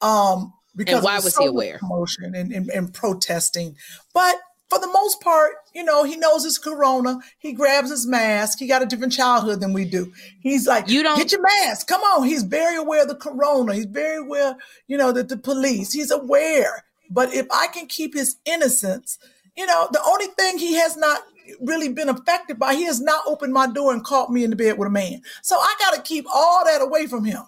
Um, 0.02 0.54
because 0.75 1.04
why 1.04 1.17
of 1.17 1.23
the 1.23 1.28
was 1.28 1.34
he 1.36 1.43
social 1.43 1.49
aware? 1.49 1.78
Commotion 1.78 2.34
and, 2.34 2.52
and, 2.54 2.69
and 2.69 2.93
protesting, 2.93 3.75
but 4.13 4.38
for 4.69 4.80
the 4.80 4.88
most 4.88 5.19
part, 5.21 5.52
you 5.79 5.85
know, 5.85 6.03
he 6.03 6.17
knows 6.17 6.43
it's 6.45 6.57
Corona. 6.57 7.19
He 7.37 7.53
grabs 7.53 7.89
his 7.89 8.05
mask. 8.05 8.59
He 8.59 8.67
got 8.67 8.81
a 8.81 8.85
different 8.85 9.13
childhood 9.13 9.61
than 9.61 9.71
we 9.71 9.85
do. 9.85 10.11
He's 10.41 10.67
like, 10.67 10.89
You 10.89 11.03
don't- 11.03 11.17
get 11.17 11.31
your 11.31 11.41
mask. 11.41 11.87
Come 11.87 12.01
on. 12.01 12.27
He's 12.27 12.43
very 12.43 12.75
aware 12.75 13.03
of 13.03 13.07
the 13.07 13.15
Corona. 13.15 13.73
He's 13.73 13.85
very 13.85 14.17
aware, 14.17 14.57
you 14.87 14.97
know, 14.97 15.13
that 15.13 15.29
the 15.29 15.37
police. 15.37 15.93
He's 15.93 16.11
aware. 16.11 16.83
But 17.09 17.33
if 17.33 17.47
I 17.49 17.67
can 17.67 17.87
keep 17.87 18.13
his 18.13 18.35
innocence, 18.45 19.17
you 19.55 19.65
know, 19.65 19.87
the 19.93 20.01
only 20.05 20.27
thing 20.37 20.57
he 20.57 20.73
has 20.75 20.97
not 20.97 21.21
really 21.61 21.87
been 21.87 22.09
affected 22.09 22.59
by, 22.59 22.75
he 22.75 22.83
has 22.83 22.99
not 22.99 23.23
opened 23.25 23.53
my 23.53 23.67
door 23.67 23.93
and 23.93 24.03
caught 24.03 24.29
me 24.29 24.43
in 24.43 24.49
the 24.49 24.57
bed 24.57 24.77
with 24.77 24.87
a 24.87 24.91
man. 24.91 25.21
So 25.41 25.55
I 25.57 25.75
got 25.79 25.95
to 25.95 26.01
keep 26.01 26.25
all 26.31 26.65
that 26.65 26.81
away 26.81 27.07
from 27.07 27.23
him. 27.23 27.43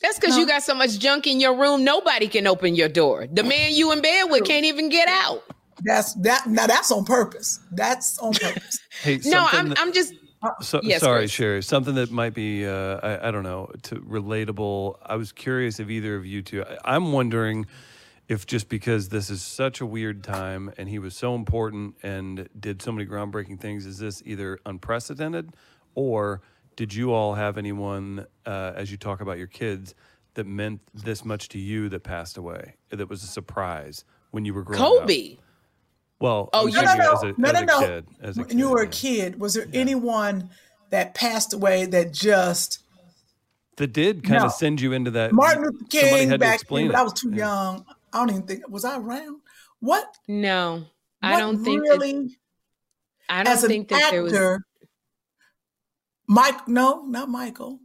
that's 0.00 0.18
because 0.18 0.38
you 0.38 0.46
got 0.46 0.62
so 0.62 0.74
much 0.74 0.96
junk 0.98 1.26
in 1.26 1.40
your 1.40 1.54
room 1.58 1.82
nobody 1.82 2.28
can 2.28 2.46
open 2.46 2.74
your 2.76 2.88
door 2.88 3.26
the 3.32 3.42
man 3.42 3.72
you 3.74 3.90
in 3.92 4.00
bed 4.00 4.24
with 4.30 4.44
can't 4.44 4.64
even 4.64 4.88
get 4.88 5.08
out 5.08 5.42
That's 5.82 6.14
that. 6.14 6.46
Now 6.46 6.66
that's 6.66 6.90
on 6.92 7.04
purpose. 7.04 7.60
That's 7.72 8.18
on 8.18 8.32
purpose. 8.40 8.78
Hey, 9.02 9.20
no 9.24 9.46
i'm 9.52 9.68
that- 9.70 9.78
i'm 9.80 9.92
just 9.92 10.14
So, 10.60 10.80
Yes, 10.84 11.00
sorry, 11.00 11.22
Chris. 11.22 11.30
Sherri. 11.32 11.62
Something 11.62 11.96
that 11.96 12.12
might 12.12 12.32
be, 12.32 12.64
uh, 12.64 13.00
I, 13.02 13.28
I 13.28 13.30
don't 13.32 13.42
know, 13.42 13.70
to 13.84 13.96
relatable. 13.96 14.96
I 15.04 15.16
was 15.16 15.32
curious 15.32 15.80
if 15.80 15.90
either 15.90 16.14
of 16.14 16.24
you 16.26 16.42
two. 16.42 16.62
I, 16.64 16.94
I'm 16.94 17.10
wondering 17.12 17.66
if 18.28 18.46
just 18.46 18.68
because 18.68 19.08
this 19.08 19.30
is 19.30 19.42
such 19.42 19.80
a 19.80 19.86
weird 19.86 20.22
time 20.22 20.70
and 20.78 20.88
he 20.88 21.00
was 21.00 21.16
so 21.16 21.34
important 21.34 21.96
and 22.04 22.48
did 22.60 22.80
so 22.82 22.92
many 22.92 23.04
groundbreaking 23.08 23.58
things, 23.60 23.84
is 23.84 23.98
this 23.98 24.22
either 24.26 24.60
unprecedented 24.64 25.54
or 25.96 26.40
did 26.76 26.94
you 26.94 27.12
all 27.12 27.34
have 27.34 27.58
anyone, 27.58 28.24
uh, 28.46 28.72
as 28.76 28.92
you 28.92 28.96
talk 28.96 29.20
about 29.20 29.38
your 29.38 29.46
kids, 29.48 29.94
that 30.34 30.46
meant 30.46 30.80
this 30.94 31.24
much 31.24 31.48
to 31.48 31.58
you 31.58 31.88
that 31.88 32.04
passed 32.04 32.36
away? 32.36 32.76
That 32.90 33.08
was 33.08 33.24
a 33.24 33.26
surprise 33.26 34.04
when 34.30 34.44
you 34.44 34.54
were 34.54 34.62
growing 34.62 34.80
up? 34.82 35.00
kobe 35.00 35.36
Well, 36.20 36.50
Oh, 36.52 36.62
I'm 36.62 36.68
you- 36.68 36.74
No, 36.74 36.82
no, 36.82 36.94
no, 36.96 37.12
as 37.12 37.22
a, 37.22 37.34
no, 37.36 37.48
as 37.48 37.52
no, 37.54 37.60
a 37.60 37.64
no. 37.64 37.78
kid. 37.80 38.06
As 38.20 38.38
a 38.38 38.42
when 38.42 38.58
you 38.58 38.70
were 38.70 38.82
a 38.82 38.88
kid, 38.88 39.38
was 39.40 39.54
there 39.54 39.66
anyone 39.72 40.50
that 40.90 41.14
passed 41.14 41.52
away 41.52 41.86
that 41.86 42.12
just 42.12 42.82
that 43.76 43.92
did 43.92 44.24
kind 44.24 44.40
No. 44.40 44.46
of 44.46 44.52
send 44.52 44.80
you 44.80 44.92
into 44.92 45.10
that. 45.12 45.32
Martin 45.32 45.62
Luther 45.62 45.84
King 45.88 46.28
had 46.28 46.34
to 46.34 46.38
back 46.38 46.54
explain 46.54 46.86
then? 46.86 46.90
it. 46.90 46.92
But 46.94 46.98
I 47.00 47.02
was 47.04 47.12
too 47.12 47.30
Yeah. 47.30 47.36
young. 47.36 47.86
I 48.12 48.18
don't 48.18 48.30
even 48.30 48.42
think 48.42 48.68
was 48.68 48.84
I 48.84 48.96
around. 48.98 49.40
What? 49.80 50.12
no 50.26 50.84
i 51.22 51.32
what 51.34 51.38
don't 51.40 51.64
think 51.64 51.84
that, 51.84 51.90
really. 51.98 52.36
i 53.28 53.42
don't 53.44 53.52
as 53.52 53.62
an 53.64 53.68
think 53.70 53.88
that 53.88 54.02
actor, 54.02 54.28
there 54.30 54.52
was 54.52 54.62
Mike, 56.26 56.68
no, 56.68 57.02
not 57.06 57.28
Michael. 57.28 57.80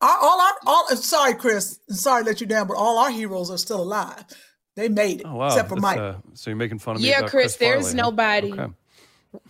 Our, 0.00 0.18
all 0.18 0.40
our, 0.40 0.52
all. 0.66 0.88
Sorry, 0.96 1.34
Chris. 1.34 1.78
Sorry 1.88 2.22
to 2.24 2.28
let 2.30 2.40
you 2.40 2.46
down, 2.46 2.66
but 2.66 2.76
all 2.76 2.98
our 2.98 3.10
heroes 3.10 3.50
are 3.50 3.58
still 3.58 3.80
alive. 3.80 4.24
They 4.76 4.88
made 4.90 5.20
it, 5.22 5.26
Oh 5.26 5.36
wow! 5.36 5.46
except 5.46 5.68
for 5.70 5.74
That's, 5.76 5.82
Mike. 5.84 5.98
uh, 5.98 6.16
so 6.34 6.50
you're 6.50 6.56
making 6.56 6.78
fun 6.78 6.96
of 6.96 7.02
me? 7.02 7.08
Yeah, 7.08 7.18
about 7.18 7.30
Chris, 7.30 7.56
there's 7.56 7.94
nobody. 7.94 8.52
Okay. 8.52 8.72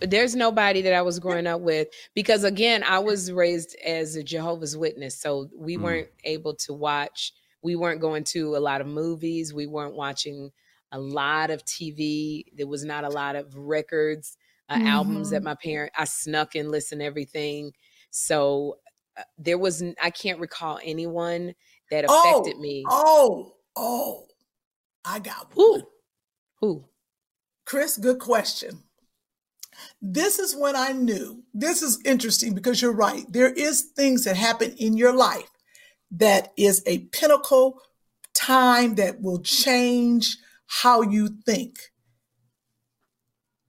there's 0.01 0.35
nobody 0.35 0.81
that 0.81 0.93
I 0.93 1.01
was 1.01 1.19
growing 1.19 1.47
up 1.47 1.61
with 1.61 1.87
because 2.13 2.43
again, 2.43 2.83
I 2.83 2.99
was 2.99 3.31
raised 3.31 3.75
as 3.85 4.15
a 4.15 4.23
Jehovah's 4.23 4.75
Witness, 4.77 5.15
so 5.19 5.49
we 5.55 5.77
Mm. 5.77 5.81
weren't 5.81 6.07
able 6.23 6.55
to 6.55 6.73
watch. 6.73 7.33
We 7.61 7.75
weren't 7.75 8.01
going 8.01 8.23
to 8.25 8.55
a 8.55 8.59
lot 8.59 8.81
of 8.81 8.87
movies. 8.87 9.53
We 9.53 9.65
weren't 9.67 9.95
watching 9.95 10.51
a 10.91 10.99
lot 10.99 11.49
of 11.51 11.63
TV. 11.65 12.45
There 12.55 12.67
was 12.67 12.85
not 12.85 13.03
a 13.03 13.09
lot 13.09 13.35
of 13.35 13.55
records, 13.55 14.37
uh, 14.69 14.79
albums 14.83 15.31
that 15.31 15.41
Mhm. 15.41 15.45
my 15.45 15.55
parent. 15.55 15.91
I 15.97 16.05
snuck 16.05 16.55
and 16.55 16.71
listened 16.71 17.01
everything. 17.01 17.73
So 18.11 18.79
uh, 19.17 19.23
there 19.37 19.57
was. 19.57 19.83
I 20.01 20.09
can't 20.09 20.39
recall 20.39 20.79
anyone 20.83 21.53
that 21.91 22.05
Oh, 22.07 22.39
affected 22.39 22.59
me. 22.61 22.85
Oh, 22.89 23.55
oh, 23.75 24.27
I 25.07 25.19
got 25.19 25.55
one. 25.55 25.79
Who? 25.79 25.87
Who? 26.59 26.85
Chris, 27.65 27.97
good 27.97 28.19
question. 28.19 28.83
This 30.01 30.39
is 30.39 30.55
when 30.55 30.75
I 30.75 30.91
knew. 30.91 31.43
This 31.53 31.81
is 31.81 31.99
interesting 32.03 32.53
because 32.53 32.81
you're 32.81 32.91
right. 32.91 33.23
There 33.29 33.51
is 33.53 33.91
things 33.95 34.23
that 34.25 34.35
happen 34.35 34.73
in 34.77 34.97
your 34.97 35.13
life 35.13 35.49
that 36.11 36.53
is 36.57 36.81
a 36.85 36.99
pinnacle 36.99 37.81
time 38.33 38.95
that 38.95 39.21
will 39.21 39.41
change 39.41 40.37
how 40.67 41.01
you 41.01 41.29
think. 41.45 41.77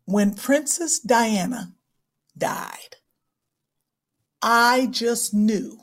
When 0.05 0.35
Princess 0.35 0.99
Diana 0.99 1.75
died, 2.37 2.97
I 4.41 4.87
just 4.91 5.35
knew 5.35 5.79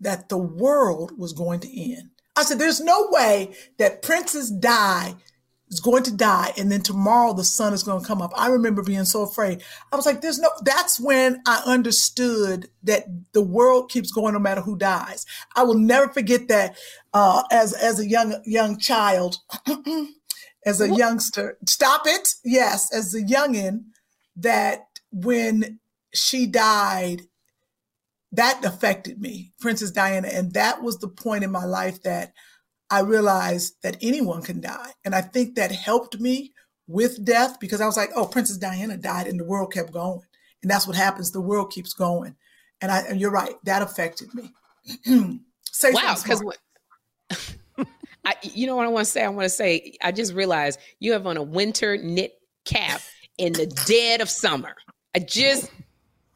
that 0.00 0.28
the 0.28 0.38
world 0.38 1.18
was 1.18 1.32
going 1.32 1.60
to 1.60 1.92
end. 1.92 2.10
I 2.36 2.42
said, 2.42 2.58
there's 2.58 2.80
no 2.80 3.08
way 3.10 3.54
that 3.78 4.02
Princess 4.02 4.50
Di 4.50 5.14
is 5.68 5.80
going 5.80 6.04
to 6.04 6.16
die 6.16 6.52
and 6.56 6.70
then 6.70 6.80
tomorrow 6.80 7.32
the 7.32 7.42
sun 7.42 7.72
is 7.72 7.82
going 7.82 8.00
to 8.00 8.06
come 8.06 8.22
up. 8.22 8.32
I 8.36 8.48
remember 8.48 8.82
being 8.82 9.04
so 9.04 9.22
afraid. 9.22 9.62
I 9.90 9.96
was 9.96 10.06
like, 10.06 10.20
there's 10.20 10.38
no, 10.38 10.48
that's 10.62 11.00
when 11.00 11.42
I 11.46 11.62
understood 11.66 12.68
that 12.84 13.06
the 13.32 13.42
world 13.42 13.90
keeps 13.90 14.12
going 14.12 14.34
no 14.34 14.38
matter 14.38 14.60
who 14.60 14.76
dies. 14.76 15.26
I 15.56 15.64
will 15.64 15.78
never 15.78 16.12
forget 16.12 16.48
that 16.48 16.76
uh, 17.12 17.42
as, 17.50 17.72
as 17.72 17.98
a 17.98 18.06
young, 18.06 18.40
young 18.44 18.78
child, 18.78 19.38
as 20.66 20.80
a 20.80 20.94
youngster. 20.94 21.58
Stop 21.66 22.02
it. 22.06 22.28
Yes. 22.44 22.92
As 22.94 23.14
a 23.14 23.22
youngin 23.22 23.86
that 24.36 24.86
when 25.10 25.80
she 26.12 26.46
died, 26.46 27.22
that 28.32 28.64
affected 28.64 29.20
me, 29.20 29.52
Princess 29.60 29.90
Diana. 29.90 30.28
And 30.28 30.52
that 30.54 30.82
was 30.82 30.98
the 30.98 31.08
point 31.08 31.44
in 31.44 31.50
my 31.50 31.64
life 31.64 32.02
that 32.02 32.32
I 32.90 33.00
realized 33.00 33.74
that 33.82 33.96
anyone 34.00 34.42
can 34.42 34.60
die. 34.60 34.90
And 35.04 35.14
I 35.14 35.20
think 35.22 35.54
that 35.54 35.72
helped 35.72 36.20
me 36.20 36.52
with 36.86 37.24
death 37.24 37.58
because 37.60 37.80
I 37.80 37.86
was 37.86 37.96
like, 37.96 38.10
oh, 38.14 38.26
Princess 38.26 38.58
Diana 38.58 38.96
died 38.96 39.26
and 39.26 39.40
the 39.40 39.44
world 39.44 39.72
kept 39.72 39.92
going. 39.92 40.22
And 40.62 40.70
that's 40.70 40.86
what 40.86 40.96
happens. 40.96 41.32
The 41.32 41.40
world 41.40 41.72
keeps 41.72 41.94
going. 41.94 42.36
And, 42.80 42.92
I, 42.92 43.00
and 43.00 43.20
you're 43.20 43.30
right. 43.30 43.54
That 43.64 43.82
affected 43.82 44.28
me. 44.34 44.52
Say 45.72 45.92
wow 45.92 46.16
because 46.22 46.38
smart. 46.38 46.58
I, 48.24 48.34
you 48.42 48.66
know 48.66 48.76
what 48.76 48.86
I 48.86 48.88
want 48.88 49.04
to 49.04 49.10
say? 49.10 49.22
I 49.22 49.28
want 49.28 49.44
to 49.44 49.50
say, 49.50 49.94
I 50.02 50.10
just 50.10 50.32
realized 50.32 50.80
you 50.98 51.12
have 51.12 51.26
on 51.26 51.36
a 51.36 51.42
winter 51.42 51.96
knit 51.96 52.32
cap 52.64 53.00
in 53.38 53.52
the 53.52 53.66
dead 53.86 54.20
of 54.20 54.28
summer. 54.28 54.74
I 55.14 55.20
just, 55.20 55.70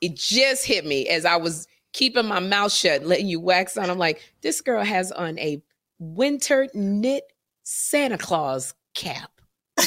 it 0.01 0.15
just 0.15 0.65
hit 0.65 0.85
me 0.85 1.09
as 1.09 1.25
I 1.25 1.37
was 1.37 1.67
keeping 1.93 2.27
my 2.27 2.41
mouth 2.41 2.73
shut, 2.73 3.05
letting 3.05 3.29
you 3.29 3.41
wax 3.41 3.77
on. 3.77 3.91
I'm 3.91 3.99
like, 3.99 4.21
this 4.43 4.61
girl 4.61 4.83
has 4.85 5.13
on 5.13 5.39
a 5.39 5.63
winter 5.99 6.69
knit 6.75 7.25
Santa 7.63 8.19
Claus 8.19 8.75
cap 8.95 9.31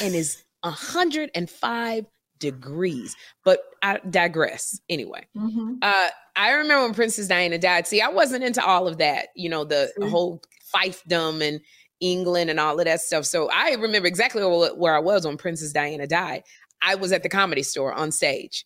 and 0.01 0.15
is 0.15 0.43
105 0.61 2.05
degrees. 2.39 3.15
But 3.43 3.59
I 3.81 3.99
digress 4.09 4.79
anyway. 4.89 5.27
Mhm. 5.35 5.77
Uh, 5.81 6.09
I 6.35 6.51
remember 6.51 6.83
when 6.85 6.93
Princess 6.93 7.27
Diana 7.27 7.57
died. 7.57 7.87
See, 7.87 8.01
I 8.01 8.09
wasn't 8.09 8.43
into 8.43 8.63
all 8.63 8.87
of 8.87 8.97
that, 8.97 9.29
you 9.35 9.49
know, 9.49 9.63
the 9.63 9.91
See? 9.99 10.09
whole 10.09 10.41
fiefdom 10.73 11.47
and 11.47 11.61
England 11.99 12.49
and 12.49 12.59
all 12.59 12.77
of 12.79 12.85
that 12.85 13.01
stuff. 13.01 13.25
So 13.25 13.49
I 13.49 13.73
remember 13.75 14.07
exactly 14.07 14.43
where, 14.43 14.73
where 14.75 14.95
I 14.95 14.99
was 14.99 15.25
when 15.25 15.37
Princess 15.37 15.71
Diana 15.71 16.07
died. 16.07 16.43
I 16.81 16.95
was 16.95 17.11
at 17.13 17.23
the 17.23 17.29
comedy 17.29 17.63
store 17.63 17.93
on 17.93 18.11
stage 18.11 18.65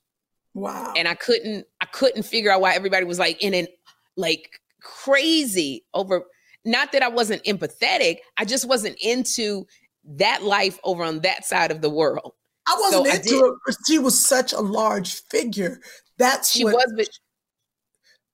Wow. 0.58 0.94
and 0.98 1.08
I 1.08 1.14
couldn't 1.14 1.68
I 1.82 1.86
couldn't 1.86 2.24
figure 2.24 2.50
out 2.52 2.62
why 2.62 2.74
everybody 2.74 3.06
was 3.06 3.20
like 3.20 3.42
in 3.44 3.54
an 3.54 3.68
like 4.16 4.60
crazy 4.82 5.86
over 5.94 6.24
not 6.66 6.92
that 6.94 7.04
I 7.04 7.08
wasn't 7.10 7.44
empathetic, 7.44 8.18
I 8.38 8.44
just 8.46 8.68
wasn't 8.68 8.98
into 9.00 9.68
that 10.04 10.42
life 10.44 10.80
over 10.84 11.04
on 11.04 11.20
that 11.22 11.46
side 11.46 11.70
of 11.72 11.82
the 11.82 11.90
world. 11.92 12.34
I 12.68 12.76
wasn't 12.82 13.06
so 13.06 13.14
into 13.14 13.30
did- 13.30 13.54
it. 13.74 13.78
She 13.88 14.00
was 14.00 14.20
such 14.20 14.52
a 14.52 14.60
large 14.60 15.22
figure. 15.26 15.80
That's 16.18 16.52
She 16.52 16.64
what 16.66 16.74
was 16.74 16.94
but 16.98 17.08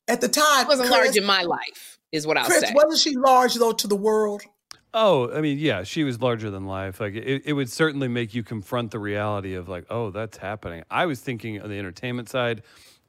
at 0.08 0.22
the 0.22 0.30
time. 0.30 0.62
she 0.64 0.68
wasn't 0.70 0.88
Chris, 0.90 1.06
large 1.08 1.18
in 1.18 1.26
my 1.26 1.44
life, 1.44 2.00
is 2.14 2.26
what 2.26 2.38
I'll 2.38 2.46
Chris, 2.46 2.62
say. 2.62 2.72
wasn't 2.74 3.00
she 3.00 3.18
large 3.18 3.56
though 3.56 3.74
to 3.74 3.88
the 3.88 3.96
world? 3.98 4.44
Oh, 4.94 5.32
I 5.36 5.42
mean, 5.42 5.58
yeah, 5.58 5.84
she 5.84 6.04
was 6.04 6.22
larger 6.22 6.52
than 6.52 6.66
life. 6.66 7.00
Like 7.00 7.16
it, 7.16 7.44
it 7.46 7.54
would 7.54 7.70
certainly 7.70 8.08
make 8.08 8.34
you 8.34 8.44
confront 8.44 8.92
the 8.92 9.00
reality 9.00 9.56
of 9.56 9.68
like, 9.68 9.86
oh, 9.90 10.12
that's 10.12 10.38
happening. 10.38 10.84
I 10.92 11.08
was 11.08 11.20
thinking 11.20 11.62
on 11.62 11.70
the 11.70 11.80
entertainment 11.80 12.30
side. 12.30 12.62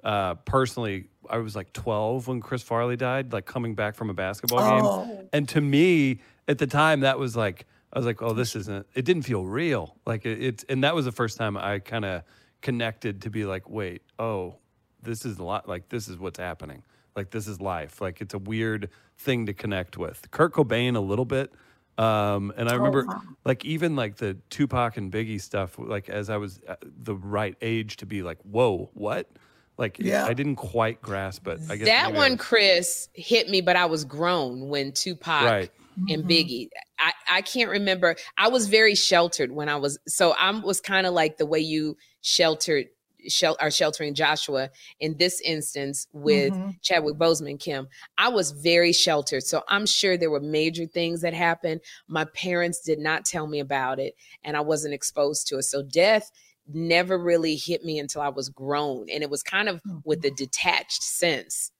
Uh, 0.02 0.34
personally, 0.34 1.08
I 1.28 1.38
was 1.38 1.56
like 1.56 1.72
12 1.72 2.28
when 2.28 2.40
Chris 2.40 2.62
Farley 2.62 2.96
died, 2.96 3.32
like 3.32 3.46
coming 3.46 3.74
back 3.74 3.94
from 3.94 4.10
a 4.10 4.14
basketball 4.14 4.60
game. 4.60 4.84
Oh, 4.84 5.28
And 5.32 5.48
to 5.50 5.60
me, 5.60 6.20
at 6.48 6.58
the 6.58 6.66
time, 6.66 7.00
that 7.00 7.18
was 7.18 7.36
like, 7.36 7.66
I 7.92 7.98
was 7.98 8.06
like, 8.06 8.22
oh, 8.22 8.32
this 8.32 8.56
isn't, 8.56 8.86
it 8.94 9.04
didn't 9.04 9.22
feel 9.22 9.44
real. 9.44 9.96
Like 10.06 10.26
it, 10.26 10.42
it's, 10.42 10.64
and 10.68 10.84
that 10.84 10.94
was 10.94 11.04
the 11.04 11.12
first 11.12 11.38
time 11.38 11.56
I 11.56 11.78
kind 11.78 12.04
of 12.04 12.22
connected 12.60 13.22
to 13.22 13.30
be 13.30 13.44
like, 13.44 13.68
wait, 13.68 14.02
oh, 14.18 14.56
this 15.02 15.24
is 15.24 15.38
a 15.38 15.44
lot, 15.44 15.68
like, 15.68 15.88
this 15.90 16.08
is 16.08 16.18
what's 16.18 16.38
happening. 16.38 16.82
Like, 17.14 17.30
this 17.30 17.46
is 17.46 17.60
life. 17.60 18.00
Like, 18.00 18.20
it's 18.20 18.34
a 18.34 18.38
weird 18.38 18.90
thing 19.18 19.46
to 19.46 19.52
connect 19.54 19.96
with. 19.96 20.30
Kurt 20.30 20.52
Cobain, 20.52 20.96
a 20.96 21.00
little 21.00 21.24
bit. 21.26 21.52
Um, 21.96 22.52
and 22.56 22.68
I 22.68 22.74
remember, 22.74 23.04
wow. 23.06 23.22
like, 23.44 23.64
even 23.64 23.94
like 23.96 24.16
the 24.16 24.36
Tupac 24.50 24.96
and 24.96 25.12
Biggie 25.12 25.40
stuff, 25.40 25.76
like, 25.78 26.08
as 26.08 26.28
I 26.30 26.36
was 26.36 26.60
the 26.82 27.14
right 27.14 27.56
age 27.62 27.96
to 27.98 28.06
be 28.06 28.22
like, 28.22 28.38
whoa, 28.42 28.90
what? 28.94 29.30
Like, 29.78 29.98
Yeah. 29.98 30.24
I 30.24 30.34
didn't 30.34 30.56
quite 30.56 31.00
grasp 31.02 31.46
it. 31.48 31.60
I 31.68 31.76
guess 31.76 31.86
that 31.86 32.12
one, 32.14 32.32
was- 32.32 32.40
Chris, 32.40 33.08
hit 33.12 33.48
me, 33.48 33.60
but 33.60 33.76
I 33.76 33.86
was 33.86 34.04
grown 34.04 34.68
when 34.68 34.92
Tupac 34.92 35.44
right. 35.44 35.70
and 36.08 36.24
Mhm. 36.24 36.28
Biggie. 36.30 36.68
I, 36.98 37.12
I 37.28 37.42
can't 37.42 37.70
remember. 37.70 38.16
I 38.38 38.48
was 38.48 38.68
very 38.68 38.94
sheltered 38.94 39.52
when 39.52 39.68
I 39.68 39.76
was 39.76 39.98
so 40.06 40.32
I 40.32 40.50
was 40.52 40.80
kind 40.80 41.06
of 41.06 41.12
like 41.12 41.38
the 41.38 41.46
way 41.46 41.58
you 41.58 41.96
sheltered 42.22 42.86
shel- 43.28 43.56
are 43.60 43.70
sheltering 43.70 44.14
Joshua 44.14 44.70
in 45.00 45.16
this 45.16 45.40
instance 45.40 46.06
with 46.12 46.52
Mhm. 46.52 46.76
Chadwick 46.82 47.16
Boseman, 47.16 47.58
Kym. 47.58 47.86
I 48.18 48.28
was 48.28 48.50
very 48.52 48.92
sheltered. 48.92 49.42
So 49.44 49.62
I'm 49.68 49.86
sure 49.86 50.16
there 50.16 50.30
were 50.30 50.40
major 50.40 50.86
things 50.86 51.20
that 51.22 51.34
happened. 51.34 51.80
My 52.08 52.24
parents 52.24 52.80
did 52.80 52.98
not 52.98 53.24
tell 53.24 53.46
me 53.46 53.60
about 53.60 53.98
it 54.00 54.14
and 54.42 54.56
I 54.56 54.60
wasn't 54.60 54.94
exposed 54.94 55.46
to 55.48 55.58
it. 55.58 55.62
So 55.64 55.82
death 55.82 56.30
never 56.66 57.18
really 57.18 57.56
hit 57.56 57.84
me 57.84 57.98
until 57.98 58.22
I 58.22 58.28
was 58.30 58.48
grown. 58.48 59.08
And 59.10 59.22
it 59.22 59.28
was 59.30 59.42
kind 59.42 59.68
of 59.68 59.80
with 60.04 60.24
a 60.24 60.30
detached 60.30 61.02
sense 61.02 61.70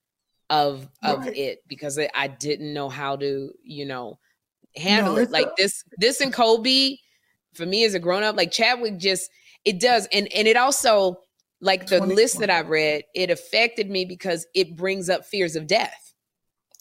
of 0.50 0.88
of 1.02 1.20
Right. 1.20 1.36
it 1.36 1.58
because 1.66 1.98
I, 1.98 2.10
I 2.14 2.28
didn't 2.28 2.74
know 2.74 2.90
how 2.90 3.16
to, 3.16 3.50
you 3.62 3.86
know, 3.86 4.18
handle 4.76 5.14
No, 5.14 5.22
it. 5.22 5.30
Like 5.30 5.46
a- 5.46 5.52
this 5.56 5.84
this 5.96 6.20
and 6.20 6.32
Kobe, 6.34 6.96
for 7.54 7.64
me 7.64 7.84
as 7.84 7.94
a 7.94 7.98
grown 7.98 8.22
up, 8.24 8.36
like 8.36 8.50
Chadwick 8.52 8.98
just 8.98 9.30
it 9.64 9.80
does. 9.80 10.06
And 10.12 10.30
and 10.34 10.46
it 10.46 10.58
also 10.58 11.16
like 11.64 11.86
the 11.86 12.00
list 12.00 12.38
that 12.40 12.50
I 12.50 12.60
read, 12.60 13.04
it 13.14 13.30
affected 13.30 13.90
me 13.90 14.04
because 14.04 14.46
it 14.54 14.76
brings 14.76 15.08
up 15.08 15.24
fears 15.24 15.56
of 15.56 15.66
death. 15.66 16.14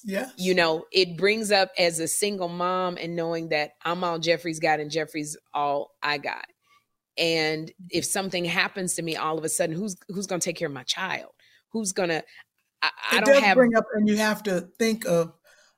Yeah. 0.04 0.30
You 0.38 0.54
know, 0.54 0.84
it 0.92 1.18
brings 1.18 1.52
up 1.52 1.72
as 1.78 2.00
a 2.00 2.08
single 2.10 2.50
mom 2.50 2.98
and 3.00 3.16
knowing 3.16 3.50
that 3.50 3.72
I'm 3.86 4.04
all 4.04 4.20
Jeffrey's 4.20 4.60
got 4.60 4.82
and 4.82 4.92
Jeffrey's 4.92 5.38
all 5.54 5.92
I 6.04 6.18
got. 6.18 6.46
And 7.18 7.72
if 7.90 8.04
something 8.04 8.44
happens 8.44 8.96
to 8.96 9.02
me 9.02 9.16
all 9.16 9.38
of 9.38 9.46
a 9.46 9.50
sudden, 9.50 9.76
who's 9.76 9.96
who's 10.10 10.28
gonna 10.28 10.42
take 10.42 10.58
care 10.58 10.68
of 10.68 10.74
my 10.74 10.84
child? 10.84 11.32
Who's 11.72 11.94
gonna 11.94 12.22
I, 12.82 12.90
I 13.14 13.22
don't 13.22 13.42
have 13.42 13.56
bring 13.56 13.76
up, 13.76 13.86
and 13.94 14.10
you 14.10 14.18
have 14.18 14.44
to 14.44 14.68
think 14.78 15.06
of. 15.06 15.32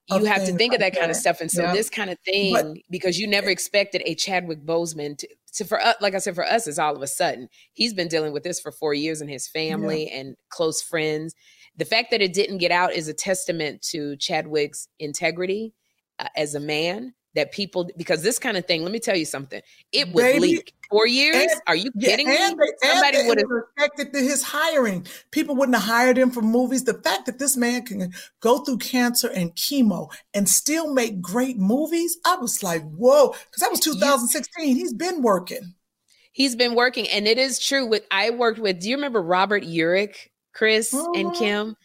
you 0.09 0.25
have 0.25 0.45
to 0.45 0.53
think 0.53 0.73
of 0.73 0.81
like 0.81 0.93
that 0.93 0.99
kind 0.99 1.11
of 1.11 1.17
stuff. 1.17 1.41
And 1.41 1.51
so 1.51 1.61
Yeah. 1.63 1.73
this 1.73 1.89
kind 1.91 2.09
of 2.09 2.17
thing, 2.25 2.81
because 2.89 3.19
you 3.19 3.27
never 3.27 3.49
expected 3.51 4.01
a 4.05 4.15
Chadwick 4.15 4.65
Boseman 4.65 5.17
to, 5.19 5.27
to 5.55 5.65
for 5.65 5.79
us, 5.79 5.95
like 6.01 6.15
I 6.15 6.19
said, 6.19 6.35
for 6.35 6.45
us, 6.45 6.67
it's 6.67 6.79
all 6.79 6.95
of 6.95 7.01
a 7.01 7.07
sudden. 7.07 7.49
He's 7.73 7.93
been 7.93 8.07
dealing 8.07 8.33
with 8.33 8.43
this 8.43 8.59
for 8.59 8.71
four 8.71 8.93
years 8.93 9.21
and 9.21 9.29
his 9.29 9.47
family 9.47 10.09
and 10.09 10.35
close 10.49 10.81
friends. 10.81 11.35
The 11.77 11.85
fact 11.85 12.11
that 12.11 12.21
it 12.21 12.33
didn't 12.33 12.59
get 12.59 12.71
out 12.71 12.93
is 12.93 13.07
a 13.07 13.13
testament 13.13 13.81
to 13.89 14.15
Chadwick's 14.17 14.87
integrity 14.99 15.73
uh, 16.19 16.27
as 16.35 16.55
a 16.55 16.59
man. 16.59 17.13
That 17.35 17.51
people, 17.51 17.89
because 17.97 18.21
this 18.23 18.39
kind 18.39 18.55
of 18.55 18.65
thing, 18.65 18.81
let 18.83 18.91
me 18.93 18.99
tell 18.99 19.15
you 19.17 19.25
something, 19.25 19.61
it 19.91 20.07
would 20.13 20.21
Baby, 20.21 20.39
leak. 20.39 20.73
Four 20.89 21.05
years? 21.07 21.35
and- 21.51 21.61
Are 21.67 21.75
you 21.75 21.91
Yeah, 21.95 22.09
kidding 22.11 22.29
and 22.29 22.55
me? 22.57 22.65
they, 22.81 22.87
Somebody 22.87 23.27
would 23.27 23.37
have. 23.39 23.47
were 23.49 23.67
affected 23.77 24.13
to 24.13 24.19
his 24.19 24.41
hiring. 24.43 25.05
People 25.31 25.55
wouldn't 25.55 25.75
have 25.75 25.83
hired 25.83 26.17
him 26.17 26.31
for 26.31 26.41
movies. 26.41 26.85
The 26.85 26.93
fact 26.93 27.25
that 27.25 27.37
this 27.39 27.57
man 27.57 27.81
can 27.85 28.13
go 28.39 28.59
through 28.59 28.77
cancer 28.77 29.27
and 29.29 29.53
chemo 29.55 30.09
and 30.33 30.47
still 30.47 30.93
make 30.93 31.19
great 31.21 31.57
movies, 31.57 32.17
I 32.25 32.35
was 32.37 32.63
like, 32.63 32.83
whoa, 32.83 33.29
because 33.29 33.59
that 33.61 33.71
was 33.71 33.79
2016. 33.81 34.75
He's 34.75 34.93
been 34.93 35.21
working. 35.21 35.73
He's 36.31 36.55
been 36.55 36.73
working, 36.75 37.07
and 37.09 37.27
it 37.27 37.37
is 37.37 37.59
true. 37.59 37.85
With 37.85 38.03
I 38.11 38.29
worked 38.29 38.59
with. 38.59 38.79
Do 38.79 38.89
you 38.89 38.95
remember 38.95 39.21
Robert 39.21 39.63
Urich, 39.63 40.15
Chris 40.53 40.93
and 40.93 41.31
Mhm. 41.31 41.35
Kym 41.35 41.75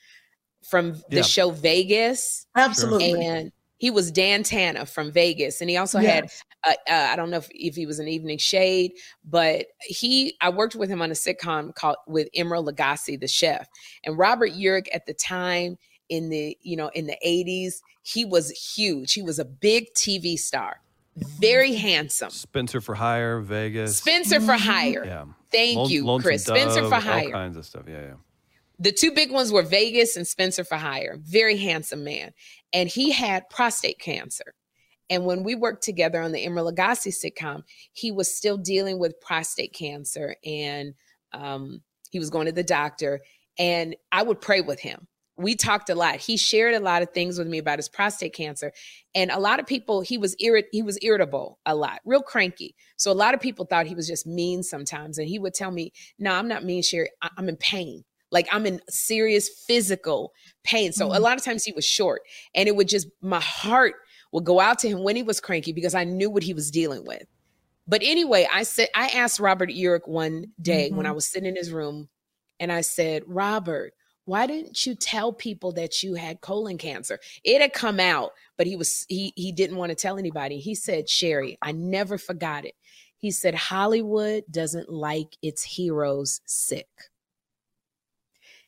from 0.69 0.93
the 1.09 1.17
Yeah. 1.17 1.23
show 1.23 1.51
Vegas? 1.51 2.47
Absolutely. 2.57 3.25
And 3.27 3.53
he 3.81 3.91
was 3.91 4.13
Dan 4.13 4.43
Tana 4.43 4.85
from 4.85 5.11
Vegas, 5.11 5.61
and 5.63 5.71
he 5.71 5.79
also 5.79 5.99
had 5.99 6.31
uh, 6.67 6.75
uh, 6.89 6.93
I 7.11 7.17
don't 7.17 7.31
know 7.31 7.39
if, 7.39 7.49
if 7.51 7.75
he 7.75 7.87
was 7.87 7.99
an 7.99 8.09
Evening 8.09 8.37
Shade, 8.37 8.93
but 9.25 9.67
he. 9.81 10.37
I 10.43 10.51
worked 10.51 10.75
with 10.75 10.91
him 10.91 11.01
on 11.01 11.11
a 11.11 11.15
sitcom 11.15 11.75
called 11.75 11.97
with 12.07 12.29
Emeril 12.37 12.69
Lagasse, 12.69 13.19
the 13.19 13.27
chef, 13.27 13.67
and 14.05 14.19
Robert 14.19 14.53
Urich 14.53 14.87
at 14.93 15.07
the 15.07 15.15
time 15.15 15.79
in 16.11 16.29
the 16.29 16.57
you 16.61 16.77
know 16.77 16.91
in 16.95 17.07
the 17.07 17.17
eighties. 17.23 17.83
He 18.03 18.27
was 18.27 18.51
huge. 18.51 19.15
He 19.15 19.23
was 19.23 19.39
a 19.39 19.45
big 19.47 19.87
TV 19.95 20.39
star, 20.39 20.81
very 21.17 21.73
handsome. 21.75 22.29
Spencer 22.31 22.83
for 22.83 22.95
Hire, 22.95 23.41
Vegas. 23.41 23.97
Spencer 23.97 24.41
for 24.41 24.53
Mhm. 24.53 24.61
hire. 24.61 25.05
Yeah. 25.07 25.25
Thank 25.51 25.77
Lon- 25.79 25.89
you, 25.91 26.05
Lonesome 26.05 26.29
Chris. 26.29 26.45
Spencer 26.45 26.81
Dove, 26.81 26.89
for 26.91 26.95
All 26.97 27.01
hire. 27.01 27.31
kinds 27.31 27.57
of 27.57 27.65
stuff. 27.65 27.85
Yeah, 27.89 28.01
yeah. 28.03 28.15
The 28.79 28.93
two 28.93 29.13
big 29.13 29.31
ones 29.31 29.53
were 29.53 29.63
Vegas 29.63 30.17
and 30.17 30.27
Spencer 30.27 30.65
for 30.65 30.77
hire. 30.77 31.19
Very 31.21 31.57
handsome 31.59 32.03
man. 32.05 32.33
And 32.73 32.89
he 32.89 33.11
had 33.11 33.49
prostate 33.51 33.99
cancer. 33.99 34.55
And 35.11 35.25
when 35.27 35.43
we 35.43 35.57
worked 35.57 35.83
together 35.83 36.21
on 36.23 36.33
the 36.33 36.45
Emeril 36.47 36.73
Lagasse 36.73 37.13
sitcom, 37.13 37.65
he 37.93 38.13
was 38.13 38.35
still 38.35 38.57
dealing 38.57 38.99
with 38.99 39.21
prostate 39.21 39.73
cancer 39.75 40.37
and 40.45 40.95
um, 41.33 41.83
he 42.11 42.19
was 42.19 42.31
going 42.31 42.47
to 42.47 42.53
the 42.53 42.63
doctor. 42.63 43.21
And 43.59 43.97
I 44.13 44.23
would 44.23 44.41
pray 44.41 44.61
with 44.61 44.81
him. 44.81 45.09
We 45.37 45.57
talked 45.57 45.89
a 45.91 45.95
lot. 45.95 46.17
He 46.17 46.37
shared 46.37 46.75
a 46.75 46.81
lot 46.81 47.03
of 47.03 47.11
things 47.11 47.39
with 47.39 47.49
me 47.49 47.59
about 47.59 47.79
his 47.79 47.89
prostate 47.89 48.35
cancer. 48.35 48.73
And 49.15 49.31
a 49.31 49.41
lot 49.41 49.59
of 49.59 49.67
people, 49.67 50.03
he 50.03 50.19
was 50.19 50.37
irrit- 50.37 50.67
he 50.71 50.83
was 50.83 50.99
irritable 51.03 51.59
a 51.65 51.75
lot, 51.75 52.01
real 52.05 52.23
cranky. 52.23 52.75
So 52.97 53.11
a 53.11 53.15
lot 53.15 53.33
of 53.35 53.41
people 53.41 53.65
thought 53.65 53.87
he 53.87 53.95
was 53.95 54.07
just 54.07 54.27
mean 54.27 54.63
sometimes. 54.63 55.19
And 55.19 55.27
he 55.27 55.39
would 55.39 55.55
tell 55.55 55.71
me, 55.71 55.93
No, 56.19 56.33
I'm 56.35 56.47
not 56.47 56.65
mean, 56.65 56.83
Sherri. 56.83 57.09
I- 57.23 57.31
I'm 57.39 57.49
in 57.49 57.57
pain. 57.57 58.05
Like 58.31 58.49
I'm 58.53 58.67
in 58.67 58.81
serious 58.89 59.49
physical 59.49 60.33
pain. 60.65 60.93
So 60.93 61.13
a 61.13 61.17
Mhm. 61.17 61.21
lot 61.21 61.37
of 61.39 61.45
times 61.45 61.65
he 61.65 61.73
was 61.73 61.85
short. 61.85 62.23
And 62.55 62.69
it 62.69 62.77
would 62.77 62.89
just 62.89 63.09
my 63.21 63.41
heart 63.41 63.95
would 64.33 64.45
go 64.45 64.61
out 64.61 64.79
to 64.81 64.89
him 64.89 65.03
when 65.03 65.17
he 65.17 65.23
was 65.23 65.41
cranky 65.41 65.73
because 65.73 65.95
I 65.95 66.05
knew 66.05 66.31
what 66.31 66.43
he 66.45 66.55
was 66.55 66.71
dealing 66.71 67.05
with. 67.05 67.25
But 67.87 68.03
anyway, 68.05 68.47
I 68.53 68.63
said 68.63 68.89
I 68.95 69.09
asked 69.09 69.41
Robert 69.41 69.71
Urich 69.71 70.07
one 70.07 70.53
day 70.61 70.91
when 70.91 71.07
I 71.07 71.11
Mhm. 71.11 71.15
was 71.17 71.27
sitting 71.29 71.49
in 71.49 71.57
his 71.57 71.73
room 71.73 72.09
and 72.61 72.71
I 72.71 72.83
said, 72.83 73.25
Robert, 73.27 73.95
why 74.27 74.47
didn't 74.47 74.87
you 74.87 74.95
tell 74.95 75.33
people 75.33 75.73
that 75.73 76.03
you 76.03 76.15
had 76.15 76.41
colon 76.41 76.79
cancer? 76.79 77.19
It 77.43 77.61
had 77.61 77.73
come 77.73 77.99
out, 77.99 78.33
but 78.57 78.69
he 78.69 78.77
was 78.77 79.07
he 79.09 79.33
he 79.35 79.51
didn't 79.51 79.77
want 79.79 79.91
to 79.91 79.97
tell 79.97 80.19
anybody. 80.19 80.61
He 80.61 80.75
said, 80.77 81.09
Sherri, 81.09 81.59
I 81.63 81.73
never 81.73 82.17
forgot 82.19 82.65
it. 82.65 82.75
He 83.17 83.33
said, 83.33 83.55
Hollywood 83.55 84.45
doesn't 84.51 84.89
like 84.89 85.37
its 85.43 85.63
heroes 85.65 86.41
sick. 86.47 86.89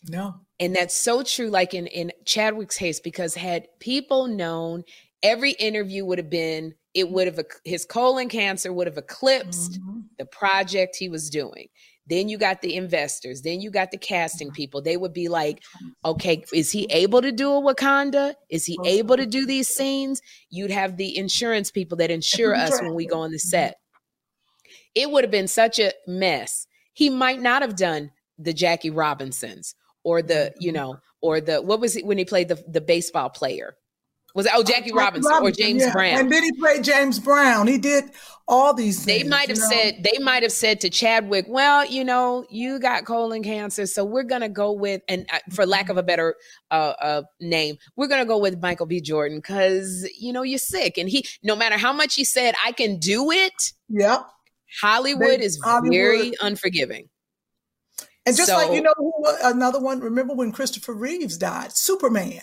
No. 0.08 0.34
And 0.60 0.74
that's 0.76 0.96
so 0.96 1.22
true, 1.22 1.48
like 1.48 1.74
in, 1.74 1.86
in 1.86 2.12
Chadwick's 2.24 2.76
case, 2.76 3.00
because 3.00 3.34
had 3.34 3.66
people 3.80 4.26
known, 4.26 4.84
every 5.22 5.52
interview 5.52 6.04
would 6.04 6.18
have 6.18 6.30
been, 6.30 6.74
it 6.94 7.10
would 7.10 7.26
have, 7.26 7.40
his 7.64 7.84
colon 7.84 8.28
cancer 8.28 8.72
would 8.72 8.86
have 8.86 8.98
eclipsed 8.98 9.80
Mhm. 9.80 10.04
the 10.18 10.26
project 10.26 10.96
he 10.96 11.08
was 11.08 11.30
doing. 11.30 11.68
then 12.08 12.28
you 12.28 12.36
got 12.36 12.62
the 12.62 12.74
investors, 12.74 13.42
then 13.42 13.60
you 13.60 13.70
got 13.70 13.92
the 13.92 13.96
casting 13.96 14.50
people. 14.50 14.82
They 14.82 14.96
would 14.96 15.12
be 15.12 15.28
like, 15.28 15.62
okay, 16.04 16.42
is 16.52 16.72
he 16.72 16.84
able 16.90 17.22
to 17.22 17.30
do 17.30 17.48
a 17.52 17.60
Wakanda? 17.62 18.34
Is 18.50 18.66
he 18.66 18.76
able 18.84 19.16
to 19.16 19.24
do 19.24 19.46
these 19.46 19.68
scenes? 19.68 20.20
You'd 20.50 20.72
have 20.72 20.96
the 20.96 21.16
insurance 21.16 21.70
people 21.70 21.96
that 21.98 22.10
insure 22.10 22.56
us 22.56 22.82
when 22.82 22.94
we 22.94 23.06
go 23.06 23.20
on 23.20 23.30
the 23.30 23.38
set. 23.38 23.76
It 24.96 25.12
would 25.12 25.22
have 25.22 25.30
been 25.30 25.46
such 25.46 25.78
a 25.78 25.92
mess. 26.08 26.66
He 26.92 27.08
might 27.08 27.40
not 27.40 27.62
have 27.62 27.76
done 27.76 28.10
the 28.36 28.52
Jackie 28.52 28.90
Robinsons 28.90 29.76
or 30.04 30.22
the, 30.22 30.52
you 30.58 30.72
know, 30.72 30.98
or 31.20 31.40
the 31.40 31.60
what 31.62 31.80
was 31.80 31.96
it 31.96 32.04
when 32.04 32.18
he 32.18 32.24
played 32.24 32.48
the 32.48 32.62
the 32.68 32.80
baseball 32.80 33.30
player? 33.30 33.76
Was 34.34 34.46
it 34.46 34.52
oh 34.54 34.62
Jackie 34.62 34.92
Robinson, 34.94 35.30
or 35.42 35.50
James 35.50 35.82
yeah. 35.82 35.92
Brown? 35.92 36.18
And 36.20 36.32
then 36.32 36.42
he 36.42 36.52
played 36.52 36.82
James 36.84 37.18
Brown. 37.18 37.66
He 37.66 37.76
did 37.76 38.04
all 38.48 38.72
these 38.72 39.04
they 39.04 39.18
things. 39.18 39.30
might 39.30 39.48
have 39.48 39.58
you 39.58 39.62
know? 39.62 39.68
said 39.68 40.02
they 40.10 40.18
might 40.24 40.42
have 40.42 40.52
said 40.52 40.80
to 40.80 40.88
Chadwick, 40.88 41.44
"Well, 41.48 41.84
you 41.84 42.02
know, 42.02 42.46
you 42.48 42.80
got 42.80 43.04
colon 43.04 43.42
cancer, 43.42 43.84
so 43.86 44.06
we're 44.06 44.22
gonna 44.22 44.48
go 44.48 44.72
with 44.72 45.02
and 45.06 45.26
uh, 45.30 45.38
for 45.50 45.66
lack 45.66 45.90
of 45.90 45.98
a 45.98 46.02
better 46.02 46.34
uh, 46.70 46.94
uh, 47.02 47.22
name, 47.40 47.76
we're 47.96 48.06
gonna 48.08 48.24
go 48.24 48.38
with 48.38 48.58
Michael 48.62 48.86
B. 48.86 49.02
Jordan 49.02 49.36
because 49.36 50.08
you 50.18 50.32
know 50.32 50.42
you're 50.42 50.58
sick." 50.58 50.96
And 50.96 51.10
he, 51.10 51.26
no 51.42 51.54
matter 51.54 51.76
how 51.76 51.92
much 51.92 52.14
he 52.14 52.24
said, 52.24 52.54
"I 52.64 52.72
can 52.72 52.98
do 52.98 53.30
it," 53.30 53.52
Yep. 53.90 54.22
Hollywood 54.80 55.40
They- 55.40 55.44
is 55.44 55.60
Hollywood- 55.62 55.92
very 55.92 56.32
unforgiving. 56.40 57.10
And 58.24 58.36
just 58.36 58.50
like 58.50 58.72
you 58.72 58.82
know, 58.82 58.94
who, 58.96 59.12
another 59.42 59.80
one. 59.80 60.00
Remember 60.00 60.34
when 60.34 60.52
Christopher 60.52 60.94
Reeves 60.94 61.36
died? 61.36 61.72
Superman. 61.72 62.40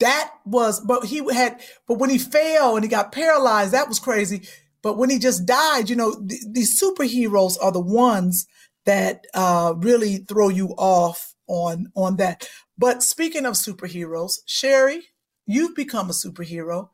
That 0.00 0.32
was, 0.46 0.80
but 0.80 1.06
he 1.06 1.22
had, 1.32 1.60
but 1.86 1.98
when 1.98 2.08
he 2.08 2.18
fell 2.18 2.76
and 2.76 2.84
he 2.84 2.88
got 2.88 3.12
paralyzed, 3.12 3.72
that 3.72 3.88
was 3.88 3.98
crazy. 3.98 4.48
But 4.80 4.96
when 4.96 5.10
he 5.10 5.18
just 5.18 5.44
died, 5.44 5.90
you 5.90 5.96
know, 5.96 6.14
th- 6.14 6.42
these 6.48 6.80
superheroes 6.80 7.56
are 7.60 7.72
the 7.72 7.80
ones 7.80 8.46
that 8.84 9.26
uh, 9.34 9.74
really 9.76 10.18
throw 10.18 10.48
you 10.48 10.68
off 10.78 11.34
on 11.48 11.90
on 11.96 12.16
that. 12.16 12.48
But 12.78 13.02
speaking 13.02 13.44
of 13.44 13.54
superheroes, 13.54 14.38
Sherri, 14.46 15.02
you've 15.46 15.74
become 15.74 16.08
a 16.08 16.12
superhero 16.12 16.90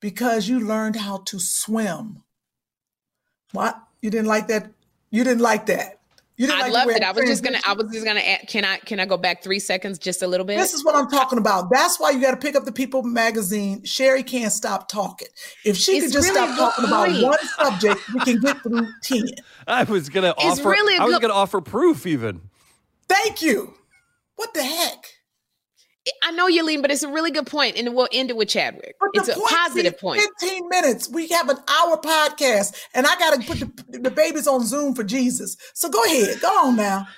because 0.00 0.48
you 0.48 0.58
learned 0.60 0.96
how 0.96 1.18
to 1.26 1.38
swim. 1.38 2.22
What? 3.52 3.78
You 4.00 4.10
didn't 4.10 4.28
like 4.28 4.48
that? 4.48 4.72
You 5.10 5.24
didn't 5.24 5.42
like 5.42 5.66
that? 5.66 5.95
You 6.38 6.46
didn't 6.46 6.58
I 6.58 6.62
like 6.64 6.72
the 6.72 6.78
loved 6.78 6.90
it. 6.90 7.02
I 7.02 7.12
was 7.12 7.24
just 7.24 7.42
gonna. 7.42 7.58
I 7.66 7.72
was 7.72 7.90
just 7.90 8.04
gonna. 8.04 8.20
Add, 8.20 8.46
can 8.46 8.64
I? 8.64 8.76
Can 8.78 9.00
I 9.00 9.06
go 9.06 9.16
back 9.16 9.42
three 9.42 9.58
seconds, 9.58 9.98
just 9.98 10.20
a 10.22 10.26
little 10.26 10.44
bit? 10.44 10.58
This 10.58 10.74
is 10.74 10.84
what 10.84 10.94
I'm 10.94 11.08
talking 11.08 11.38
about. 11.38 11.70
That's 11.70 11.98
why 11.98 12.10
you 12.10 12.20
got 12.20 12.32
to 12.32 12.36
pick 12.36 12.54
up 12.54 12.64
the 12.64 12.72
People 12.72 13.02
magazine. 13.02 13.82
Sherri 13.84 14.22
can't 14.22 14.52
stop 14.52 14.86
talking. 14.88 15.28
If 15.64 15.78
she 15.78 15.92
It's 15.96 16.06
could 16.06 16.12
just 16.12 16.28
really 16.34 16.46
stop 16.54 16.74
talking 16.76 16.84
about 16.84 17.22
one 17.22 17.38
subject, 17.56 18.00
we 18.12 18.20
can 18.20 18.40
get 18.40 18.58
through 18.62 18.86
10. 19.02 19.22
I 19.66 19.84
was 19.84 20.10
gonna 20.10 20.34
It's 20.38 20.60
offer. 20.60 20.68
really 20.68 20.96
a 20.98 21.00
I 21.00 21.04
was 21.06 21.14
good- 21.14 21.22
gonna 21.22 21.34
offer 21.34 21.62
proof 21.62 22.06
even. 22.06 22.42
Thank 23.08 23.40
you. 23.40 23.72
What 24.34 24.52
the 24.52 24.62
heck? 24.62 25.06
I 26.22 26.30
know 26.32 26.46
you're 26.46 26.64
leaving, 26.64 26.82
but 26.82 26.90
it's 26.90 27.02
a 27.02 27.08
really 27.08 27.30
good 27.30 27.46
point, 27.46 27.76
and 27.76 27.94
we'll 27.94 28.08
end 28.12 28.30
it 28.30 28.36
with 28.36 28.48
Chadwick. 28.48 28.94
But 29.00 29.10
It's 29.14 29.28
a 29.28 29.34
point 29.34 29.98
point. 29.98 30.20
15 30.40 30.68
minutes. 30.68 31.08
We 31.08 31.28
have 31.28 31.48
an 31.48 31.56
hour 31.68 31.96
podcast, 31.96 32.76
and 32.94 33.06
I 33.06 33.16
got 33.18 33.40
to 33.40 33.46
put 33.46 33.58
the, 33.90 33.98
the 33.98 34.10
babies 34.10 34.46
on 34.46 34.64
Zoom 34.64 34.94
for 34.94 35.04
Jesus. 35.04 35.56
So 35.74 35.88
go 35.88 36.02
ahead. 36.04 36.40
Go 36.40 36.48
on 36.48 36.76
now. 36.76 37.08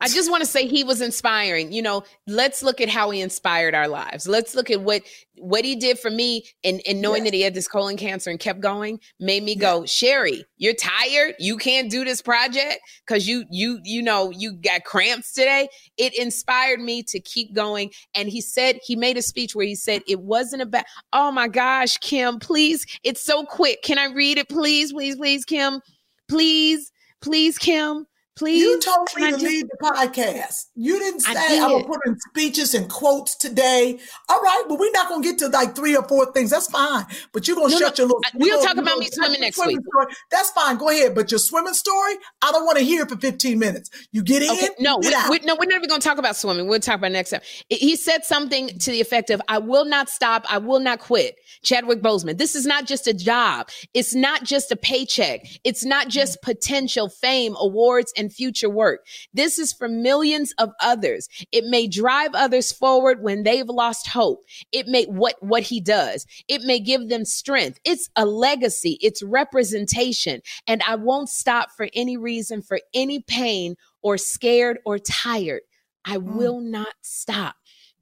I 0.00 0.08
just 0.08 0.30
want 0.30 0.42
to 0.42 0.46
say 0.48 0.66
he 0.66 0.84
was 0.84 1.00
inspiring. 1.00 1.72
You 1.72 1.82
know, 1.82 2.04
let's 2.28 2.62
look 2.62 2.80
at 2.80 2.88
how 2.88 3.10
he 3.10 3.20
inspired 3.20 3.74
our 3.74 3.88
lives. 3.88 4.28
Let's 4.28 4.54
look 4.54 4.70
at 4.70 4.80
what 4.82 5.02
what 5.40 5.64
he 5.64 5.76
did 5.76 5.98
for 5.98 6.10
me 6.10 6.44
and, 6.64 6.80
and 6.86 7.00
knowing 7.00 7.24
Yes. 7.24 7.30
that 7.30 7.36
he 7.36 7.42
had 7.42 7.54
this 7.54 7.68
colon 7.68 7.96
cancer 7.96 8.28
and 8.28 8.40
kept 8.40 8.60
going 8.60 8.98
made 9.20 9.44
me 9.44 9.54
go, 9.54 9.84
Sherri, 9.86 10.44
you're 10.56 10.74
tired. 10.74 11.34
You 11.38 11.56
can't 11.56 11.90
do 11.90 12.04
this 12.04 12.20
project 12.22 12.80
because 13.06 13.28
you 13.28 13.44
you 13.50 13.80
you 13.84 14.02
know 14.02 14.30
you 14.30 14.52
got 14.52 14.84
cramps 14.84 15.32
today. 15.32 15.68
It 15.96 16.16
inspired 16.16 16.80
me 16.80 17.02
to 17.04 17.18
keep 17.20 17.52
going. 17.54 17.90
And 18.14 18.28
he 18.28 18.40
said 18.40 18.78
he 18.82 18.94
made 18.96 19.16
a 19.16 19.22
speech 19.22 19.54
where 19.54 19.66
he 19.66 19.74
said 19.74 20.02
it 20.06 20.20
wasn't 20.20 20.62
about, 20.62 20.84
oh 21.12 21.30
my 21.32 21.48
gosh, 21.48 21.98
Kym, 21.98 22.40
please, 22.40 22.86
it's 23.04 23.20
so 23.20 23.44
quick. 23.44 23.82
Can 23.82 23.98
I 23.98 24.06
read 24.06 24.38
it, 24.38 24.48
please, 24.48 24.92
please, 24.92 25.16
please, 25.16 25.44
Kym, 25.44 25.80
please, 26.28 26.92
please, 27.20 27.58
Kym. 27.58 28.04
Please, 28.38 28.60
You 28.62 28.80
told 28.80 29.08
me 29.16 29.30
to 29.32 29.36
lead 29.36 29.66
the 29.66 29.76
podcast. 29.84 30.66
You 30.76 30.98
didn't 30.98 31.20
say 31.20 31.32
I'm 31.60 31.80
to 31.82 31.86
put 31.86 32.00
in 32.06 32.16
speeches 32.30 32.72
and 32.74 32.88
quotes 32.88 33.36
today. 33.36 33.98
All 34.28 34.40
right, 34.40 34.62
but 34.68 34.78
we're 34.78 34.92
not 34.92 35.08
going 35.08 35.22
to 35.22 35.28
get 35.28 35.38
to 35.40 35.48
like 35.48 35.74
three 35.74 35.96
or 35.96 36.02
four 36.06 36.32
things. 36.32 36.50
That's 36.50 36.68
fine. 36.70 37.04
But 37.32 37.48
you're 37.48 37.56
going 37.56 37.70
to 37.70 37.74
No, 37.74 37.80
no, 37.80 37.86
shut 37.86 37.98
your 37.98 38.06
little. 38.06 38.20
I- 38.24 38.30
we'll 38.34 38.50
gonna- 38.56 38.66
talk 38.66 38.76
you 38.76 38.82
about 38.82 38.90
gonna 38.94 39.00
me 39.00 39.08
swimming 39.10 39.40
next 39.40 39.56
swimming 39.56 39.76
week. 39.78 39.86
story. 39.92 40.14
That's 40.30 40.50
fine. 40.50 40.76
Go 40.76 40.88
ahead. 40.88 41.14
But 41.14 41.30
your 41.32 41.40
swimming 41.40 41.74
story, 41.74 42.14
I 42.42 42.52
don't 42.52 42.64
want 42.64 42.78
to 42.78 42.84
hear 42.84 43.02
it 43.02 43.08
for 43.08 43.16
15 43.16 43.58
minutes. 43.58 43.90
You 44.12 44.22
get 44.22 44.42
in, 44.42 44.50
Okay, 44.50 44.68
no, 44.78 45.00
you 45.02 45.10
we, 45.30 45.38
we, 45.40 45.44
no, 45.44 45.56
we're 45.58 45.66
not 45.66 45.76
even 45.76 45.88
going 45.88 46.00
to 46.00 46.08
talk 46.08 46.18
about 46.18 46.36
swimming. 46.36 46.68
We'll 46.68 46.80
talk 46.80 46.96
about 46.98 47.12
next 47.12 47.30
time. 47.30 47.40
He 47.68 47.96
said 47.96 48.24
something 48.24 48.68
to 48.78 48.90
the 48.92 49.00
effect 49.00 49.30
of, 49.30 49.42
"I 49.48 49.58
will 49.58 49.84
not 49.84 50.08
stop. 50.08 50.44
I 50.48 50.58
will 50.58 50.80
not 50.80 51.00
quit." 51.00 51.34
Chadwick 51.64 52.02
Boseman. 52.02 52.38
This 52.38 52.54
is 52.54 52.66
not 52.66 52.86
just 52.86 53.08
a 53.08 53.14
job. 53.14 53.68
It's 53.94 54.14
not 54.14 54.44
just 54.44 54.70
a 54.70 54.76
paycheck. 54.76 55.40
It's 55.64 55.84
not 55.84 56.08
just 56.08 56.40
potential 56.42 57.08
fame, 57.08 57.56
awards, 57.58 58.12
and 58.16 58.27
future 58.30 58.70
work. 58.70 59.06
This 59.32 59.58
is 59.58 59.72
for 59.72 59.88
millions 59.88 60.52
of 60.58 60.70
others. 60.80 61.28
It 61.52 61.64
may 61.64 61.86
drive 61.86 62.30
others 62.34 62.72
forward 62.72 63.22
when 63.22 63.42
they've 63.42 63.68
lost 63.68 64.08
hope. 64.08 64.40
It 64.72 64.86
may 64.86 65.04
what 65.04 65.36
what 65.40 65.62
he 65.62 65.80
does. 65.80 66.26
It 66.48 66.62
may 66.62 66.80
give 66.80 67.08
them 67.08 67.24
strength. 67.24 67.78
It's 67.84 68.08
a 68.16 68.24
legacy. 68.26 68.98
It's 69.00 69.22
representation. 69.22 70.40
And 70.66 70.82
I 70.86 70.96
won't 70.96 71.28
stop 71.28 71.70
for 71.76 71.88
any 71.94 72.16
reason, 72.16 72.62
for 72.62 72.80
any 72.94 73.20
pain 73.20 73.76
or 74.02 74.18
scared 74.18 74.78
or 74.84 74.98
tired. 74.98 75.62
I 76.04 76.16
Mm. 76.16 76.36
will 76.36 76.60
not 76.60 76.94
stop. 77.02 77.56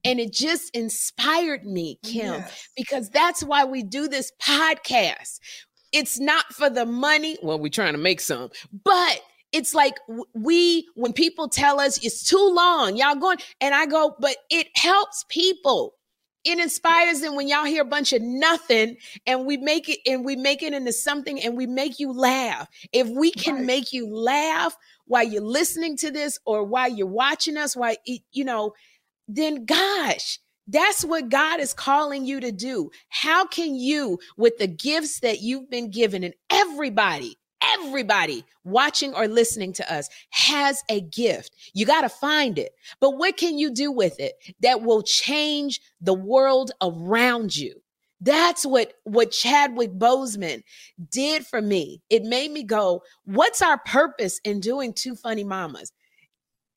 And 0.05 0.21
it 0.21 0.33
just 0.33 0.71
inspired 0.77 1.65
me, 1.65 1.99
Kym, 2.05 2.15
Yes. 2.39 2.69
because 2.77 3.11
that's 3.11 3.43
why 3.43 3.65
we 3.65 3.83
do 3.83 4.07
this 4.07 4.31
podcast. 4.41 5.41
It's 5.93 6.21
not 6.21 6.53
for 6.53 6.69
the 6.71 6.87
money. 6.87 7.39
Well, 7.43 7.59
we're 7.59 7.71
trying 7.71 7.95
to 7.95 7.99
make 7.99 8.21
some, 8.21 8.51
but 8.85 9.21
it's 9.57 9.75
like 9.75 9.95
we, 10.35 10.87
when 10.95 11.13
people 11.15 11.49
tell 11.49 11.81
us 11.81 11.99
it's 12.05 12.23
too 12.29 12.51
long, 12.53 12.97
y'all 12.97 13.15
going, 13.17 13.39
and 13.61 13.75
I 13.75 13.87
go, 13.87 14.15
but 14.21 14.37
it 14.51 14.69
helps 14.77 15.25
people. 15.31 15.95
It 16.45 16.59
inspires 16.61 17.21
them 17.23 17.35
when 17.35 17.49
y'all 17.49 17.65
hear 17.65 17.83
a 17.83 17.87
bunch 17.87 18.13
of 18.13 18.23
nothing 18.23 18.99
and 19.27 19.47
we 19.47 19.57
make 19.57 19.89
it 19.89 19.99
and 20.07 20.25
we 20.25 20.37
make 20.37 20.63
it 20.63 20.75
into 20.75 20.93
something 20.93 21.43
and 21.43 21.57
we 21.57 21.67
make 21.67 21.99
you 21.99 22.13
laugh. 22.13 22.69
If 22.93 23.09
we 23.09 23.33
can 23.33 23.57
Right. 23.57 23.65
make 23.65 23.93
you 23.93 24.15
laugh 24.15 24.77
while 25.07 25.25
you're 25.25 25.43
listening 25.43 25.97
to 25.99 26.11
this 26.13 26.39
or 26.45 26.63
while 26.63 26.89
you're 26.89 27.07
watching 27.09 27.57
us, 27.57 27.75
while 27.75 27.97
it- 28.05 28.23
you 28.33 28.45
know, 28.45 28.75
then 29.29 29.65
gosh, 29.65 30.39
that's 30.69 31.05
what 31.05 31.31
God 31.31 31.61
is 31.61 31.73
calling 31.75 32.25
you 32.27 32.41
to 32.41 32.53
do. 32.53 32.91
How 33.09 33.47
can 33.47 33.75
you, 33.75 34.19
with 34.37 34.59
the 34.59 34.69
gifts 34.69 35.21
that 35.21 35.41
you've 35.41 35.71
been 35.71 35.91
given, 35.91 36.25
and 36.25 36.35
everybody, 36.51 37.39
everybody 37.63 38.45
watching 38.65 39.15
or 39.15 39.29
listening 39.29 39.73
to 39.75 39.93
us 39.93 40.09
has 40.31 40.83
a 40.89 41.01
gift. 41.01 41.55
You 41.75 41.87
got 41.87 42.03
to 42.03 42.09
find 42.09 42.59
it. 42.59 42.73
But 43.01 43.17
what 43.17 43.37
can 43.37 43.59
you 43.59 43.73
do 43.73 43.91
with 43.91 44.19
it 44.21 44.35
that 44.61 44.83
will 44.83 45.03
change 45.03 45.81
the 46.01 46.15
world 46.15 46.73
around 46.83 47.57
you? 47.57 47.83
That's 48.21 48.65
what 48.65 48.95
what 49.05 49.31
Chadwick 49.31 49.93
Boseman 49.93 50.63
did 51.11 51.47
for 51.47 51.61
me. 51.61 52.03
It 52.09 52.23
made 52.23 52.51
me 52.51 52.63
go, 52.63 53.03
what's 53.25 53.61
our 53.61 53.79
purpose 53.79 54.41
in 54.43 54.61
doing 54.61 54.95
two 54.95 55.15
funny 55.15 55.45
mamas? 55.45 55.93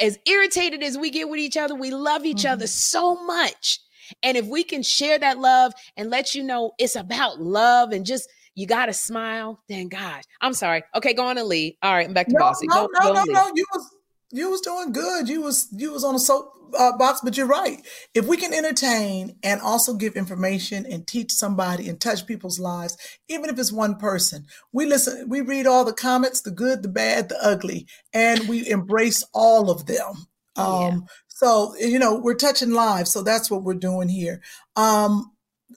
As 0.02 0.18
irritated 0.26 0.84
as 0.84 0.98
we 0.98 1.12
get 1.12 1.30
with 1.30 1.40
each 1.40 1.58
other, 1.58 1.76
we 1.76 1.92
love 1.92 2.26
each 2.26 2.46
other 2.46 2.66
mm-hmm. 2.66 2.70
so 2.70 3.24
much. 3.26 3.80
And 4.24 4.38
if 4.38 4.48
we 4.48 4.64
can 4.64 4.84
share 4.84 5.20
that 5.20 5.40
love 5.40 5.74
and 5.96 6.10
let 6.10 6.36
you 6.36 6.44
know 6.44 6.72
it's 6.78 6.96
about 6.96 7.40
love 7.40 7.92
and 7.92 8.06
just 8.06 8.30
you 8.60 8.68
gotta 8.68 8.94
smile, 8.94 9.64
then 9.70 9.88
gosh, 9.88 10.24
I'm 10.42 10.54
sorry. 10.54 10.84
Okay, 10.96 11.14
go 11.14 11.24
on 11.28 11.38
and 11.38 11.48
lead. 11.48 11.78
All 11.82 11.94
right, 11.94 12.08
I'm 12.08 12.14
back 12.14 12.28
to 12.28 12.34
No, 12.34 12.40
bossy. 12.40 12.68
no, 12.68 12.88
Go- 12.88 12.90
no, 12.94 13.14
go 13.14 13.14
no, 13.14 13.24
no. 13.34 13.52
You 13.56 13.66
was 13.74 13.96
you 14.32 14.50
was 14.52 14.62
doing 14.62 14.92
good. 14.92 15.30
You 15.30 15.42
was 15.42 15.68
you 15.72 15.92
was 15.94 16.04
on 16.04 16.14
a 16.16 16.20
soap 16.20 16.54
uh, 16.78 16.96
box, 16.98 17.22
but 17.24 17.38
you're 17.38 17.48
right. 17.48 17.80
If 18.14 18.28
we 18.28 18.36
can 18.38 18.54
entertain 18.54 19.38
and 19.44 19.62
also 19.62 19.94
give 19.94 20.16
information 20.16 20.86
and 20.86 21.08
teach 21.08 21.32
somebody 21.32 21.88
and 21.90 22.00
touch 22.00 22.28
people's 22.28 22.60
lives, 22.60 22.98
even 23.28 23.50
if 23.50 23.58
it's 23.58 23.72
one 23.72 23.96
person, 23.96 24.46
we 24.74 24.86
listen. 24.86 25.28
We 25.30 25.42
read 25.42 25.66
all 25.66 25.86
the 25.86 25.94
comments, 25.94 26.42
the 26.42 26.52
good, 26.52 26.84
the 26.84 26.90
bad, 26.90 27.30
the 27.30 27.40
ugly, 27.42 27.88
and 28.14 28.48
we 28.50 28.70
embrace 28.70 29.24
all 29.34 29.72
of 29.72 29.86
them. 29.86 30.28
Yeah. 30.58 30.64
Um, 30.66 31.06
so 31.30 31.74
you 31.80 31.98
know 31.98 32.20
we're 32.20 32.36
touching 32.36 32.72
lives, 32.72 33.12
so 33.12 33.24
that's 33.24 33.50
what 33.50 33.64
we're 33.64 33.74
doing 33.76 34.10
here. 34.10 34.42
Um, 34.76 35.32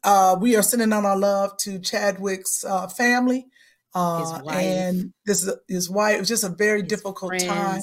uh, 0.04 0.36
we 0.40 0.56
are 0.56 0.62
sending 0.62 0.92
out 0.92 1.04
our 1.04 1.18
love 1.18 1.56
to 1.58 1.78
Chadwick's 1.78 2.64
uh, 2.64 2.88
family. 2.88 3.46
Uh, 3.94 4.40
and 4.50 5.12
this 5.26 5.44
is 5.44 5.54
his 5.68 5.90
wife. 5.90 6.16
It 6.16 6.20
was 6.20 6.28
just 6.28 6.44
a 6.44 6.48
very 6.48 6.80
His 6.80 6.88
difficult 6.88 7.38
time. 7.38 7.80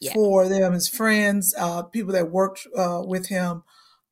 Yeah. 0.00 0.12
for 0.14 0.48
them, 0.48 0.74
his 0.74 0.88
friends, 0.88 1.54
uh, 1.58 1.82
people 1.82 2.12
that 2.12 2.30
worked 2.30 2.66
uh, 2.76 3.02
with 3.04 3.26
him. 3.26 3.64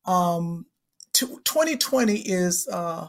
Um, 0.05 0.65
to, 1.13 1.27
2020 1.45 2.15
is 2.15 2.67
uh, 2.71 3.07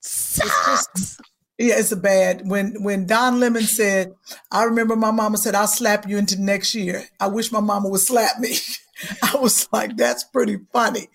Sucks. 0.00 1.18
Yeah, 1.58 1.78
it's 1.78 1.92
a 1.92 1.96
bad. 1.96 2.48
When 2.48 2.82
when 2.82 3.06
Don 3.06 3.38
Lemon 3.38 3.64
said, 3.64 4.12
I 4.50 4.64
remember 4.64 4.96
my 4.96 5.10
mama 5.10 5.36
said, 5.36 5.54
I'll 5.54 5.66
slap 5.66 6.08
you 6.08 6.16
into 6.16 6.40
next 6.40 6.74
year. 6.74 7.04
I 7.20 7.26
wish 7.28 7.52
my 7.52 7.60
mama 7.60 7.88
would 7.90 8.00
slap 8.00 8.38
me. 8.38 8.56
I 9.22 9.36
was 9.36 9.68
like, 9.72 9.96
that's 9.96 10.24
pretty 10.24 10.58
funny. 10.72 11.08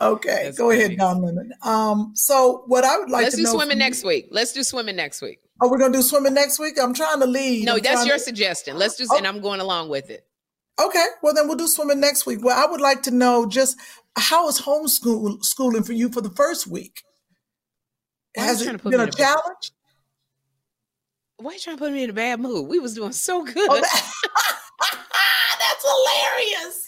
Okay, 0.00 0.40
That's 0.44 0.58
go 0.58 0.70
funny. 0.70 0.84
ahead, 0.84 0.98
Don 0.98 1.22
Lemon. 1.22 1.52
Um, 1.62 2.12
so 2.14 2.62
what 2.66 2.84
I 2.84 2.98
would 2.98 3.10
like 3.10 3.24
Let's 3.24 3.34
to 3.36 3.40
do 3.42 3.44
know 3.44 3.52
swimming 3.54 3.78
next 3.78 4.04
week. 4.04 4.28
Let's 4.30 4.52
do 4.52 4.62
swimming 4.62 4.96
next 4.96 5.20
week. 5.22 5.40
Oh, 5.62 5.68
we're 5.70 5.78
gonna 5.78 5.92
do 5.92 6.02
swimming 6.02 6.34
next 6.34 6.58
week. 6.58 6.74
I'm 6.80 6.94
trying 6.94 7.20
to 7.20 7.26
lead. 7.26 7.64
No, 7.64 7.74
I'm 7.74 7.80
that's 7.82 8.04
your 8.06 8.16
to- 8.16 8.22
suggestion. 8.22 8.76
Let's 8.76 8.96
just, 8.96 9.10
Oh. 9.12 9.16
and 9.18 9.26
I'm 9.26 9.40
going 9.40 9.60
along 9.60 9.88
with 9.88 10.10
it. 10.10 10.26
Okay, 10.82 11.06
well 11.22 11.32
then 11.34 11.46
we'll 11.46 11.56
do 11.56 11.68
swimming 11.68 12.00
next 12.00 12.26
week. 12.26 12.40
Well, 12.42 12.56
I 12.60 12.70
would 12.70 12.80
like 12.80 13.02
to 13.04 13.10
know 13.12 13.46
just 13.46 13.76
how 14.16 14.48
is 14.48 14.60
homeschool 14.60 15.44
schooling 15.44 15.82
for 15.84 15.92
you 15.92 16.08
for 16.10 16.20
the 16.20 16.30
first 16.30 16.66
week? 16.66 17.02
Why 18.34 18.44
Has 18.44 18.62
it 18.62 18.82
been 18.82 19.00
a 19.00 19.10
challenge? 19.10 19.70
Why 21.36 21.50
are 21.50 21.54
you 21.54 21.60
trying 21.60 21.76
to 21.76 21.80
put 21.80 21.92
me 21.92 22.02
in 22.04 22.10
a 22.10 22.12
bad 22.14 22.40
mood? 22.40 22.68
We 22.68 22.78
was 22.80 22.94
doing 22.94 23.12
so 23.12 23.44
good. 23.44 23.56
Oh, 23.70 23.80
that- 23.80 24.12
that's 25.60 25.84
hilarious. 25.84 26.83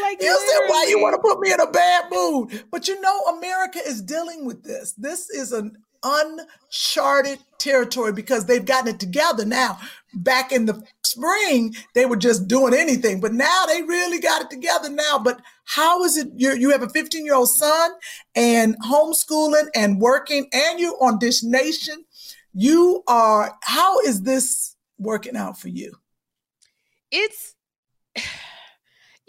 Like 0.00 0.20
You 0.20 0.38
said 0.38 0.68
why 0.68 0.86
you 0.88 1.00
want 1.00 1.14
to 1.14 1.20
put 1.20 1.40
me 1.40 1.52
in 1.52 1.60
a 1.60 1.70
bad 1.70 2.10
mood, 2.10 2.64
but 2.70 2.88
you 2.88 3.00
know 3.00 3.20
America 3.38 3.78
is 3.84 4.02
dealing 4.02 4.44
with 4.44 4.62
this. 4.62 4.92
This 4.92 5.30
is 5.30 5.52
an 5.52 5.76
uncharted 6.02 7.38
territory 7.58 8.12
because 8.12 8.46
they've 8.46 8.64
gotten 8.64 8.94
it 8.94 9.00
together 9.00 9.44
now. 9.44 9.78
Back 10.14 10.50
in 10.52 10.66
the 10.66 10.82
spring, 11.04 11.74
they 11.94 12.06
were 12.06 12.16
just 12.16 12.48
doing 12.48 12.74
anything, 12.74 13.20
but 13.20 13.32
now 13.32 13.64
they 13.66 13.82
really 13.82 14.18
got 14.18 14.42
it 14.42 14.50
together 14.50 14.88
now. 14.88 15.18
But 15.18 15.40
how 15.64 16.02
is 16.04 16.16
it? 16.16 16.28
You 16.34 16.54
you 16.54 16.70
have 16.70 16.82
a 16.82 16.88
15 16.88 17.24
year 17.24 17.34
old 17.34 17.50
son 17.50 17.92
and 18.34 18.76
homeschooling 18.82 19.68
and 19.74 20.00
working, 20.00 20.48
and 20.52 20.80
you're 20.80 21.02
on 21.02 21.18
Dish 21.18 21.42
Nation. 21.42 22.04
You 22.52 23.02
are. 23.06 23.56
How 23.62 24.00
is 24.00 24.22
this 24.22 24.74
working 24.98 25.36
out 25.36 25.58
for 25.58 25.68
you? 25.68 25.94
it's 27.10 27.54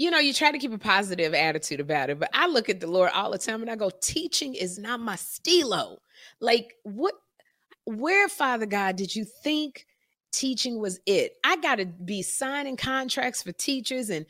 you 0.01 0.09
know 0.09 0.19
you 0.19 0.33
try 0.33 0.51
to 0.51 0.57
keep 0.57 0.73
a 0.73 0.77
positive 0.79 1.33
attitude 1.33 1.79
about 1.79 2.09
it 2.09 2.19
but 2.19 2.29
i 2.33 2.47
look 2.47 2.69
at 2.69 2.79
the 2.79 2.87
lord 2.87 3.11
all 3.13 3.31
the 3.31 3.37
time 3.37 3.61
and 3.61 3.69
i 3.69 3.75
go 3.75 3.91
teaching 4.01 4.55
is 4.55 4.79
not 4.79 4.99
my 4.99 5.15
stilo. 5.15 5.99
Like 6.39 6.73
what 6.83 7.13
where 7.85 8.27
father 8.27 8.65
god 8.65 8.95
did 8.95 9.15
you 9.15 9.25
think 9.25 9.85
teaching 10.31 10.79
was 10.79 10.99
it? 11.05 11.33
I 11.43 11.57
gotta 11.57 11.85
be 11.85 12.21
signing 12.21 12.77
contracts 12.77 13.43
for 13.43 13.51
teachers 13.51 14.09
and 14.09 14.25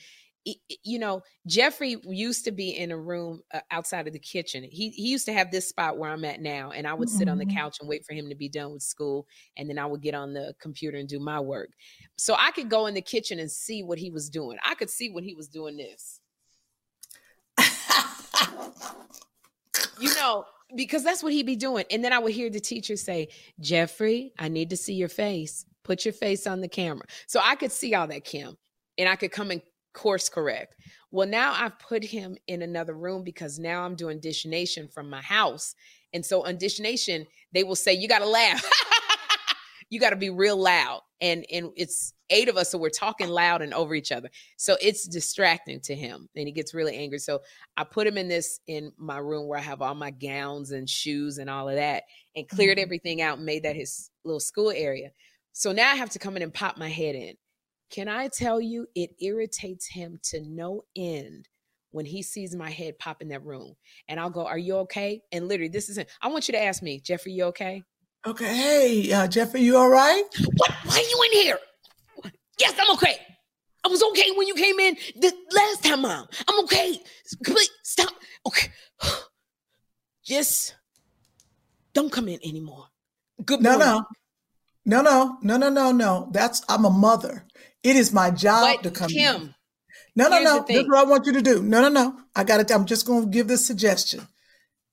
you 0.83 0.97
know 0.97 1.21
jeffrey 1.45 1.97
used 2.03 2.45
to 2.45 2.51
be 2.51 2.71
in 2.71 2.91
a 2.91 2.97
room 2.97 3.41
uh, 3.53 3.59
outside 3.69 4.07
of 4.07 4.13
the 4.13 4.19
kitchen 4.19 4.63
he, 4.63 4.89
he 4.89 5.07
used 5.09 5.25
to 5.25 5.33
have 5.33 5.51
this 5.51 5.69
spot 5.69 5.97
where 5.97 6.09
i'm 6.09 6.25
at 6.25 6.41
now 6.41 6.71
and 6.71 6.87
i 6.87 6.93
would 6.93 7.09
sit 7.09 7.27
on 7.27 7.37
the 7.37 7.45
Mhm. 7.45 7.53
couch 7.53 7.77
and 7.79 7.87
wait 7.87 8.03
for 8.05 8.13
him 8.13 8.27
to 8.29 8.35
be 8.35 8.49
done 8.49 8.73
with 8.73 8.81
school 8.81 9.27
and 9.57 9.69
then 9.69 9.77
i 9.77 9.85
would 9.85 10.01
get 10.01 10.15
on 10.15 10.33
the 10.33 10.53
computer 10.59 10.97
and 10.97 11.07
do 11.07 11.19
my 11.19 11.39
work 11.39 11.69
so 12.17 12.35
I 12.37 12.51
could 12.51 12.69
go 12.69 12.85
in 12.85 12.93
the 12.93 13.01
kitchen 13.01 13.39
and 13.39 13.49
see 13.49 13.81
what 13.81 13.97
he 13.97 14.11
was 14.11 14.29
doing. 14.29 14.59
I 14.63 14.75
could 14.75 14.91
see 14.91 15.09
when 15.09 15.23
he 15.23 15.33
was 15.33 15.47
doing 15.47 15.75
this. 15.77 16.19
You 19.99 20.13
know, 20.15 20.45
because 20.75 21.03
that's 21.03 21.23
what 21.23 21.33
he'd 21.33 21.45
be 21.45 21.55
doing. 21.55 21.85
And 21.91 22.03
then 22.03 22.13
I 22.13 22.19
would 22.19 22.33
hear 22.33 22.49
the 22.49 22.59
teacher 22.59 22.95
say, 22.95 23.29
Jeffrey, 23.59 24.33
I 24.37 24.49
need 24.49 24.69
to 24.71 24.77
see 24.77 24.93
your 24.93 25.09
face. 25.09 25.65
Put 25.83 26.05
your 26.05 26.13
face 26.13 26.45
on 26.45 26.61
the 26.61 26.67
camera. 26.67 27.05
So 27.27 27.39
I 27.43 27.55
could 27.55 27.71
see 27.71 27.93
all 27.95 28.07
that, 28.07 28.23
Kym, 28.25 28.55
and 28.97 29.09
I 29.09 29.15
could 29.15 29.31
come 29.31 29.51
and 29.51 29.61
course 29.93 30.29
correct. 30.29 30.75
Well, 31.11 31.27
now 31.27 31.53
I've 31.53 31.77
put 31.79 32.03
him 32.03 32.37
in 32.47 32.61
another 32.61 32.93
room 32.93 33.23
because 33.23 33.59
now 33.59 33.83
I'm 33.83 33.95
doing 33.95 34.19
Dish 34.19 34.45
Nation 34.45 34.87
from 34.87 35.09
my 35.09 35.21
house. 35.21 35.75
And 36.13 36.25
so 36.25 36.45
on 36.45 36.57
Dish 36.57 36.79
Nation, 36.79 37.25
they 37.53 37.63
will 37.63 37.75
say, 37.75 37.93
You 37.93 38.07
got 38.07 38.19
to 38.19 38.27
laugh. 38.27 38.63
you 39.89 39.99
got 39.99 40.11
to 40.11 40.15
be 40.15 40.29
real 40.29 40.57
loud. 40.57 41.01
And, 41.19 41.45
and 41.51 41.69
it's 41.75 42.13
eight 42.29 42.49
of 42.49 42.57
us, 42.57 42.71
so 42.71 42.77
we're 42.77 42.89
talking 42.89 43.27
loud 43.27 43.61
and 43.61 43.73
over 43.73 43.93
each 43.93 44.11
other. 44.11 44.29
So 44.57 44.77
it's 44.81 45.07
distracting 45.07 45.81
to 45.81 45.95
him 45.95 46.29
and 46.35 46.47
he 46.47 46.53
gets 46.53 46.73
really 46.73 46.95
angry. 46.95 47.19
So 47.19 47.41
I 47.77 47.83
put 47.83 48.07
him 48.07 48.17
in 48.17 48.27
this 48.27 48.59
in 48.67 48.91
my 48.97 49.17
room 49.17 49.47
where 49.47 49.59
I 49.59 49.63
have 49.63 49.81
all 49.81 49.93
my 49.93 50.11
gowns 50.11 50.71
and 50.71 50.89
shoes 50.89 51.37
and 51.37 51.49
all 51.49 51.69
of 51.69 51.75
that 51.75 52.03
and 52.35 52.47
cleared 52.47 52.77
Mhm. 52.77 52.83
everything 52.83 53.21
out 53.21 53.37
and 53.37 53.45
made 53.45 53.63
that 53.63 53.75
his 53.75 54.09
little 54.23 54.39
school 54.39 54.71
area. 54.71 55.11
So 55.53 55.73
now 55.73 55.91
I 55.91 55.95
have 55.95 56.09
to 56.11 56.19
come 56.19 56.37
in 56.37 56.43
and 56.43 56.53
pop 56.53 56.77
my 56.77 56.89
head 56.89 57.15
in. 57.15 57.35
Can 57.91 58.07
I 58.07 58.29
tell 58.29 58.61
you, 58.61 58.87
it 58.95 59.11
irritates 59.19 59.87
him 59.87 60.17
to 60.23 60.41
no 60.41 60.85
end 60.95 61.47
when 61.91 62.05
he 62.05 62.21
sees 62.23 62.55
my 62.55 62.69
head 62.69 62.97
pop 62.99 63.21
in 63.21 63.27
that 63.29 63.43
room. 63.45 63.75
And 64.07 64.19
I'll 64.19 64.29
go, 64.29 64.45
Are 64.45 64.57
you 64.57 64.77
okay? 64.77 65.21
And 65.33 65.47
literally, 65.47 65.67
this 65.69 65.89
is 65.89 65.97
it. 65.97 66.09
I 66.21 66.29
want 66.29 66.47
you 66.47 66.53
to 66.53 66.61
ask 66.63 66.81
me, 66.81 66.99
Jeffrey, 67.01 67.33
you 67.33 67.43
okay? 67.45 67.83
Okay, 68.25 68.55
hey, 68.55 69.11
uh, 69.13 69.27
Jeffrey, 69.27 69.61
you 69.61 69.75
all 69.77 69.89
right? 69.89 70.23
What? 70.57 70.71
Why 70.85 70.95
are 70.95 71.01
you 71.01 71.21
in 71.25 71.41
here? 71.41 71.59
Yes, 72.59 72.73
I'm 72.79 72.93
okay. 72.95 73.17
I 73.83 73.87
was 73.87 74.03
okay 74.03 74.29
when 74.35 74.47
you 74.47 74.53
came 74.53 74.79
in 74.79 74.95
the 75.19 75.33
last 75.53 75.83
time, 75.83 76.03
Mom. 76.03 76.27
I'm 76.47 76.59
okay. 76.65 76.99
Please 77.43 77.69
stop. 77.83 78.13
Okay. 78.45 78.67
Just 80.23 80.75
don't 81.93 82.11
come 82.11 82.27
in 82.27 82.39
anymore. 82.45 82.85
Good 83.43 83.61
No, 83.61 83.71
morning. 83.77 84.03
no, 84.85 85.01
no, 85.01 85.37
no, 85.41 85.57
no, 85.57 85.57
no, 85.57 85.69
no, 85.69 85.91
no. 85.91 86.29
That's 86.31 86.61
I'm 86.69 86.85
a 86.85 86.89
mother. 86.91 87.47
It 87.83 87.95
is 87.95 88.13
my 88.13 88.31
job 88.31 88.77
But 88.77 88.83
to 88.83 88.91
come. 88.91 89.09
in. 89.11 89.17
Kym, 89.17 89.55
No, 90.15 90.29
no, 90.29 90.41
no. 90.41 90.65
This 90.67 90.77
is 90.77 90.87
what 90.87 90.99
I 90.99 91.09
want 91.09 91.25
you 91.25 91.33
to 91.33 91.41
do. 91.41 91.61
No, 91.63 91.81
no, 91.81 91.89
no. 91.89 92.17
I 92.35 92.43
got 92.43 92.59
it. 92.59 92.71
I'm 92.71 92.85
just 92.85 93.05
going 93.05 93.23
to 93.23 93.29
give 93.29 93.47
this 93.47 93.65
suggestion. 93.65 94.27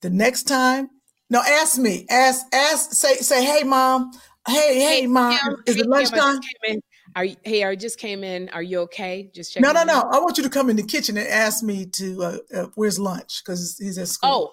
The 0.01 0.09
next 0.09 0.43
time, 0.43 0.89
no, 1.29 1.41
ask 1.41 1.77
me. 1.77 2.05
Ask, 2.09 2.45
ask. 2.53 2.93
Say, 2.93 3.15
say, 3.17 3.43
hey, 3.43 3.63
mom. 3.63 4.11
Hey, 4.47 4.79
hey, 4.79 5.07
mom. 5.07 5.37
Kym, 5.37 5.55
is 5.67 5.75
hey, 5.75 5.81
it 5.81 5.87
lunchtime? 5.87 6.39
in. 6.67 6.81
Are 7.15 7.25
you, 7.25 7.35
hey, 7.43 7.63
I 7.63 7.75
just 7.75 7.99
came 7.99 8.23
in. 8.23 8.49
Are 8.49 8.61
you 8.61 8.79
okay? 8.81 9.29
Just 9.33 9.53
check. 9.53 9.61
No, 9.61 9.73
checking. 9.73 9.87
no, 9.87 9.93
you. 9.93 9.99
no. 10.01 10.09
I 10.11 10.19
want 10.19 10.37
you 10.37 10.43
to 10.43 10.49
come 10.49 10.69
in 10.69 10.75
the 10.75 10.83
kitchen 10.83 11.17
and 11.17 11.27
ask 11.27 11.63
me 11.63 11.85
to 11.85 12.23
uh, 12.23 12.37
uh, 12.55 12.65
where's 12.75 12.99
lunch 12.99 13.43
because 13.43 13.77
he's 13.79 13.97
at 13.97 14.07
school. 14.07 14.29
Oh, 14.31 14.51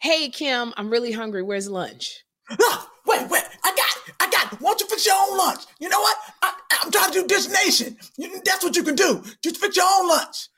hey, 0.00 0.28
Kym, 0.30 0.72
I'm 0.76 0.90
really 0.90 1.12
hungry. 1.12 1.42
Where's 1.42 1.68
lunch? 1.68 2.24
Ah, 2.50 2.90
wait, 3.06 3.28
wait. 3.30 3.42
Why 4.58 4.70
don't 4.70 4.80
you 4.80 4.86
fix 4.88 5.06
your 5.06 5.14
own 5.16 5.36
lunch? 5.38 5.60
You 5.78 5.88
know 5.88 6.00
what? 6.00 6.16
I, 6.42 6.52
I'm 6.82 6.90
trying 6.90 7.12
to 7.12 7.20
do 7.22 7.26
Dish 7.26 7.48
Nation. 7.48 7.96
You, 8.16 8.40
that's 8.44 8.64
what 8.64 8.74
you 8.76 8.82
can 8.82 8.94
do. 8.96 9.22
Just 9.42 9.58
fix 9.58 9.76
your 9.76 9.86
own 9.98 10.08
lunch. 10.08 10.48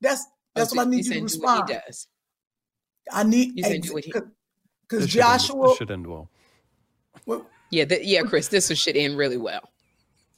That's 0.00 0.26
that's 0.54 0.72
Oh, 0.72 0.76
what 0.76 0.86
I 0.86 0.90
need 0.90 0.96
you 0.98 0.98
you 0.98 1.02
to 1.02 1.08
said 1.08 1.14
do 1.14 1.20
what 1.20 1.58
respond. 1.58 1.68
he 1.70 1.74
does. 1.86 2.08
I 3.12 3.22
need 3.24 3.52
You 3.56 3.64
said 3.64 3.82
do 3.82 3.92
what 3.94 4.04
he- 4.04 4.12
because 4.12 5.04
This 5.04 5.10
should 5.10 5.20
end- 5.20 5.40
Joshua. 5.40 5.74
should 5.76 5.90
end 5.90 6.06
well. 6.06 6.28
well, 7.26 7.46
Yeah, 7.70 7.84
th- 7.86 8.04
yeah, 8.06 8.22
Chris, 8.22 8.48
this 8.48 8.68
one 8.68 8.76
should 8.76 8.96
end 8.96 9.16
really 9.16 9.38
well. 9.38 9.71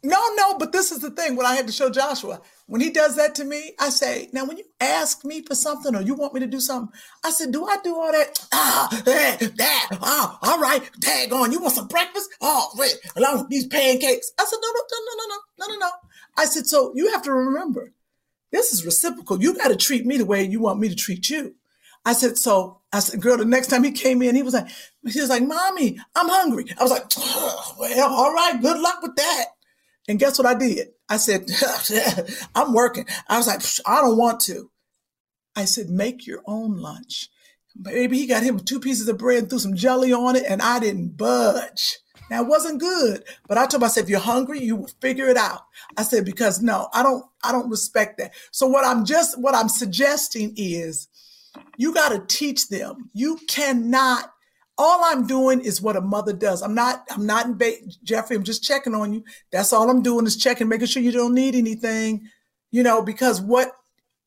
No, 0.05 0.23
no, 0.37 0.59
but 0.59 0.73
this 0.73 0.93
is 0.93 1.01
the 1.01 1.11
thing. 1.11 1.35
When 1.35 1.47
I 1.47 1.57
had 1.57 1.67
to 1.67 1.73
show 1.73 1.91
Joshua 1.91 2.43
when 2.67 2.83
he 2.83 2.91
does 2.91 3.17
that 3.17 3.35
to 3.37 3.45
me, 3.45 3.73
I 3.81 3.89
say, 3.91 4.29
"Now, 4.33 4.45
when 4.45 4.59
you 4.59 4.65
ask 4.81 5.25
me 5.25 5.43
for 5.43 5.55
something 5.55 5.97
or 5.97 6.03
you 6.03 6.15
want 6.15 6.35
me 6.35 6.41
to 6.41 6.47
do 6.47 6.61
something, 6.61 6.95
I 7.25 7.31
said, 7.31 7.53
do 7.53 7.67
I 7.67 7.79
do 7.83 7.97
all 7.97 8.13
that? 8.13 8.47
Ah, 8.53 8.89
that, 9.05 9.57
that, 9.57 9.89
ah, 10.03 10.39
all 10.43 10.61
right, 10.61 10.83
tag 11.01 11.33
on. 11.33 11.53
You 11.53 11.61
want 11.61 11.75
some 11.75 11.89
breakfast? 11.89 12.31
Oh, 12.41 12.71
wait, 12.77 12.97
along 13.17 13.41
with 13.41 13.49
these 13.49 13.67
pancakes." 13.67 14.33
I 14.39 14.45
said, 14.45 14.59
"No, 14.63 14.69
no, 14.73 14.83
no, 14.91 14.99
no, 15.17 15.25
no, 15.27 15.37
no, 15.59 15.75
no, 15.75 15.87
no." 15.87 15.93
I 16.37 16.45
said, 16.47 16.67
"So 16.67 16.93
you 16.95 17.11
have 17.13 17.23
to 17.23 17.33
remember, 17.33 17.93
this 18.53 18.73
is 18.73 18.87
reciprocal. 18.87 19.43
You 19.43 19.55
got 19.55 19.69
to 19.69 19.77
treat 19.77 20.07
me 20.07 20.19
the 20.19 20.27
way 20.27 20.45
you 20.45 20.61
want 20.61 20.81
me 20.81 20.89
to 20.91 20.97
treat 20.97 21.31
you." 21.31 21.55
I 22.07 22.13
said, 22.13 22.37
so 22.37 22.83
I 22.93 23.01
said, 23.01 23.23
girl, 23.23 23.39
the 23.39 23.47
next 23.47 23.69
time 23.69 23.83
he 23.83 23.91
came 23.91 24.21
in, 24.21 24.35
he 24.35 24.43
was 24.43 24.53
like, 24.53 24.69
he 25.09 25.21
was 25.21 25.31
like, 25.31 25.43
mommy, 25.43 25.99
I'm 26.15 26.29
hungry. 26.29 26.67
I 26.79 26.83
was 26.83 26.93
like, 26.93 27.05
well, 27.79 28.13
all 28.13 28.33
right, 28.35 28.61
good 28.61 28.79
luck 28.79 29.01
with 29.03 29.17
that. 29.17 29.47
And 30.09 30.19
guess 30.19 30.39
what 30.39 30.47
I 30.47 30.55
did? 30.55 30.89
I 31.09 31.17
said, 31.17 31.47
I'm 32.55 32.73
working. 32.75 33.07
I 33.29 33.39
was 33.39 33.47
like, 33.47 33.63
I 33.87 34.03
don't 34.03 34.19
want 34.19 34.41
to. 34.41 34.71
I 35.57 35.65
said, 35.65 35.89
make 35.89 36.27
your 36.27 36.43
own 36.47 36.77
lunch. 36.79 37.29
Baby, 37.81 38.19
he 38.19 38.27
got 38.27 38.43
him 38.43 38.59
two 38.59 38.81
pieces 38.81 39.09
of 39.09 39.19
bread 39.19 39.39
and 39.39 39.51
threw 39.51 39.59
some 39.59 39.75
jelly 39.75 40.13
on 40.13 40.37
it, 40.37 40.45
and 40.49 40.63
I 40.63 40.79
didn't 40.79 41.17
budge. 41.17 41.99
Now 42.31 42.43
it 42.43 42.49
wasn't 42.49 42.81
good, 42.81 43.25
but 43.49 43.59
I 43.59 43.67
told 43.67 43.83
myself, 43.83 44.05
if 44.05 44.11
you're 44.11 44.21
hungry, 44.21 44.61
you 44.61 44.77
will 44.77 44.91
figure 45.01 45.29
it 45.29 45.37
out. 45.37 45.63
I 45.97 46.03
said, 46.03 46.25
because 46.25 46.63
no, 46.63 46.89
I 46.93 47.03
don't, 47.03 47.25
I 47.43 47.53
don't 47.53 47.69
respect 47.69 48.19
that. 48.19 48.33
So 48.51 48.67
what 48.67 48.85
I'm 48.85 49.05
just, 49.05 49.39
what 49.39 49.55
I'm 49.55 49.69
suggesting 49.69 50.55
is 50.57 51.09
you 51.77 51.93
got 51.93 52.11
to 52.11 52.25
teach 52.35 52.69
them. 52.69 53.11
You 53.13 53.39
cannot 53.49 54.33
all 54.77 55.05
I'm 55.05 55.27
doing 55.27 55.61
is 55.61 55.81
what 55.81 55.97
a 55.97 56.01
mother 56.01 56.33
does. 56.33 56.62
I'm 56.62 56.75
not, 56.75 57.05
I'm 57.11 57.27
not 57.27 57.47
in 57.47 57.57
ba- 57.57 57.77
Jeffrey, 58.03 58.37
I'm 58.37 58.43
just 58.43 58.62
checking 58.62 58.95
on 58.95 59.12
you. 59.12 59.25
That's 59.53 59.72
all 59.72 59.89
I'm 59.91 60.03
doing 60.03 60.27
is 60.27 60.37
checking, 60.37 60.68
making 60.68 60.87
sure 60.89 61.03
you 61.03 61.12
don't 61.12 61.35
need 61.35 61.55
anything, 61.55 62.29
you 62.70 62.83
know, 62.83 63.03
because 63.03 63.41
what 63.41 63.72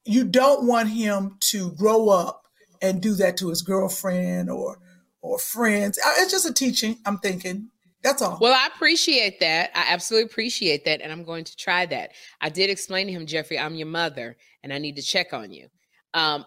you 0.06 0.24
don't 0.24 0.66
want 0.66 0.90
him 0.90 1.38
to 1.52 1.72
grow 1.74 2.10
up 2.10 2.44
and 2.82 3.02
do 3.02 3.14
that 3.16 3.38
to 3.38 3.50
his 3.50 3.62
girlfriend 3.62 4.50
or 4.50 4.80
or 5.22 5.40
friends. 5.40 5.98
Uh, 5.98 6.14
It's 6.18 6.32
just 6.32 6.50
a 6.50 6.54
teaching, 6.54 7.00
I'm 7.06 7.18
thinking. 7.18 7.70
That's 8.04 8.22
all. 8.22 8.38
Well, 8.40 8.54
I 8.54 8.68
appreciate 8.74 9.40
that. 9.42 9.72
I 9.76 9.92
absolutely 9.92 10.30
appreciate 10.30 10.86
that. 10.86 11.02
And 11.02 11.12
I'm 11.12 11.24
going 11.24 11.44
to 11.44 11.56
try 11.58 11.86
that. 11.88 12.12
I 12.40 12.50
did 12.50 12.70
explain 12.70 13.08
to 13.08 13.14
him, 13.14 13.26
Jeffrey, 13.26 13.60
I'm 13.60 13.76
your 13.76 13.88
mother 13.88 14.38
and 14.64 14.72
I 14.72 14.78
need 14.78 14.96
to 14.98 15.02
check 15.02 15.34
on 15.34 15.52
you. 15.52 15.68
Um, 16.14 16.46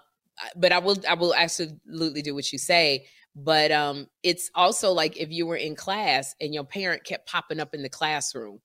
but 0.57 0.73
I 0.73 0.79
will 0.79 0.97
I 1.07 1.15
will 1.15 1.35
absolutely 1.35 2.23
do 2.23 2.35
what 2.35 2.51
you 2.53 2.59
say. 2.59 3.07
But 3.37 3.71
um, 3.73 4.09
it's 4.23 4.51
also 4.55 4.91
like 4.93 5.17
if 5.17 5.31
you 5.31 5.47
were 5.47 5.57
in 5.57 5.77
class 5.77 6.35
and 6.41 6.53
your 6.53 6.65
parent 6.65 7.05
kept 7.05 7.29
popping 7.29 7.61
up 7.61 7.75
in 7.75 7.83
the 7.83 7.89
classroom, 7.89 8.61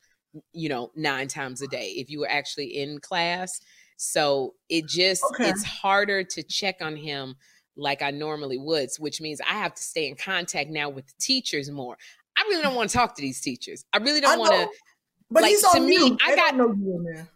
you 0.53 0.69
know, 0.69 0.91
nine 0.95 1.27
times 1.27 1.61
a 1.61 1.67
day. 1.67 1.89
If 1.97 2.09
you 2.09 2.19
were 2.21 2.29
actually 2.29 2.77
in 2.77 2.99
class, 2.99 3.61
so 3.97 4.55
it 4.67 4.87
just 4.87 5.23
Okay. 5.33 5.49
it's 5.49 5.63
harder 5.63 6.23
to 6.23 6.43
check 6.43 6.77
on 6.81 6.95
him 6.95 7.35
like 7.77 8.01
I 8.01 8.11
normally 8.11 8.57
would, 8.57 8.89
which 8.99 9.21
means 9.21 9.39
I 9.41 9.53
have 9.53 9.73
to 9.75 9.83
stay 9.83 10.07
in 10.07 10.15
contact 10.15 10.69
now 10.69 10.89
with 10.89 11.05
the 11.07 11.13
teachers 11.19 11.69
more. 11.69 11.97
I 12.37 12.41
really 12.49 12.63
don't 12.63 12.75
want 12.75 12.89
to 12.89 12.97
talk 12.97 13.15
to 13.15 13.21
these 13.21 13.39
teachers. 13.41 13.85
I 13.93 13.97
really 13.97 14.19
don't 14.21 14.39
want 14.39 14.51
to 14.53 14.67
but 15.31 15.43
like, 15.43 15.51
he's 15.51 15.61
to 15.61 15.67
on 15.79 15.85
me, 15.85 15.97
mute. 15.97 16.19
I 16.25 16.31
They 16.31 16.35
got- 16.35 16.57
don't 16.57 16.79
know 16.79 16.85
you 16.85 16.95
in 16.97 17.03
there. 17.03 17.27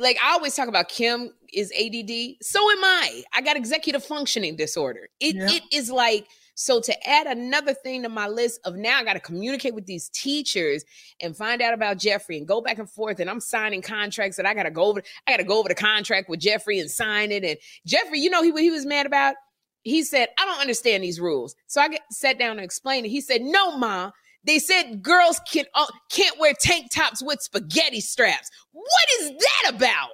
like 0.00 0.18
I 0.22 0.32
always 0.32 0.54
talk 0.54 0.68
about 0.68 0.88
Kym 0.88 1.30
is 1.52 1.72
ADD. 1.72 2.36
So 2.42 2.60
am 2.70 2.84
I. 2.84 3.22
I 3.34 3.40
got 3.42 3.56
executive 3.56 4.04
functioning 4.04 4.56
disorder. 4.56 5.08
It 5.20 5.34
Yeah. 5.36 5.48
it 5.50 5.62
is 5.72 5.90
like 5.90 6.26
so 6.60 6.78
to 6.78 7.08
add 7.08 7.26
another 7.26 7.72
thing 7.72 8.02
to 8.02 8.10
my 8.10 8.28
list 8.28 8.60
of 8.64 8.76
now 8.76 8.98
I 8.98 9.04
got 9.04 9.14
to 9.14 9.20
communicate 9.20 9.74
with 9.74 9.86
these 9.86 10.10
teachers 10.10 10.84
and 11.20 11.34
find 11.34 11.62
out 11.62 11.72
about 11.72 11.96
Jeffrey 11.96 12.36
and 12.36 12.46
go 12.46 12.60
back 12.60 12.78
and 12.78 12.88
forth 12.88 13.18
and 13.18 13.30
I'm 13.30 13.40
signing 13.40 13.80
contracts 13.80 14.36
that 14.36 14.44
I 14.44 14.52
got 14.52 14.64
to 14.64 14.70
go 14.70 14.84
over 14.84 15.02
I 15.26 15.30
got 15.30 15.38
to 15.38 15.44
go 15.44 15.58
over 15.58 15.70
the 15.70 15.74
contract 15.74 16.28
with 16.28 16.40
Jeffrey 16.40 16.78
and 16.78 16.90
sign 16.90 17.32
it 17.32 17.44
and 17.44 17.56
Jeffrey, 17.86 18.20
you 18.20 18.28
know 18.28 18.42
he 18.42 18.52
he 18.60 18.70
was 18.70 18.84
mad 18.84 19.06
about? 19.06 19.36
He 19.82 20.02
said, 20.02 20.28
"I 20.38 20.44
don't 20.44 20.60
understand 20.60 21.02
these 21.02 21.18
rules." 21.18 21.54
So 21.66 21.80
I 21.80 21.88
get, 21.88 22.02
sat 22.10 22.38
down 22.38 22.52
and 22.52 22.60
explained 22.60 23.06
it. 23.06 23.08
He 23.08 23.22
said, 23.22 23.40
"No, 23.40 23.78
ma, 23.78 24.10
they 24.44 24.58
said 24.58 25.02
girls 25.02 25.40
can 25.50 25.64
uh, 25.74 25.86
can't 26.10 26.38
wear 26.38 26.52
tank 26.52 26.90
tops 26.94 27.22
with 27.22 27.40
spaghetti 27.40 28.02
straps. 28.02 28.50
What 28.72 29.04
is 29.20 29.32
that 29.38 29.74
about? 29.74 30.10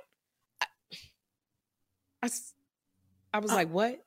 I 2.23 2.29
I 3.35 3.39
was 3.41 3.51
Uh, 3.51 3.55
like, 3.55 3.71
what? 3.71 4.01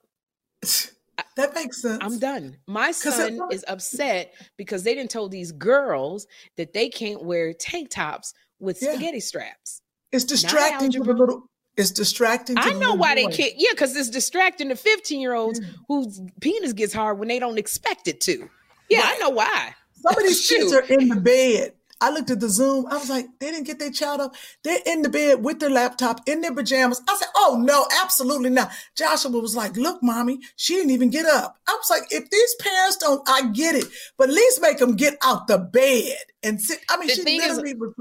That 1.40 1.56
makes 1.56 1.82
sense. 1.82 2.00
I'm 2.02 2.20
done. 2.20 2.58
My 2.68 2.92
son 2.92 3.40
is 3.50 3.64
upset 3.68 4.34
because 4.58 4.84
they 4.84 4.94
didn't 4.94 5.10
tell 5.10 5.30
these 5.30 5.54
girls 5.54 6.28
that 6.58 6.74
they 6.74 6.90
can't 6.90 7.24
wear 7.24 7.54
tank 7.54 7.90
tops 7.92 8.34
with 8.60 8.82
Yeah. 8.82 8.92
spaghetti 8.92 9.22
straps. 9.22 9.82
It's 10.12 10.26
distracting 10.26 10.92
to 10.92 11.00
the 11.00 11.14
little. 11.14 11.44
It's 11.78 11.92
distracting. 11.92 12.58
To 12.58 12.62
I 12.62 12.74
know 12.74 12.94
why 12.94 13.16
they 13.16 13.28
can't. 13.28 13.54
Yeah, 13.56 13.70
because 13.72 13.96
it's 13.96 14.10
distracting 14.10 14.68
the 14.68 14.76
15 14.76 15.22
year 15.22 15.34
olds 15.34 15.62
whose 15.88 16.20
penis 16.42 16.74
gets 16.74 16.92
hard 16.92 17.20
when 17.20 17.30
they 17.30 17.40
don't 17.40 17.58
expect 17.58 18.10
it 18.10 18.20
to. 18.22 18.50
Yeah, 18.90 19.02
I 19.06 19.18
know 19.20 19.30
why. 19.30 19.76
Some 19.94 20.18
of 20.18 20.24
these 20.24 20.46
kids 20.46 20.74
are 20.74 20.82
in 20.82 21.08
the 21.08 21.16
bed. 21.16 21.74
I 22.02 22.12
looked 22.12 22.30
at 22.30 22.40
the 22.40 22.50
Zoom. 22.50 22.86
I 22.88 22.98
was 22.98 23.10
like, 23.10 23.26
they 23.40 23.52
didn't 23.52 23.68
get 23.68 23.80
their 23.80 23.92
child 23.92 24.22
up. 24.22 24.36
They're 24.64 24.80
in 24.86 25.02
the 25.02 25.10
bed 25.10 25.44
with 25.44 25.60
their 25.60 25.70
laptop 25.70 26.22
in 26.28 26.42
their 26.42 26.54
pajamas. 26.54 27.02
I 27.10 27.16
said, 27.18 27.28
oh 27.36 27.58
no, 27.62 27.86
absolutely 28.02 28.50
not. 28.52 28.72
Joshua 28.96 29.32
was 29.32 29.56
like, 29.56 29.76
look, 29.76 30.02
mommy, 30.02 30.40
she 30.56 30.76
didn't 30.76 30.92
even 30.92 31.10
get 31.10 31.26
up. 31.26 31.58
I 31.68 31.74
was 31.74 31.90
like, 31.90 32.04
if 32.12 32.30
these 32.30 32.56
parents 32.56 32.98
don't, 32.98 33.22
I 33.28 33.50
get 33.50 33.76
it, 33.76 33.86
but 34.18 34.30
at 34.30 34.36
least 34.36 34.62
make 34.62 34.78
them 34.78 34.96
get 34.96 35.18
out 35.24 35.48
the 35.48 35.58
bed 35.58 36.18
and 36.42 36.62
sit. 36.62 36.80
I 36.90 36.98
mean, 36.98 37.08
The 37.10 37.16
she 37.16 37.24
thing 37.24 37.42
is- 37.42 37.48
literally 37.58 37.74
was 37.76 37.94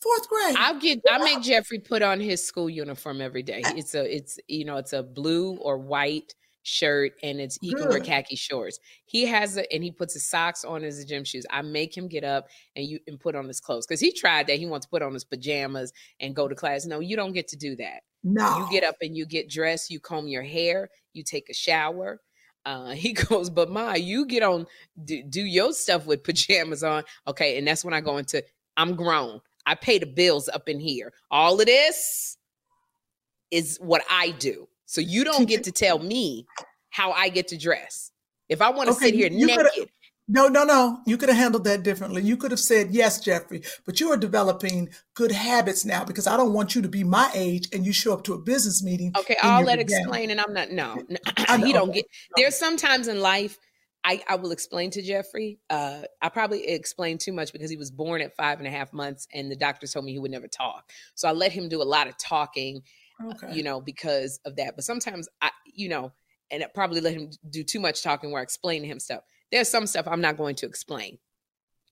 fourth 0.00 0.28
grade. 0.28 0.56
I'll 0.58 0.80
get 0.80 1.00
I 1.08 1.18
make 1.18 1.42
Jeffrey 1.42 1.78
put 1.78 2.02
on 2.02 2.18
his 2.20 2.44
school 2.44 2.68
uniform 2.68 3.20
every 3.20 3.44
day. 3.44 3.62
It's 3.64 3.94
a 3.94 4.04
it's 4.16 4.38
you 4.48 4.64
know, 4.64 4.76
it's 4.78 4.92
a 4.92 5.02
blue 5.04 5.54
or 5.58 5.78
white 5.78 6.34
shirt 6.62 7.12
and 7.22 7.40
it's 7.40 7.58
he 7.60 7.74
can 7.74 7.88
wear 7.88 8.00
khaki 8.00 8.36
shorts. 8.36 8.78
He 9.04 9.26
has 9.26 9.56
it 9.56 9.66
and 9.72 9.82
he 9.82 9.90
puts 9.90 10.14
his 10.14 10.26
socks 10.26 10.64
on 10.64 10.84
as 10.84 11.04
gym 11.04 11.24
shoes. 11.24 11.46
I 11.50 11.62
make 11.62 11.96
him 11.96 12.08
get 12.08 12.24
up 12.24 12.48
and 12.76 12.86
you 12.86 12.98
and 13.06 13.18
put 13.18 13.34
on 13.34 13.46
his 13.46 13.60
clothes 13.60 13.86
because 13.86 14.00
he 14.00 14.12
tried 14.12 14.46
that. 14.46 14.58
He 14.58 14.66
wants 14.66 14.86
to 14.86 14.90
put 14.90 15.02
on 15.02 15.12
his 15.12 15.24
pajamas 15.24 15.92
and 16.20 16.34
go 16.34 16.48
to 16.48 16.54
class. 16.54 16.86
No, 16.86 17.00
you 17.00 17.16
don't 17.16 17.32
get 17.32 17.48
to 17.48 17.56
do 17.56 17.76
that. 17.76 18.02
no, 18.22 18.58
You 18.58 18.68
get 18.70 18.84
up 18.88 18.96
and 19.00 19.16
you 19.16 19.26
get 19.26 19.50
dressed, 19.50 19.90
you 19.90 20.00
comb 20.00 20.28
your 20.28 20.42
hair, 20.42 20.88
you 21.12 21.22
take 21.24 21.48
a 21.50 21.54
shower. 21.54 22.20
Uh, 22.64 22.90
he 22.90 23.12
goes, 23.12 23.50
but 23.50 23.70
Ma, 23.70 23.94
you 23.94 24.26
get 24.26 24.42
on, 24.42 24.66
do, 25.04 25.22
do 25.22 25.42
your 25.42 25.72
stuff 25.72 26.06
with 26.06 26.22
pajamas 26.22 26.84
on. 26.84 27.02
Okay. 27.26 27.58
And 27.58 27.66
that's 27.66 27.84
when 27.84 27.94
I 27.94 28.00
go 28.00 28.18
into, 28.18 28.42
I'm 28.76 28.94
grown. 28.94 29.40
I 29.66 29.74
pay 29.74 29.98
the 29.98 30.06
bills 30.06 30.48
up 30.48 30.68
in 30.68 30.80
here. 30.80 31.12
All 31.30 31.60
of 31.60 31.66
this 31.66 32.36
is 33.50 33.78
what 33.80 34.02
I 34.10 34.30
do. 34.32 34.66
So 34.92 35.00
you 35.00 35.24
don't 35.24 35.48
get 35.48 35.64
to 35.64 35.72
tell 35.72 35.98
me 35.98 36.46
how 36.90 37.12
I 37.12 37.30
get 37.30 37.48
to 37.48 37.56
dress. 37.56 38.12
If 38.50 38.60
I 38.60 38.68
want 38.68 38.90
to 38.90 38.94
Okay, 38.94 39.06
sit 39.06 39.14
here 39.14 39.30
you 39.32 39.46
naked, 39.46 39.88
No, 40.28 40.48
no, 40.48 40.64
no. 40.64 40.98
You 41.06 41.16
could 41.16 41.30
have 41.30 41.38
handled 41.38 41.64
that 41.64 41.82
differently. 41.82 42.20
You 42.20 42.36
could 42.36 42.50
have 42.50 42.60
said, 42.60 42.90
yes, 42.90 43.18
Jeffrey, 43.18 43.62
but 43.86 44.00
you 44.00 44.12
are 44.12 44.18
developing 44.18 44.90
good 45.14 45.32
habits 45.32 45.86
now 45.86 46.04
because 46.04 46.26
I 46.26 46.36
don't 46.36 46.52
want 46.52 46.74
you 46.74 46.82
to 46.82 46.88
be 46.88 47.04
my 47.04 47.30
age 47.34 47.68
and 47.72 47.86
you 47.86 47.94
show 47.94 48.12
up 48.12 48.22
to 48.24 48.34
a 48.34 48.38
business 48.38 48.84
meeting. 48.84 49.12
Okay, 49.16 49.34
in 49.42 49.48
all 49.48 49.60
your 49.60 49.66
that 49.68 49.78
pajamas. 49.78 49.98
explain, 49.98 50.30
and 50.30 50.38
I'm 50.38 50.52
not. 50.52 50.70
No, 50.70 51.02
no 51.08 51.16
I 51.38 51.56
know, 51.56 51.66
he 51.66 51.72
don't 51.72 51.94
get. 51.94 52.04
There's 52.36 52.56
sometimes 52.56 53.08
in 53.08 53.18
life, 53.22 53.56
I 54.04 54.22
I 54.28 54.36
will 54.36 54.52
explain 54.52 54.90
to 54.90 55.00
Jeffrey. 55.00 55.58
Uh, 55.70 56.02
I 56.20 56.28
probably 56.28 56.68
explained 56.68 57.20
too 57.20 57.32
much 57.32 57.50
because 57.50 57.70
he 57.70 57.78
was 57.78 57.90
born 57.90 58.20
at 58.20 58.36
five 58.36 58.58
and 58.58 58.68
a 58.68 58.70
half 58.70 58.92
months, 58.92 59.26
and 59.32 59.50
the 59.50 59.56
doctors 59.56 59.94
told 59.94 60.04
me 60.04 60.12
he 60.12 60.18
would 60.18 60.30
never 60.30 60.48
talk. 60.48 60.90
So 61.14 61.28
I 61.28 61.32
let 61.32 61.52
him 61.52 61.70
do 61.70 61.80
a 61.80 61.84
lot 61.84 62.08
of 62.08 62.18
talking, 62.18 62.82
Okay. 63.24 63.52
you 63.54 63.62
know, 63.62 63.80
because 63.80 64.40
of 64.44 64.56
that. 64.56 64.74
But 64.76 64.84
sometimes 64.84 65.28
I, 65.40 65.50
you 65.64 65.88
know, 65.88 66.12
and 66.50 66.62
I 66.62 66.66
probably 66.74 67.00
let 67.00 67.14
him 67.14 67.30
do 67.50 67.62
too 67.64 67.80
much 67.80 68.02
talking 68.02 68.30
where 68.30 68.40
I 68.40 68.42
explain 68.42 68.82
to 68.82 68.88
him 68.88 68.98
stuff. 69.00 69.22
There's 69.50 69.68
some 69.68 69.86
stuff 69.86 70.06
I'm 70.08 70.20
not 70.20 70.36
going 70.36 70.54
to 70.56 70.66
explain. 70.66 71.18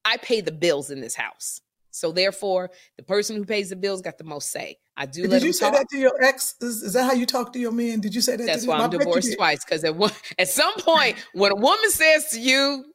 I 0.05 0.17
pay 0.17 0.41
the 0.41 0.51
bills 0.51 0.89
in 0.91 0.99
this 1.01 1.15
house. 1.15 1.61
So 1.93 2.11
therefore, 2.11 2.71
the 2.97 3.03
person 3.03 3.35
who 3.35 3.43
pays 3.45 3.69
the 3.69 3.75
bills 3.75 4.01
got 4.01 4.17
the 4.17 4.23
most 4.23 4.49
say. 4.51 4.77
I 4.95 5.05
do 5.05 5.23
let 5.23 5.39
Did 5.41 5.43
you 5.43 5.53
say 5.53 5.65
talk. 5.65 5.73
that 5.75 5.89
to 5.89 5.97
your 5.97 6.23
ex? 6.23 6.55
Is, 6.61 6.81
is 6.83 6.93
that 6.93 7.03
how 7.05 7.13
you 7.13 7.25
talk 7.25 7.51
to 7.53 7.59
your 7.59 7.71
men? 7.71 7.99
Did 7.99 8.15
you 8.15 8.21
say 8.21 8.35
that? 8.37 8.45
That's 8.45 8.63
to 8.63 8.69
why? 8.69 8.77
I'm 8.79 8.89
divorced 8.89 9.35
twice. 9.35 9.63
Because 9.65 9.83
at 9.83 9.95
one, 9.95 10.11
at 10.39 10.47
some 10.47 10.73
point, 10.79 11.17
when 11.33 11.51
a 11.51 11.55
woman 11.55 11.89
says 11.91 12.29
to 12.31 12.39
you, 12.39 12.85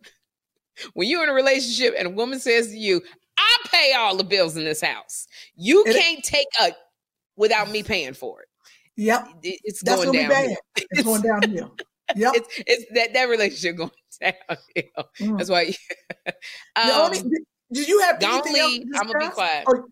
when 0.95 1.09
you're 1.09 1.22
in 1.22 1.29
a 1.29 1.35
relationship 1.35 1.95
and 1.99 2.07
a 2.09 2.11
woman 2.11 2.39
says 2.41 2.68
to 2.68 2.77
you, 2.77 3.03
"I 3.39 3.57
pay 3.68 3.93
all 3.95 4.16
the 4.16 4.24
bills 4.24 4.57
in 4.57 4.64
this 4.64 4.81
house. 4.81 5.27
You 5.57 5.85
It- 5.87 5.95
can't 5.95 6.24
take 6.24 6.47
a 6.61 6.72
without 7.37 7.70
me 7.70 7.82
paying 7.82 8.14
for 8.14 8.43
it." 8.43 8.49
Yep, 8.97 9.28
It- 9.43 9.61
It's 9.64 9.82
that's 9.82 10.05
going 10.05 10.18
down. 10.18 10.28
bad. 10.30 10.57
It's 10.91 11.03
going 11.03 11.22
downhill. 11.22 11.74
Yep. 12.14 12.32
It's 12.37 12.49
it's 12.66 12.84
that 12.95 13.12
that 13.14 13.24
relationship 13.28 13.76
going 13.76 13.91
downhill. 14.20 15.09
Mm. 15.20 15.39
That's 15.39 15.51
why. 15.51 15.74
The 16.26 16.32
um, 16.95 17.01
only, 17.03 17.20
do 17.72 17.82
you 17.82 18.01
have 18.03 18.22
anything 18.22 18.57
else 18.57 18.74
to 18.78 18.84
I'm 18.97 19.07
gonna 19.07 19.28
be 19.28 19.34
quiet. 19.34 19.64
Or 19.66 19.87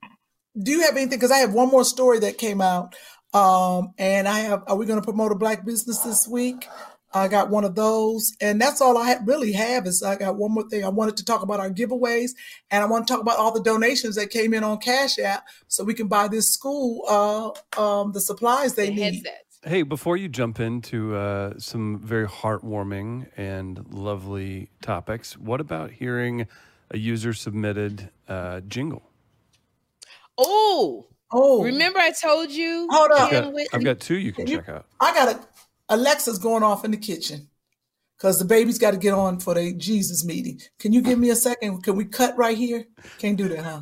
do 0.61 0.71
you 0.71 0.83
have 0.83 0.93
anything? 0.97 1.19
Because 1.19 1.31
I 1.31 1.39
have 1.39 1.53
one 1.53 1.69
more 1.69 1.85
story 1.85 2.19
that 2.21 2.39
came 2.39 2.61
out, 2.61 2.95
um, 3.33 3.93
and 3.99 4.29
I 4.29 4.41
have. 4.41 4.63
Are 4.67 4.77
we 4.77 4.87
going 4.87 5.01
to 5.01 5.05
promote 5.05 5.33
a 5.33 5.35
black 5.35 5.65
business 5.65 5.99
this 6.01 6.29
week? 6.29 6.67
I 7.15 7.29
got 7.29 7.49
one 7.49 7.65
of 7.65 7.75
those, 7.77 8.33
and 8.41 8.61
that's 8.61 8.81
all 8.81 8.99
I 8.99 9.17
really 9.25 9.53
have. 9.53 9.87
Is 9.87 10.03
I 10.03 10.17
got 10.17 10.37
one 10.37 10.53
more 10.53 10.69
thing. 10.69 10.85
I 10.85 10.89
wanted 10.89 11.17
to 11.19 11.25
talk 11.25 11.43
about 11.43 11.61
our 11.61 11.71
giveaways, 11.71 12.33
and 12.71 12.83
I 12.83 12.87
want 12.87 13.07
to 13.07 13.13
talk 13.13 13.21
about 13.23 13.39
all 13.39 13.53
the 13.53 13.63
donations 13.63 14.17
that 14.17 14.31
came 14.31 14.53
in 14.53 14.65
on 14.65 14.79
Cash 14.79 15.19
App, 15.21 15.45
so 15.69 15.85
we 15.85 15.95
can 15.95 16.09
buy 16.09 16.27
this 16.29 16.49
school 16.51 17.05
uh, 17.09 17.81
um, 17.81 18.13
the 18.13 18.21
supplies 18.21 18.75
they 18.75 18.87
the 18.87 18.95
need. 18.97 19.03
headsets. 19.03 19.61
Hey, 19.65 19.83
before 19.83 20.17
you 20.17 20.29
jump 20.29 20.61
into 20.61 21.15
uh, 21.15 21.55
some 21.59 21.99
very 22.01 22.27
heartwarming 22.27 23.29
and 23.37 23.87
lovely 23.95 24.69
topics, 24.83 25.39
what 25.39 25.61
about 25.61 25.91
hearing 25.93 26.47
a 26.91 26.99
user 26.99 27.33
submitted 27.33 28.11
uh, 28.29 28.61
jingle? 28.61 29.03
Oh, 30.37 31.07
Oh, 31.37 31.65
remember 31.65 31.99
I 31.99 32.13
told 32.13 32.51
you? 32.51 32.87
Hold 32.93 33.11
up. 33.11 33.21
I've 33.23 33.31
got, 33.53 33.55
I've 33.73 33.85
got 33.85 33.99
two 33.99 34.15
you 34.17 34.33
can 34.33 34.45
Can 34.45 34.53
you- 34.53 34.59
check 34.61 34.69
out. 34.69 34.87
I 35.01 35.13
got 35.15 35.35
a 35.35 35.41
Alexa's 35.89 36.39
going 36.39 36.63
off 36.63 36.85
in 36.85 36.91
the 36.91 36.97
kitchen 36.97 37.49
because 38.17 38.39
the 38.39 38.45
baby's 38.45 38.79
got 38.79 38.93
to 38.93 38.97
get 38.97 39.13
on 39.13 39.39
for 39.41 39.55
the 39.55 39.75
Jesus 39.75 40.25
meeting. 40.25 40.61
Can 40.79 40.93
you 40.93 41.03
give 41.03 41.19
me 41.19 41.31
a 41.31 41.37
second? 41.37 41.83
Can 41.83 41.97
we 41.97 42.05
cut 42.07 42.37
right 42.39 42.57
here? 42.57 42.87
Can't 43.19 43.37
do 43.37 43.49
that, 43.49 43.65
huh? 43.65 43.81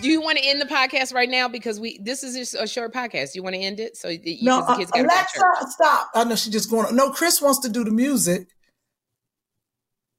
Do 0.00 0.08
you 0.10 0.20
want 0.20 0.38
to 0.38 0.44
end 0.44 0.60
the 0.60 0.66
podcast 0.66 1.14
right 1.14 1.28
now 1.28 1.46
because 1.48 1.78
we 1.78 1.98
this 2.02 2.24
is 2.24 2.34
just 2.34 2.54
a 2.58 2.66
short 2.66 2.92
podcast? 2.92 3.34
You 3.34 3.42
want 3.42 3.54
to 3.54 3.60
end 3.60 3.78
it 3.78 3.96
so 3.96 4.08
that 4.08 4.26
you, 4.26 4.38
No, 4.44 4.62
'cause 4.62 4.66
the 4.66 4.72
uh, 4.72 4.76
kids 4.78 4.90
gotta 4.90 5.04
go 5.04 5.08
Alexa, 5.14 5.70
stop. 5.70 6.10
I 6.14 6.24
know 6.24 6.34
she's 6.36 6.52
just 6.52 6.70
going. 6.70 6.94
No, 6.96 7.10
Chris 7.10 7.40
wants 7.40 7.60
to 7.60 7.68
do 7.68 7.84
the 7.84 7.90
music. 7.92 8.48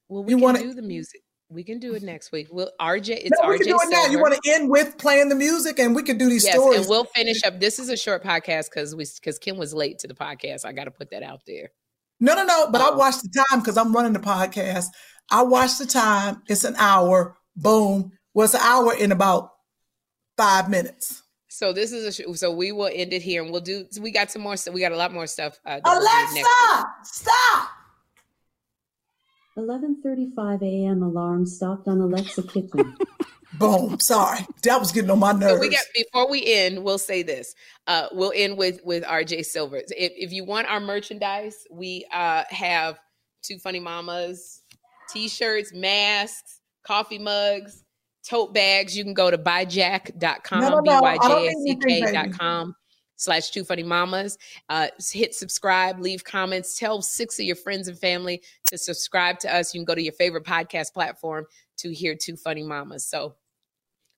Well, 0.08 0.24
we 0.24 0.32
you 0.32 0.38
can 0.38 0.44
wanna- 0.44 0.60
do 0.60 0.74
the 0.74 0.82
music. 0.82 1.22
We 1.50 1.64
can 1.64 1.80
do 1.80 1.94
it 1.94 2.04
next 2.14 2.32
week. 2.32 2.48
We'll 2.52 2.72
RJ. 2.80 3.10
It's 3.10 3.42
no, 3.42 3.48
we 3.50 3.56
RJ 3.56 3.60
can 3.60 3.68
do 3.68 3.80
it 3.82 3.90
now. 3.90 4.06
You 4.08 4.20
want 4.20 4.34
to 4.42 4.52
end 4.52 4.70
with 4.70 4.98
playing 4.98 5.30
the 5.30 5.36
music, 5.36 5.80
and 5.80 5.96
we 5.96 6.04
can 6.04 6.18
do 6.18 6.30
these 6.30 6.44
Yes, 6.46 6.56
stories. 6.56 6.80
and 6.82 6.90
we'll 6.90 7.06
finish 7.06 7.44
up. 7.44 7.60
This 7.60 7.80
is 7.80 7.90
a 7.90 7.98
short 7.98 8.24
podcast 8.24 8.66
because 8.70 8.96
we 8.96 9.06
because 9.16 9.40
Kym 9.40 9.58
was 9.58 9.74
late 9.74 10.00
to 10.00 10.08
the 10.08 10.16
podcast. 10.16 10.66
I 10.66 10.72
got 10.74 10.86
to 10.86 10.92
put 10.92 11.12
that 11.12 11.24
out 11.24 11.42
there. 11.46 11.70
no, 12.20 12.34
no, 12.36 12.44
no. 12.46 12.70
But 12.72 12.82
I 12.82 12.90
Oh. 12.90 12.96
watch 12.98 13.16
the 13.22 13.44
time 13.50 13.60
because 13.60 13.78
I'm 13.78 13.94
running 13.94 14.14
the 14.14 14.20
podcast. 14.20 14.86
I 15.32 15.44
watch 15.44 15.78
the 15.78 15.86
time. 15.86 16.42
It's 16.48 16.64
an 16.64 16.76
hour. 16.78 17.36
Boom. 17.56 18.12
Well, 18.34 18.46
it's 18.46 18.54
an 18.54 18.62
hour 18.64 18.94
in 18.96 19.12
about 19.12 19.52
five 20.38 20.70
minutes. 20.70 21.24
So 21.50 21.72
this 21.74 21.92
is 21.94 22.06
a 22.06 22.12
sh- 22.12 22.38
so 22.38 22.52
we 22.52 22.72
will 22.74 22.90
end 22.94 23.14
it 23.14 23.22
here, 23.22 23.42
and 23.42 23.50
we'll 23.52 23.62
do. 23.62 23.86
We 24.02 24.12
got 24.12 24.30
some 24.32 24.42
more 24.42 24.58
stuff. 24.58 24.74
We 24.74 24.82
got 24.82 24.92
a 24.92 24.98
lot 24.98 25.14
more 25.14 25.26
stuff. 25.28 25.58
Uh, 25.66 25.80
that 25.80 25.84
we'll 25.86 26.00
do 26.00 26.06
next 26.06 26.34
week. 26.34 26.46
Alexa, 26.46 26.88
stop. 27.04 27.70
11:35 29.58 30.62
a.m. 30.62 31.02
alarm 31.02 31.46
stopped 31.46 31.88
on 31.88 32.00
Alexa 32.02 32.44
Kitchen. 32.44 32.96
Boom. 33.58 34.00
Sorry. 34.02 34.46
That 34.64 34.80
was 34.80 34.92
getting 34.92 35.10
on 35.10 35.20
my 35.20 35.32
nerves. 35.32 35.54
So 35.54 35.60
we 35.60 35.70
got 35.70 35.86
before 35.94 36.30
we 36.30 36.46
end, 36.46 36.84
we'll 36.84 36.98
say 36.98 37.24
this. 37.24 37.56
Uh, 37.88 38.08
we'll 38.12 38.34
end 38.36 38.58
with 38.58 38.82
with 38.84 39.04
RJ 39.04 39.46
Silver. 39.46 39.78
If, 39.78 39.88
if 40.16 40.34
you 40.34 40.44
want 40.44 40.68
our 40.68 40.82
merchandise, 40.82 41.56
we 41.72 42.06
uh, 42.12 42.44
have 42.50 43.00
two 43.44 43.58
funny 43.60 43.80
mamas, 43.80 44.62
t-shirts, 45.10 45.72
masks, 45.74 46.60
coffee 46.86 47.20
mugs, 47.20 47.84
tote 48.30 48.54
bags. 48.54 48.98
You 48.98 49.06
can 49.06 49.14
go 49.14 49.32
to 49.32 49.38
buyjack.com, 49.38 50.60
No, 50.60 50.70
no, 50.70 50.80
no, 50.82 51.00
I 51.04 51.18
don't 51.18 51.64
need 51.64 51.78
anything, 51.82 52.04
B-Y-J-A-C-K.com 52.04 52.76
slash 53.16 53.50
two 53.50 53.64
funny 53.64 53.84
mamas. 53.84 54.38
Uh, 54.70 54.88
hit 55.12 55.34
subscribe, 55.34 56.00
leave 56.00 56.24
comments, 56.24 56.78
tell 56.78 57.02
six 57.02 57.40
of 57.40 57.46
your 57.46 57.56
friends 57.56 57.88
and 57.88 57.98
family 57.98 58.42
to 58.66 58.78
subscribe 58.78 59.40
to 59.40 59.54
us. 59.54 59.74
You 59.74 59.80
can 59.80 59.86
go 59.86 59.96
to 59.96 60.02
your 60.02 60.14
favorite 60.14 60.44
podcast 60.44 60.94
platform 60.94 61.46
to 61.78 61.94
hear 61.94 62.16
two 62.16 62.36
funny 62.38 62.64
mamas. 62.64 63.06
So 63.06 63.36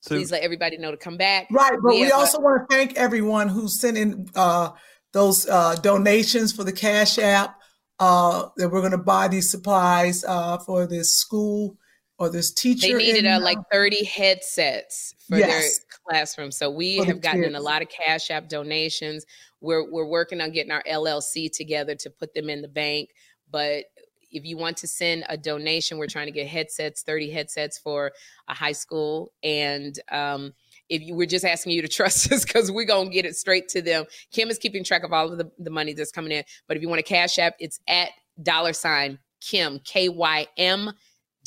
So 0.01 0.15
please 0.15 0.31
let 0.31 0.43
everybody 0.43 0.77
know 0.77 0.91
to 0.91 0.97
come 0.97 1.17
back. 1.17 1.47
Right, 1.51 1.73
but 1.81 1.89
we, 1.89 2.01
have 2.01 2.11
a- 2.11 2.15
also 2.15 2.39
want 2.39 2.69
to 2.69 2.75
thank 2.75 2.95
everyone 2.97 3.49
who 3.49 3.67
sent 3.67 3.97
in 3.97 4.27
uh, 4.35 4.71
those 5.13 5.47
uh, 5.47 5.75
donations 5.75 6.53
for 6.53 6.63
the 6.63 6.71
Cash 6.73 7.17
App 7.17 7.59
uh, 7.99 8.49
that 8.57 8.69
we're 8.69 8.81
going 8.81 8.91
to 8.91 8.97
buy 8.97 9.27
these 9.27 9.49
supplies 9.49 10.23
uh, 10.23 10.57
for 10.59 10.85
this 10.85 11.13
school 11.13 11.77
or 12.19 12.29
this 12.29 12.51
teacher. 12.51 12.87
they 12.87 12.93
needed 12.93 13.25
in, 13.25 13.31
uh, 13.31 13.39
like 13.39 13.57
30 13.71 14.03
headsets 14.03 15.13
for 15.29 15.37
Yes. 15.37 15.79
their 15.79 15.85
classroom. 16.07 16.51
So 16.51 16.69
we 16.69 16.97
For 16.97 17.05
have 17.05 17.21
gotten 17.21 17.43
in 17.43 17.55
a 17.55 17.61
lot 17.61 17.81
of 17.81 17.89
cash 17.89 18.31
app 18.31 18.49
donations. 18.49 19.25
We're 19.61 19.89
we're 19.89 20.05
working 20.05 20.41
on 20.41 20.51
getting 20.51 20.71
our 20.71 20.83
llc 20.83 21.51
together 21.51 21.95
to 21.95 22.09
put 22.09 22.33
them 22.33 22.49
in 22.49 22.61
the 22.61 22.67
bank. 22.67 23.09
But 23.51 23.85
if 24.29 24.43
you 24.45 24.57
want 24.57 24.75
to 24.77 24.87
send 24.87 25.23
a 25.29 25.37
donation 25.37 25.97
we're 25.97 26.05
trying 26.07 26.25
to 26.25 26.31
get 26.33 26.47
headsets 26.47 27.01
30 27.01 27.31
headsets 27.31 27.77
for 27.77 28.11
a 28.47 28.53
high 28.53 28.71
school. 28.73 29.31
And 29.43 29.97
um 30.11 30.53
if 30.89 31.01
you 31.01 31.15
we're 31.15 31.27
just 31.27 31.45
asking 31.45 31.73
you 31.73 31.81
to 31.81 31.87
trust 31.99 32.31
us 32.31 32.45
because 32.45 32.71
we're 32.71 32.85
gonna 32.85 33.09
get 33.09 33.25
it 33.25 33.35
straight 33.35 33.67
to 33.69 33.81
them. 33.81 34.05
Kim 34.31 34.49
is 34.49 34.57
keeping 34.57 34.83
track 34.83 35.03
of 35.03 35.13
all 35.13 35.31
of 35.31 35.37
the, 35.37 35.51
the 35.59 35.69
money 35.69 35.93
that's 35.93 36.11
coming 36.11 36.31
in. 36.31 36.43
But 36.67 36.77
if 36.77 36.83
you 36.83 36.89
want 36.89 36.99
to 36.99 37.03
cash 37.03 37.37
app 37.39 37.55
it's 37.59 37.79
at 37.87 38.09
dollar 38.41 38.73
sign 38.73 39.19
kym 39.41 39.83
k-y-m 39.83 40.91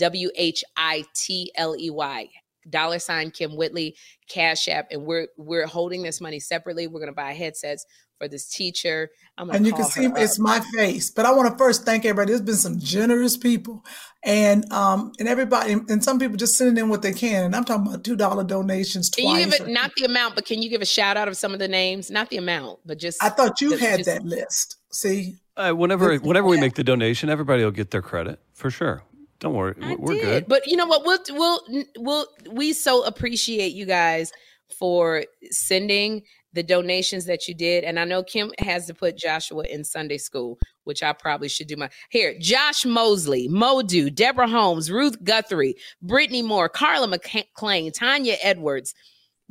W 0.00 0.30
H 0.34 0.64
I 0.76 1.04
T 1.14 1.52
L 1.54 1.76
E 1.78 1.90
Y. 1.90 2.28
Dollar 2.68 2.98
sign 2.98 3.30
Kym 3.30 3.56
Whitley, 3.56 3.96
Cash 4.28 4.68
App, 4.68 4.88
and 4.90 5.04
we're 5.04 5.28
we're 5.38 5.66
holding 5.66 6.02
this 6.02 6.20
money 6.20 6.40
separately. 6.40 6.86
We're 6.86 7.00
gonna 7.00 7.12
buy 7.12 7.32
headsets 7.32 7.86
for 8.18 8.28
this 8.28 8.48
teacher. 8.48 9.10
I'm 9.38 9.50
and 9.50 9.66
you 9.66 9.72
can 9.72 9.84
see 9.84 10.04
her 10.04 10.12
it's 10.16 10.38
my 10.38 10.60
face. 10.74 11.10
But 11.10 11.24
I 11.24 11.32
want 11.32 11.50
to 11.50 11.56
first 11.56 11.84
thank 11.84 12.04
everybody. 12.04 12.32
There's 12.32 12.42
been 12.42 12.54
some 12.54 12.78
generous 12.78 13.36
people, 13.36 13.84
and 14.22 14.70
um, 14.70 15.12
and 15.18 15.26
everybody, 15.26 15.72
and 15.72 16.04
some 16.04 16.18
people 16.18 16.36
just 16.36 16.56
sending 16.56 16.84
in 16.84 16.90
what 16.90 17.00
they 17.00 17.14
can. 17.14 17.44
And 17.44 17.56
I'm 17.56 17.64
talking 17.64 17.86
about 17.86 18.04
two 18.04 18.16
dollar 18.16 18.44
donations 18.44 19.08
Can 19.08 19.26
you 19.34 19.46
give 19.46 19.54
it 19.54 19.68
not 19.68 19.92
the 19.96 20.04
amount, 20.04 20.34
but 20.34 20.44
can 20.44 20.60
you 20.60 20.68
give 20.68 20.82
a 20.82 20.86
shout 20.86 21.16
out 21.16 21.28
of 21.28 21.36
some 21.36 21.54
of 21.54 21.58
the 21.58 21.68
names? 21.68 22.10
Not 22.10 22.28
the 22.28 22.36
amount, 22.36 22.80
but 22.84 22.98
just 22.98 23.22
I 23.22 23.30
thought 23.30 23.60
you 23.60 23.70
just- 23.70 23.82
had 23.82 23.98
just- 23.98 24.06
that 24.10 24.24
list. 24.24 24.76
See, 24.92 25.36
uh, 25.56 25.72
whenever 25.72 26.16
whenever 26.18 26.46
we 26.46 26.60
make 26.60 26.74
the 26.74 26.84
donation, 26.84 27.30
everybody 27.30 27.64
will 27.64 27.70
get 27.70 27.90
their 27.90 28.02
credit 28.02 28.38
for 28.52 28.70
sure. 28.70 29.02
Don't 29.40 29.54
worry, 29.54 29.74
I 29.82 29.96
we're 29.96 30.14
did. 30.14 30.22
good. 30.22 30.46
But 30.48 30.66
you 30.66 30.76
know 30.76 30.86
what? 30.86 31.04
We'll 31.04 31.18
we'll 31.30 31.86
we'll 31.98 32.26
we 32.52 32.72
so 32.72 33.04
appreciate 33.04 33.72
you 33.72 33.86
guys 33.86 34.32
for 34.78 35.24
sending 35.50 36.22
the 36.52 36.62
donations 36.62 37.26
that 37.26 37.48
you 37.48 37.54
did. 37.54 37.84
And 37.84 37.98
I 37.98 38.04
know 38.04 38.22
Kym 38.22 38.52
has 38.60 38.86
to 38.86 38.94
put 38.94 39.16
Joshua 39.16 39.64
in 39.64 39.84
Sunday 39.84 40.18
school, 40.18 40.58
which 40.84 41.02
I 41.02 41.12
probably 41.12 41.48
should 41.48 41.68
do 41.68 41.76
my 41.76 41.90
here. 42.10 42.34
Josh 42.38 42.84
Mosley, 42.84 43.48
Modu, 43.48 44.14
Deborah 44.14 44.48
Holmes, 44.48 44.90
Ruth 44.90 45.22
Guthrie, 45.22 45.76
Brittany 46.02 46.42
Moore, 46.42 46.68
Carla 46.68 47.06
McClain, 47.06 47.92
Tanya 47.92 48.36
Edwards. 48.42 48.94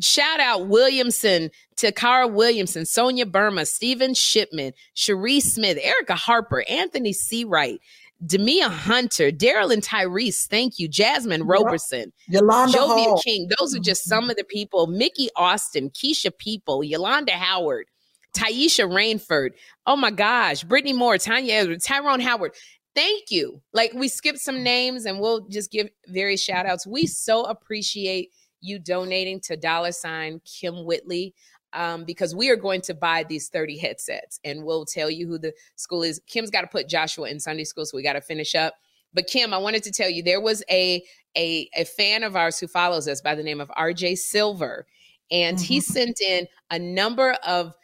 Shout 0.02 0.40
out 0.40 0.68
Williamson, 0.68 1.52
Takara 1.76 2.32
Williamson, 2.32 2.86
Sonia 2.86 3.26
Burma, 3.26 3.66
Stephen 3.66 4.14
Shipman, 4.14 4.74
Cherie 4.94 5.42
Smith, 5.42 5.78
Erica 5.82 6.16
Harper, 6.16 6.64
Anthony 6.70 7.12
Seawright, 7.12 7.80
Demia 8.26 8.70
Hunter, 8.70 9.32
Daryl 9.32 9.72
and 9.72 9.82
Tyrese, 9.82 10.46
thank 10.48 10.78
you. 10.78 10.88
Jasmine 10.90 11.44
Roberson, 11.44 12.12
Yolanda 12.28 12.78
Jovia 12.78 13.06
Hall. 13.06 13.22
King. 13.24 13.50
Those 13.58 13.76
are 13.76 13.80
just 13.80 14.04
some 14.04 14.24
mm-hmm. 14.24 14.32
of 14.32 14.36
the 14.38 14.44
people. 14.44 14.88
Mickey 14.88 15.30
Austin, 15.36 15.90
Keisha 15.90 16.38
People, 16.38 16.84
Yolanda 16.84 17.32
Howard, 17.32 17.88
Taisha 18.36 18.90
Rainford. 18.90 19.52
Oh 19.86 19.96
my 19.96 20.12
gosh, 20.12 20.64
Brittany 20.64 20.94
Moore, 20.94 21.18
Tanya 21.18 21.54
Edwards, 21.54 21.86
Tyrone 21.86 22.20
Howard. 22.20 22.52
Thank 22.94 23.32
you. 23.32 23.62
Like 23.72 23.94
we 23.94 24.10
skipped 24.10 24.40
some 24.40 24.64
names 24.64 25.06
and 25.06 25.22
we'll 25.22 25.48
just 25.48 25.72
give 25.72 25.90
various 26.08 26.44
shout 26.44 26.66
outs. 26.66 26.86
We 26.86 27.06
so 27.06 27.44
appreciate 27.44 28.32
you 28.62 28.80
donating 28.80 29.40
to 29.42 29.56
dollar 29.56 29.94
sign 29.94 30.42
Kym 30.42 30.86
Whitley 30.86 31.34
um, 31.74 32.04
because 32.04 32.36
we 32.36 32.50
are 32.50 32.56
going 32.56 32.82
to 32.82 32.94
buy 32.94 33.24
these 33.24 33.50
30 33.50 33.78
headsets 33.78 34.40
and 34.44 34.64
we'll 34.64 34.86
tell 34.86 35.10
you 35.10 35.28
who 35.28 35.38
the 35.38 35.54
school 35.76 36.04
is. 36.04 36.22
Kym's 36.28 36.50
got 36.50 36.62
to 36.62 36.68
put 36.68 36.88
Joshua 36.90 37.30
in 37.30 37.40
Sunday 37.40 37.64
school, 37.64 37.86
so 37.86 37.96
we 37.98 38.04
got 38.04 38.14
to 38.14 38.22
finish 38.22 38.56
up. 38.56 38.76
But 39.14 39.28
Kym, 39.28 39.54
I 39.54 39.58
wanted 39.58 39.84
to 39.84 39.92
tell 39.92 40.10
you 40.10 40.22
there 40.24 40.42
was 40.42 40.64
a 40.70 41.04
a 41.38 41.70
a 41.76 41.84
fan 41.86 42.24
of 42.24 42.36
ours 42.36 42.60
who 42.60 42.68
follows 42.68 43.08
us 43.08 43.22
by 43.22 43.36
the 43.36 43.44
name 43.44 43.60
of 43.62 43.70
RJ 43.78 44.18
Silver, 44.18 44.86
and 45.32 45.60
he 45.60 45.80
Mhm. 45.80 45.84
sent 45.84 46.22
in 46.22 46.48
a 46.70 46.78
number 46.80 47.32
of 47.46 47.76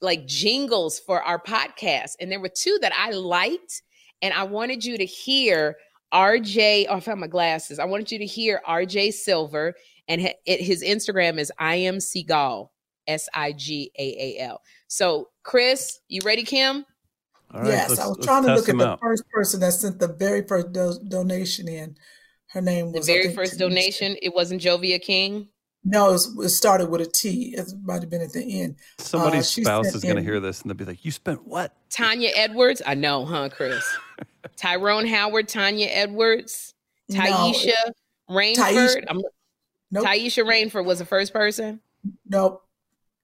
like 0.00 0.26
jingles 0.26 0.98
for 0.98 1.22
our 1.22 1.40
podcast, 1.42 2.12
and 2.20 2.30
there 2.30 2.40
were 2.40 2.48
two 2.48 2.78
that 2.82 2.92
I 2.96 3.10
liked, 3.10 3.82
and 4.22 4.32
I 4.34 4.44
wanted 4.44 4.84
you 4.84 4.96
to 4.98 5.04
hear 5.04 5.76
RJ. 6.12 6.86
Oh, 6.88 6.96
I 6.96 7.00
found 7.00 7.20
my 7.20 7.26
glasses. 7.26 7.78
I 7.78 7.84
wanted 7.84 8.12
you 8.12 8.18
to 8.18 8.26
hear 8.26 8.60
RJ 8.66 9.10
Silver, 9.12 9.74
and 10.06 10.32
his 10.46 10.82
Instagram 10.82 11.38
is 11.38 11.52
I 11.58 11.76
am 11.76 11.96
Sigaal, 11.98 12.68
S 13.08 13.28
I 13.34 13.52
G 13.52 13.90
A 13.98 14.36
A 14.38 14.42
L. 14.44 14.62
So, 14.86 15.28
Chris, 15.42 15.98
you 16.08 16.20
ready, 16.24 16.44
Kym? 16.44 16.84
All 17.52 17.62
right, 17.62 17.68
yes, 17.70 17.98
I 17.98 18.06
was 18.06 18.18
trying 18.22 18.44
to 18.44 18.54
look 18.54 18.68
at 18.68 18.76
the 18.76 18.86
out. 18.88 19.00
first 19.00 19.24
person 19.30 19.60
that 19.60 19.72
sent 19.72 19.98
the 19.98 20.08
very 20.08 20.42
first 20.46 20.72
do- 20.72 21.00
donation 21.08 21.66
in. 21.66 21.96
Her 22.48 22.60
name 22.60 22.92
was 22.92 23.06
the 23.06 23.12
very 23.12 23.24
think, 23.24 23.34
first 23.36 23.54
Tanisha. 23.54 23.58
donation. 23.58 24.16
It 24.22 24.34
wasn't 24.34 24.60
Jovia 24.62 25.00
King. 25.00 25.48
No, 25.84 26.10
it, 26.10 26.12
was, 26.12 26.38
it 26.44 26.48
started 26.50 26.90
with 26.90 27.00
a 27.00 27.06
T. 27.06 27.54
It 27.56 27.66
might 27.82 28.00
have 28.00 28.10
been 28.10 28.20
at 28.20 28.32
the 28.32 28.60
end. 28.60 28.76
Somebody's 28.98 29.58
uh, 29.58 29.62
spouse 29.62 29.94
is 29.94 30.02
going 30.02 30.16
to 30.16 30.22
hear 30.22 30.40
this 30.40 30.60
and 30.60 30.70
they'll 30.70 30.76
be 30.76 30.84
like, 30.84 31.04
"You 31.04 31.10
spent 31.10 31.46
what?" 31.46 31.72
Tanya 31.88 32.30
Edwards. 32.34 32.82
I 32.86 32.94
know, 32.94 33.24
huh, 33.24 33.48
Chris? 33.50 33.84
Tyrone 34.56 35.06
Howard, 35.06 35.48
Tanya 35.48 35.86
Edwards, 35.86 36.74
No, 37.08 37.20
Taisha 37.20 37.72
Rainford. 38.28 38.56
Taisha- 38.56 39.22
Nope. 39.90 40.04
Taisha 40.04 40.44
Rainford 40.44 40.84
was 40.84 40.98
the 40.98 41.06
first 41.06 41.32
person. 41.32 41.80
Nope. 42.28 42.62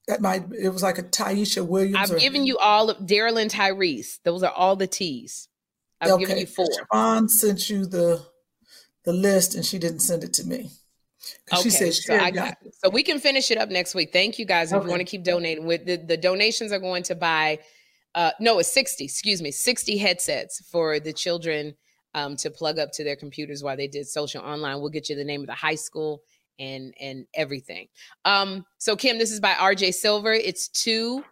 That 0.07 0.21
might 0.21 0.45
it 0.53 0.69
was 0.69 0.83
like 0.83 0.99
a 0.99 1.03
Taisha 1.03 1.67
Williams. 1.67 1.97
I've 1.97 2.17
or, 2.17 2.19
given 2.19 2.45
you 2.45 2.59
all 2.59 2.91
of 2.91 2.99
Daryl 3.07 3.41
and 3.41 3.51
Tyrese. 3.51 4.19
Those 4.23 4.43
are 4.43 4.53
all 4.53 4.77
the 4.77 4.87
T's. 4.87 5.49
I've 6.01 6.19
given 6.19 6.39
you 6.39 6.47
four. 6.47 6.67
Siobhan 6.67 7.31
sent 7.31 7.71
you 7.71 7.87
the 7.87 8.25
the 9.05 9.13
list 9.13 9.55
and 9.55 9.65
she 9.65 9.79
didn't 9.79 10.01
send 10.01 10.25
it 10.25 10.33
to 10.35 10.45
me. 10.45 10.71
Okay, 11.53 11.63
She 11.63 11.71
said 11.71 11.95
so 11.95 12.17
I 12.17 12.31
got 12.31 12.57
it. 12.63 12.75
so 12.83 12.91
we 12.91 13.03
can 13.03 13.19
finish 13.19 13.51
it 13.51 13.59
up 13.59 13.71
next 13.71 13.95
week. 13.95 14.13
Thank 14.13 14.39
you 14.39 14.45
guys. 14.45 14.73
If 14.73 14.83
you 14.83 14.89
want 14.89 15.01
to 15.01 15.07
keep 15.07 15.25
donating, 15.25 15.65
with 15.65 15.87
the, 15.87 15.97
the 15.97 16.17
donations 16.17 16.73
are 16.73 16.79
going 16.79 17.03
to 17.05 17.15
buy 17.15 17.61
uh 18.15 18.33
no, 18.41 18.59
it's 18.59 18.73
60, 18.73 19.05
excuse 19.05 19.41
me, 19.41 19.51
60 19.51 19.97
headsets 19.97 20.63
for 20.71 21.01
the 21.01 21.13
children 21.13 21.75
um 22.15 22.37
to 22.37 22.51
plug 22.51 22.79
up 22.79 22.91
to 22.93 23.05
their 23.05 23.17
computers 23.17 23.63
while 23.63 23.77
they 23.77 23.89
did 23.89 24.07
social 24.07 24.43
online. 24.43 24.81
We'll 24.81 24.91
get 24.91 25.09
you 25.09 25.17
the 25.17 25.25
name 25.25 25.41
of 25.41 25.47
the 25.47 25.55
high 25.55 25.75
school 25.77 26.23
and 26.59 26.95
and 27.01 27.27
everything. 27.35 27.89
Um 28.25 28.65
so 28.79 28.97
Kym, 28.97 29.19
this 29.19 29.33
is 29.33 29.41
by 29.41 29.53
RJ 29.53 29.95
Silver. 29.95 30.33
It's 30.33 30.69
two 30.69 31.25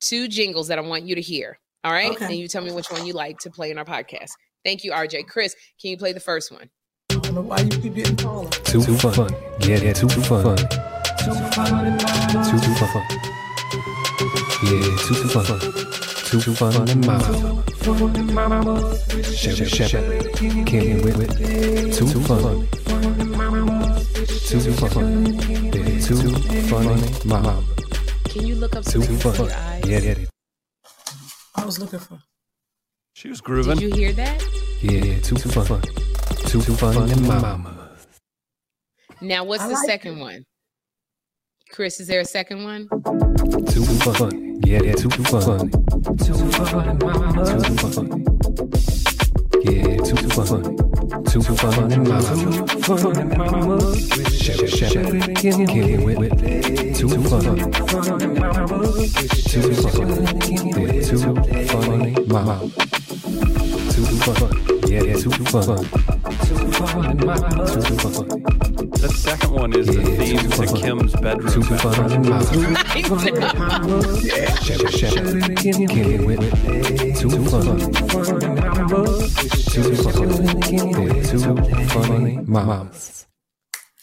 two 0.00 0.28
jingles 0.28 0.68
that 0.68 0.78
I 0.78 0.82
want 0.82 1.04
you 1.04 1.14
to 1.14 1.20
hear. 1.20 1.58
All 1.84 1.92
right? 1.92 2.12
Okay. 2.12 2.26
And 2.26 2.36
you 2.36 2.48
tell 2.48 2.62
me 2.62 2.72
which 2.72 2.90
one 2.90 3.06
you 3.06 3.12
like 3.12 3.38
to 3.38 3.50
play 3.50 3.70
in 3.70 3.78
our 3.78 3.84
podcast. 3.84 4.30
Thank 4.64 4.84
you, 4.84 4.92
RJ. 4.92 5.26
Chris, 5.26 5.54
can 5.80 5.90
you 5.90 5.96
play 5.96 6.12
the 6.12 6.20
first 6.20 6.52
one? 6.52 6.68
I 7.10 7.14
don't 7.14 7.34
know 7.34 7.40
why 7.40 7.60
you 7.60 7.70
keep 7.70 7.94
getting 7.94 8.16
taller. 8.16 8.50
Too 8.50 8.82
fun. 8.82 9.34
Get 9.60 9.82
it 9.82 9.96
too 9.96 10.08
fun. 10.08 10.56
Too 10.56 11.34
fun. 11.52 11.76
Yeah, 14.62 14.96
too 14.98 15.14
fun. 15.28 15.60
Too 16.30 16.54
fun 16.54 16.88
and 16.88 17.06
mama. 17.06 18.98
Sherri 19.24 19.66
Shepherd. 19.66 20.22
Kym 20.34 21.02
with 21.02 21.40
it. 21.40 21.94
Too 21.94 22.06
fun. 22.06 22.68
Too 24.50 24.58
fun. 24.72 25.26
Yeah, 25.26 26.00
too 26.00 26.32
funny 26.66 27.00
mama. 27.24 27.62
Can 28.24 28.44
you 28.44 28.56
look 28.56 28.74
up 28.74 28.84
Too 28.84 29.00
something 29.00 29.12
with 29.12 29.36
fun. 29.36 29.46
your 29.46 29.54
eyes? 29.54 29.84
Get 29.84 30.02
it. 30.02 30.28
I 31.54 31.64
was 31.64 31.78
looking 31.78 32.00
for 32.00 32.18
She 33.12 33.28
was 33.28 33.40
grooving. 33.40 33.76
Did 33.76 33.90
you 33.90 33.94
hear 33.94 34.12
that? 34.14 34.42
Yeah, 34.82 35.20
too 35.20 35.36
fun. 35.36 35.80
Too 36.48 36.60
fun 36.62 37.10
and 37.10 37.28
mama. 37.28 37.90
Now, 39.20 39.44
what's 39.44 39.62
I 39.62 39.68
the 39.68 39.74
like 39.74 39.86
second 39.86 40.18
one? 40.18 40.44
Chris, 41.70 42.00
is 42.00 42.08
there 42.08 42.18
a 42.18 42.24
second 42.24 42.64
one? 42.64 42.88
Too 43.68 43.84
fun. 43.84 44.58
Get 44.62 44.82
it 44.84 44.98
too 44.98 45.10
fun. 45.10 45.70
Too 46.18 46.34
fun. 46.34 46.98
Yeah, 47.46 47.58
too 47.62 47.76
fun. 47.76 49.09
Two 49.52 51.42
funny 51.42 51.96
mamas. 51.96 52.28
Two 52.30 52.96
funny 52.96 53.24
mamas. 53.36 54.08
Share, 54.40 54.66
share, 54.66 55.04
Kym, 55.34 55.66
Kym 55.66 56.04
with, 56.04 56.18
with 56.18 56.96
two 56.96 57.08
funny. 57.08 57.60
Two 59.50 59.74
funny. 59.74 60.14
Yeah, 60.70 61.02
two 61.02 61.18
funny 61.66 62.10
mamas. 62.26 62.74
Two 63.94 64.04
funny. 64.22 64.50
Yeah, 64.88 65.16
two 65.16 65.30
funny. 65.30 65.84
Two 66.46 66.56
funny 66.72 67.14
mamas. 67.24 67.70
Two 67.72 67.96
funny. 67.96 68.40
That 69.00 69.12
second 69.16 69.50
one 69.52 69.72
is 69.74 69.86
the 69.86 69.92
Yeah, 69.94 70.04
theme 70.16 70.38
two 70.38 70.48
to 70.48 70.56
funny. 70.56 70.80
Kym's 70.80 71.12
bedroom. 71.14 71.52
Two 71.52 71.62
funny 71.62 72.18
mamas. 72.18 72.48
I 72.50 73.02
Share, 74.62 74.88
share, 74.88 75.10
Kym, 75.10 75.78
Kym 75.88 76.26
with, 76.26 76.38
with 76.38 77.18
two 77.18 77.30
funny. 77.50 79.39
Funny. 81.88 82.38
Mamas. 82.46 83.26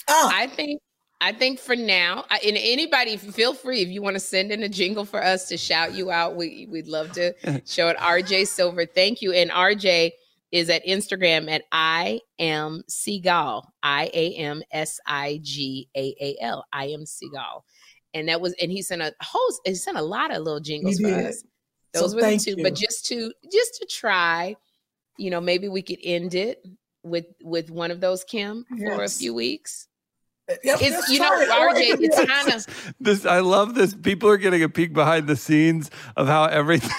Ah, 0.10 0.32
I 0.34 0.48
think 0.48 0.82
I 1.22 1.32
think 1.32 1.60
for 1.60 1.76
now, 1.76 2.26
I, 2.32 2.40
and 2.46 2.58
anybody 2.58 3.18
feel 3.18 3.54
free 3.54 3.82
if 3.82 3.90
you 3.90 4.02
want 4.02 4.16
to 4.16 4.20
send 4.20 4.52
in 4.52 4.64
a 4.64 4.70
jingle 4.70 5.06
for 5.06 5.24
us 5.24 5.48
to 5.50 5.58
shout 5.58 5.94
you 5.94 6.10
out. 6.10 6.36
We 6.36 6.68
we'd 6.72 6.88
love 6.88 7.12
to 7.14 7.34
show 7.66 7.90
it. 7.90 7.98
RJ 7.98 8.48
Silver, 8.48 8.88
thank 8.88 9.22
you. 9.22 9.32
And 9.32 9.52
RJ 9.52 10.12
is 10.52 10.72
at 10.72 10.84
Instagram 10.88 11.52
at 11.52 11.66
I 11.72 12.20
am 12.40 12.82
Sigaal. 12.90 13.68
I 13.84 14.10
A 14.16 14.34
M 14.38 14.64
S 14.72 15.00
I 15.06 15.40
G 15.44 15.88
A 15.96 16.16
A 16.20 16.38
L. 16.42 16.66
I 16.74 16.86
am 16.88 17.02
Sigaal. 17.02 17.62
And 18.16 18.28
that 18.30 18.42
was 18.42 18.56
and 18.60 18.72
he 18.72 18.82
sent 18.82 19.04
a 19.04 19.14
host 19.22 19.62
he 19.66 19.76
sent 19.76 19.98
a 19.98 20.02
lot 20.02 20.36
of 20.36 20.42
little 20.42 20.62
jingles 20.62 21.00
for 21.00 21.10
us. 21.10 21.44
So 21.96 22.02
Those 22.02 22.16
were 22.16 22.22
the 22.22 22.38
two. 22.38 22.56
you. 22.58 22.64
But 22.64 22.74
just 22.74 23.06
to 23.08 23.32
just 23.52 23.76
to 23.76 23.86
try, 23.86 24.56
you 25.18 25.30
know, 25.30 25.42
maybe 25.42 25.68
we 25.68 25.82
could 25.82 26.00
end 26.04 26.36
it 26.36 26.64
with 27.04 27.26
with 27.44 27.70
one 27.70 27.92
of 27.92 28.00
those 28.00 28.24
Kym 28.26 28.64
for 28.68 29.04
a 29.04 29.10
few 29.10 29.34
weeks. 29.34 29.88
Yep, 30.64 30.80
It's 30.82 31.10
you 31.10 31.20
know. 31.20 31.32
RJ, 31.32 31.76
it's 32.00 32.24
kind 32.26 32.54
of 32.54 32.96
This 33.00 33.26
I 33.26 33.40
love 33.40 33.76
this. 33.76 33.94
People 33.94 34.30
are 34.30 34.38
getting 34.38 34.64
a 34.64 34.70
peek 34.70 34.94
behind 34.94 35.28
the 35.28 35.36
scenes 35.36 35.92
of 36.16 36.28
how 36.28 36.46
everything. 36.46 36.90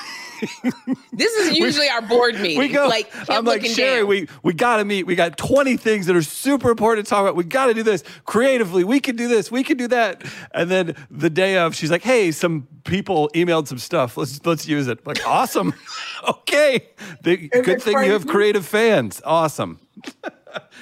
This 1.12 1.32
is 1.34 1.58
usually 1.58 1.88
our 1.88 2.02
board 2.02 2.36
meeting. 2.36 2.58
we 2.58 2.68
go. 2.68 2.86
like 2.86 3.10
I'm 3.28 3.44
like 3.44 3.62
looking 3.62 3.74
Sherri. 3.74 4.00
down. 4.00 4.08
We 4.08 4.28
we 4.42 4.52
got 4.52 4.76
to 4.76 4.84
meet. 4.84 5.04
We 5.04 5.14
got 5.14 5.36
20 5.36 5.76
things 5.76 6.06
that 6.06 6.16
are 6.16 6.22
super 6.22 6.70
important 6.70 7.06
to 7.06 7.10
talk 7.10 7.22
about. 7.22 7.36
We 7.36 7.44
got 7.44 7.66
to 7.66 7.74
do 7.74 7.82
this 7.82 8.04
creatively. 8.24 8.84
We 8.84 9.00
can 9.00 9.16
do 9.16 9.28
this. 9.28 9.50
We 9.50 9.64
can 9.64 9.76
do 9.76 9.88
that. 9.88 10.22
And 10.52 10.70
then 10.70 10.94
the 11.10 11.30
day 11.30 11.58
of, 11.58 11.74
she's 11.74 11.90
like, 11.90 12.02
"Hey, 12.02 12.30
some 12.30 12.68
people 12.84 13.30
emailed 13.34 13.66
some 13.66 13.78
stuff. 13.78 14.16
Let's 14.16 14.44
let's 14.46 14.66
use 14.68 14.86
it." 14.88 15.06
Like, 15.06 15.26
awesome. 15.26 15.74
okay. 16.28 16.88
The, 17.22 17.48
good 17.48 17.68
it 17.68 17.82
thing 17.82 17.98
you 18.04 18.12
have 18.12 18.26
creative 18.26 18.66
fans. 18.66 19.20
Awesome. 19.24 19.80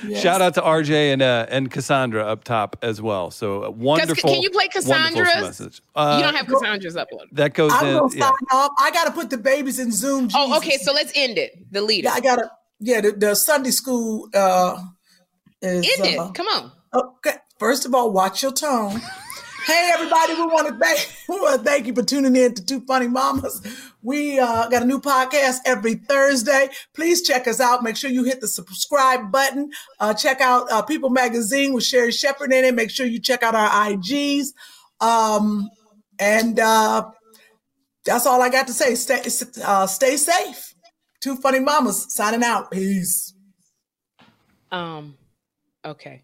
Yes. 0.06 0.22
Shout 0.22 0.42
out 0.42 0.54
to 0.54 0.60
RJ 0.60 1.12
and 1.12 1.22
uh, 1.22 1.46
and 1.48 1.70
Cassandra 1.70 2.24
up 2.24 2.44
top 2.44 2.76
as 2.82 3.00
well. 3.00 3.30
So 3.30 3.64
uh, 3.64 3.70
wonderful. 3.70 4.30
can 4.30 4.42
you 4.42 4.50
play 4.50 4.68
wonderful 4.74 5.24
Cassandra's? 5.24 5.80
Uh, 5.94 6.16
you 6.18 6.24
don't 6.24 6.34
have 6.34 6.46
Cassandra's 6.46 6.96
upload. 6.96 7.26
that 7.32 7.54
goes 7.54 7.72
I'm 7.72 7.86
in. 7.86 7.96
gonna 7.96 8.14
yeah. 8.14 8.24
sign 8.24 8.32
off. 8.52 8.72
I 8.78 8.90
gotta 8.90 9.10
put 9.12 9.30
the 9.30 9.38
babies 9.38 9.78
in 9.78 9.90
Zoom. 9.90 10.28
Oh, 10.34 10.56
okay. 10.58 10.76
So 10.78 10.92
let's 10.92 11.12
end 11.14 11.38
it. 11.38 11.72
The 11.72 11.80
leader. 11.80 12.08
yeah, 12.08 12.14
I 12.14 12.20
gotta. 12.20 12.50
Yeah, 12.78 13.00
the, 13.00 13.12
the 13.12 13.34
Sunday 13.34 13.70
school 13.70 14.28
uh, 14.34 14.78
is. 15.62 15.88
end 15.98 16.08
it. 16.14 16.18
uh, 16.18 16.30
Come 16.32 16.46
on. 16.48 16.72
Okay, 16.92 17.36
first 17.58 17.86
of 17.86 17.94
all, 17.94 18.10
watch 18.12 18.42
your 18.42 18.52
tone. 18.52 19.00
hey, 19.66 19.90
everybody, 19.92 20.34
we 20.34 20.46
want 20.46 20.68
to 20.68 20.78
thank 20.78 21.00
thank 21.64 21.86
you 21.86 21.94
for 21.94 22.02
tuning 22.02 22.36
in 22.36 22.54
to 22.54 22.64
Two 22.64 22.80
Funny 22.82 23.08
Mamas. 23.08 23.60
We 24.02 24.38
uh, 24.38 24.68
got 24.68 24.82
a 24.82 24.86
new 24.86 25.00
podcast 25.00 25.56
every 25.66 25.94
Thursday. 25.94 26.68
Please 26.94 27.22
check 27.22 27.48
us 27.48 27.60
out. 27.60 27.82
Make 27.82 27.96
sure 27.96 28.08
you 28.08 28.22
hit 28.22 28.40
the 28.40 28.46
subscribe 28.46 29.32
button. 29.32 29.70
Uh, 29.98 30.14
check 30.14 30.40
out 30.40 30.70
uh, 30.70 30.82
People 30.82 31.10
Magazine 31.10 31.72
with 31.72 31.84
Sherri 31.84 32.12
Shepherd 32.12 32.52
in 32.52 32.64
it. 32.64 32.74
Make 32.74 32.90
sure 32.90 33.06
you 33.06 33.20
check 33.20 33.42
out 33.42 33.56
our 33.56 33.68
IGs. 33.90 34.48
Um, 35.00 35.68
and 36.20 36.60
uh, 36.60 37.10
that's 38.04 38.26
all 38.26 38.40
I 38.40 38.48
got 38.48 38.68
to 38.68 38.72
say. 38.72 38.94
Stay, 38.94 39.22
uh, 39.64 39.86
stay 39.88 40.16
safe. 40.16 40.74
Two 41.20 41.36
Funny 41.36 41.58
Mamas 41.58 42.06
signing 42.14 42.44
out. 42.44 42.70
Peace. 42.70 43.34
Um. 44.70 45.16
Okay. 45.84 46.22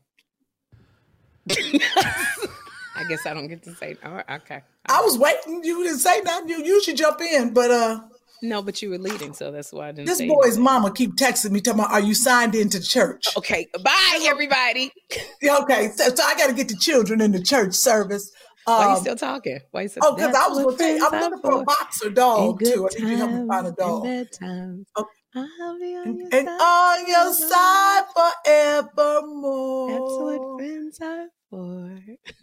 I 2.95 3.05
guess 3.09 3.27
I 3.27 3.35
don't 3.35 3.49
get 3.49 3.63
to 3.65 3.75
say. 3.75 3.97
Oh, 4.05 4.21
okay. 4.37 4.63
I 4.87 5.01
was 5.03 5.19
waiting. 5.19 5.63
You 5.65 5.83
didn't 5.85 5.99
say 5.99 6.21
nothing. 6.23 6.49
You 6.51 6.65
usually 6.65 6.97
jump 6.97 7.21
in, 7.21 7.53
but 7.55 7.71
uh. 7.71 8.01
No, 8.45 8.61
but 8.61 8.83
you 8.83 8.91
were 8.91 8.99
leading, 8.99 9.35
so 9.35 9.53
that's 9.53 9.73
why 9.73 9.89
I 9.89 9.93
didn't. 9.93 10.09
This 10.09 10.21
boy's 10.21 10.47
anything. 10.47 10.65
mama 10.65 10.93
keep 10.93 11.15
texting 11.15 11.53
me, 11.53 11.61
talking 11.61 11.79
about, 11.81 11.93
"Are 11.93 12.01
you 12.01 12.13
signed 12.15 12.55
into 12.57 12.81
church?" 12.81 13.25
Okay. 13.37 13.69
Bye, 13.83 14.21
everybody. 14.25 14.93
Okay, 15.45 15.89
so, 15.95 16.09
so 16.15 16.23
I 16.25 16.35
got 16.37 16.49
to 16.49 16.55
get 16.55 16.69
the 16.69 16.77
children 16.77 17.21
in 17.21 17.33
the 17.33 17.43
church 17.43 17.75
service. 17.75 18.31
Why 18.65 18.75
are 18.75 18.89
you 18.91 18.95
Um, 18.97 19.01
still 19.01 19.17
talking? 19.17 19.59
Why 19.73 19.83
you 19.83 19.89
still? 19.89 20.03
oh, 20.05 20.15
because 20.15 20.35
I 20.35 20.49
was 20.49 20.59
going 20.63 20.77
to 20.77 20.83
say, 20.83 20.99
I'm 21.01 21.21
looking 21.21 21.41
for 21.41 21.61
a 21.61 21.65
boxer 21.65 22.11
dog 22.11 22.61
too. 22.61 22.89
I 22.91 22.95
need 22.95 23.01
you 23.03 23.09
to 23.11 23.17
help 23.17 23.31
me 23.33 23.47
find 23.49 23.67
a 23.67 23.73
dog. 23.73 24.07
in 24.07 24.25
bad 24.25 24.33
times. 24.33 24.87
Oh. 24.97 25.07
I'll 25.35 25.79
be 25.81 25.97
on 25.97 26.17
your 26.19 26.29
And 26.33 26.47
side. 26.47 26.61
on 26.61 27.07
your 27.09 27.33
side 27.33 28.05
forevermore. 28.15 30.39
what 30.39 30.59
friends 30.59 31.01
are 31.03 31.27
for. 31.53 32.01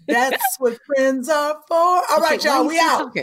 That's 0.07 0.57
what 0.59 0.77
friends 0.85 1.29
are 1.29 1.59
for. 1.67 1.75
All 1.75 2.21
right, 2.21 2.43
y'all, 2.43 2.67
we 2.67 2.79
out. 2.79 3.15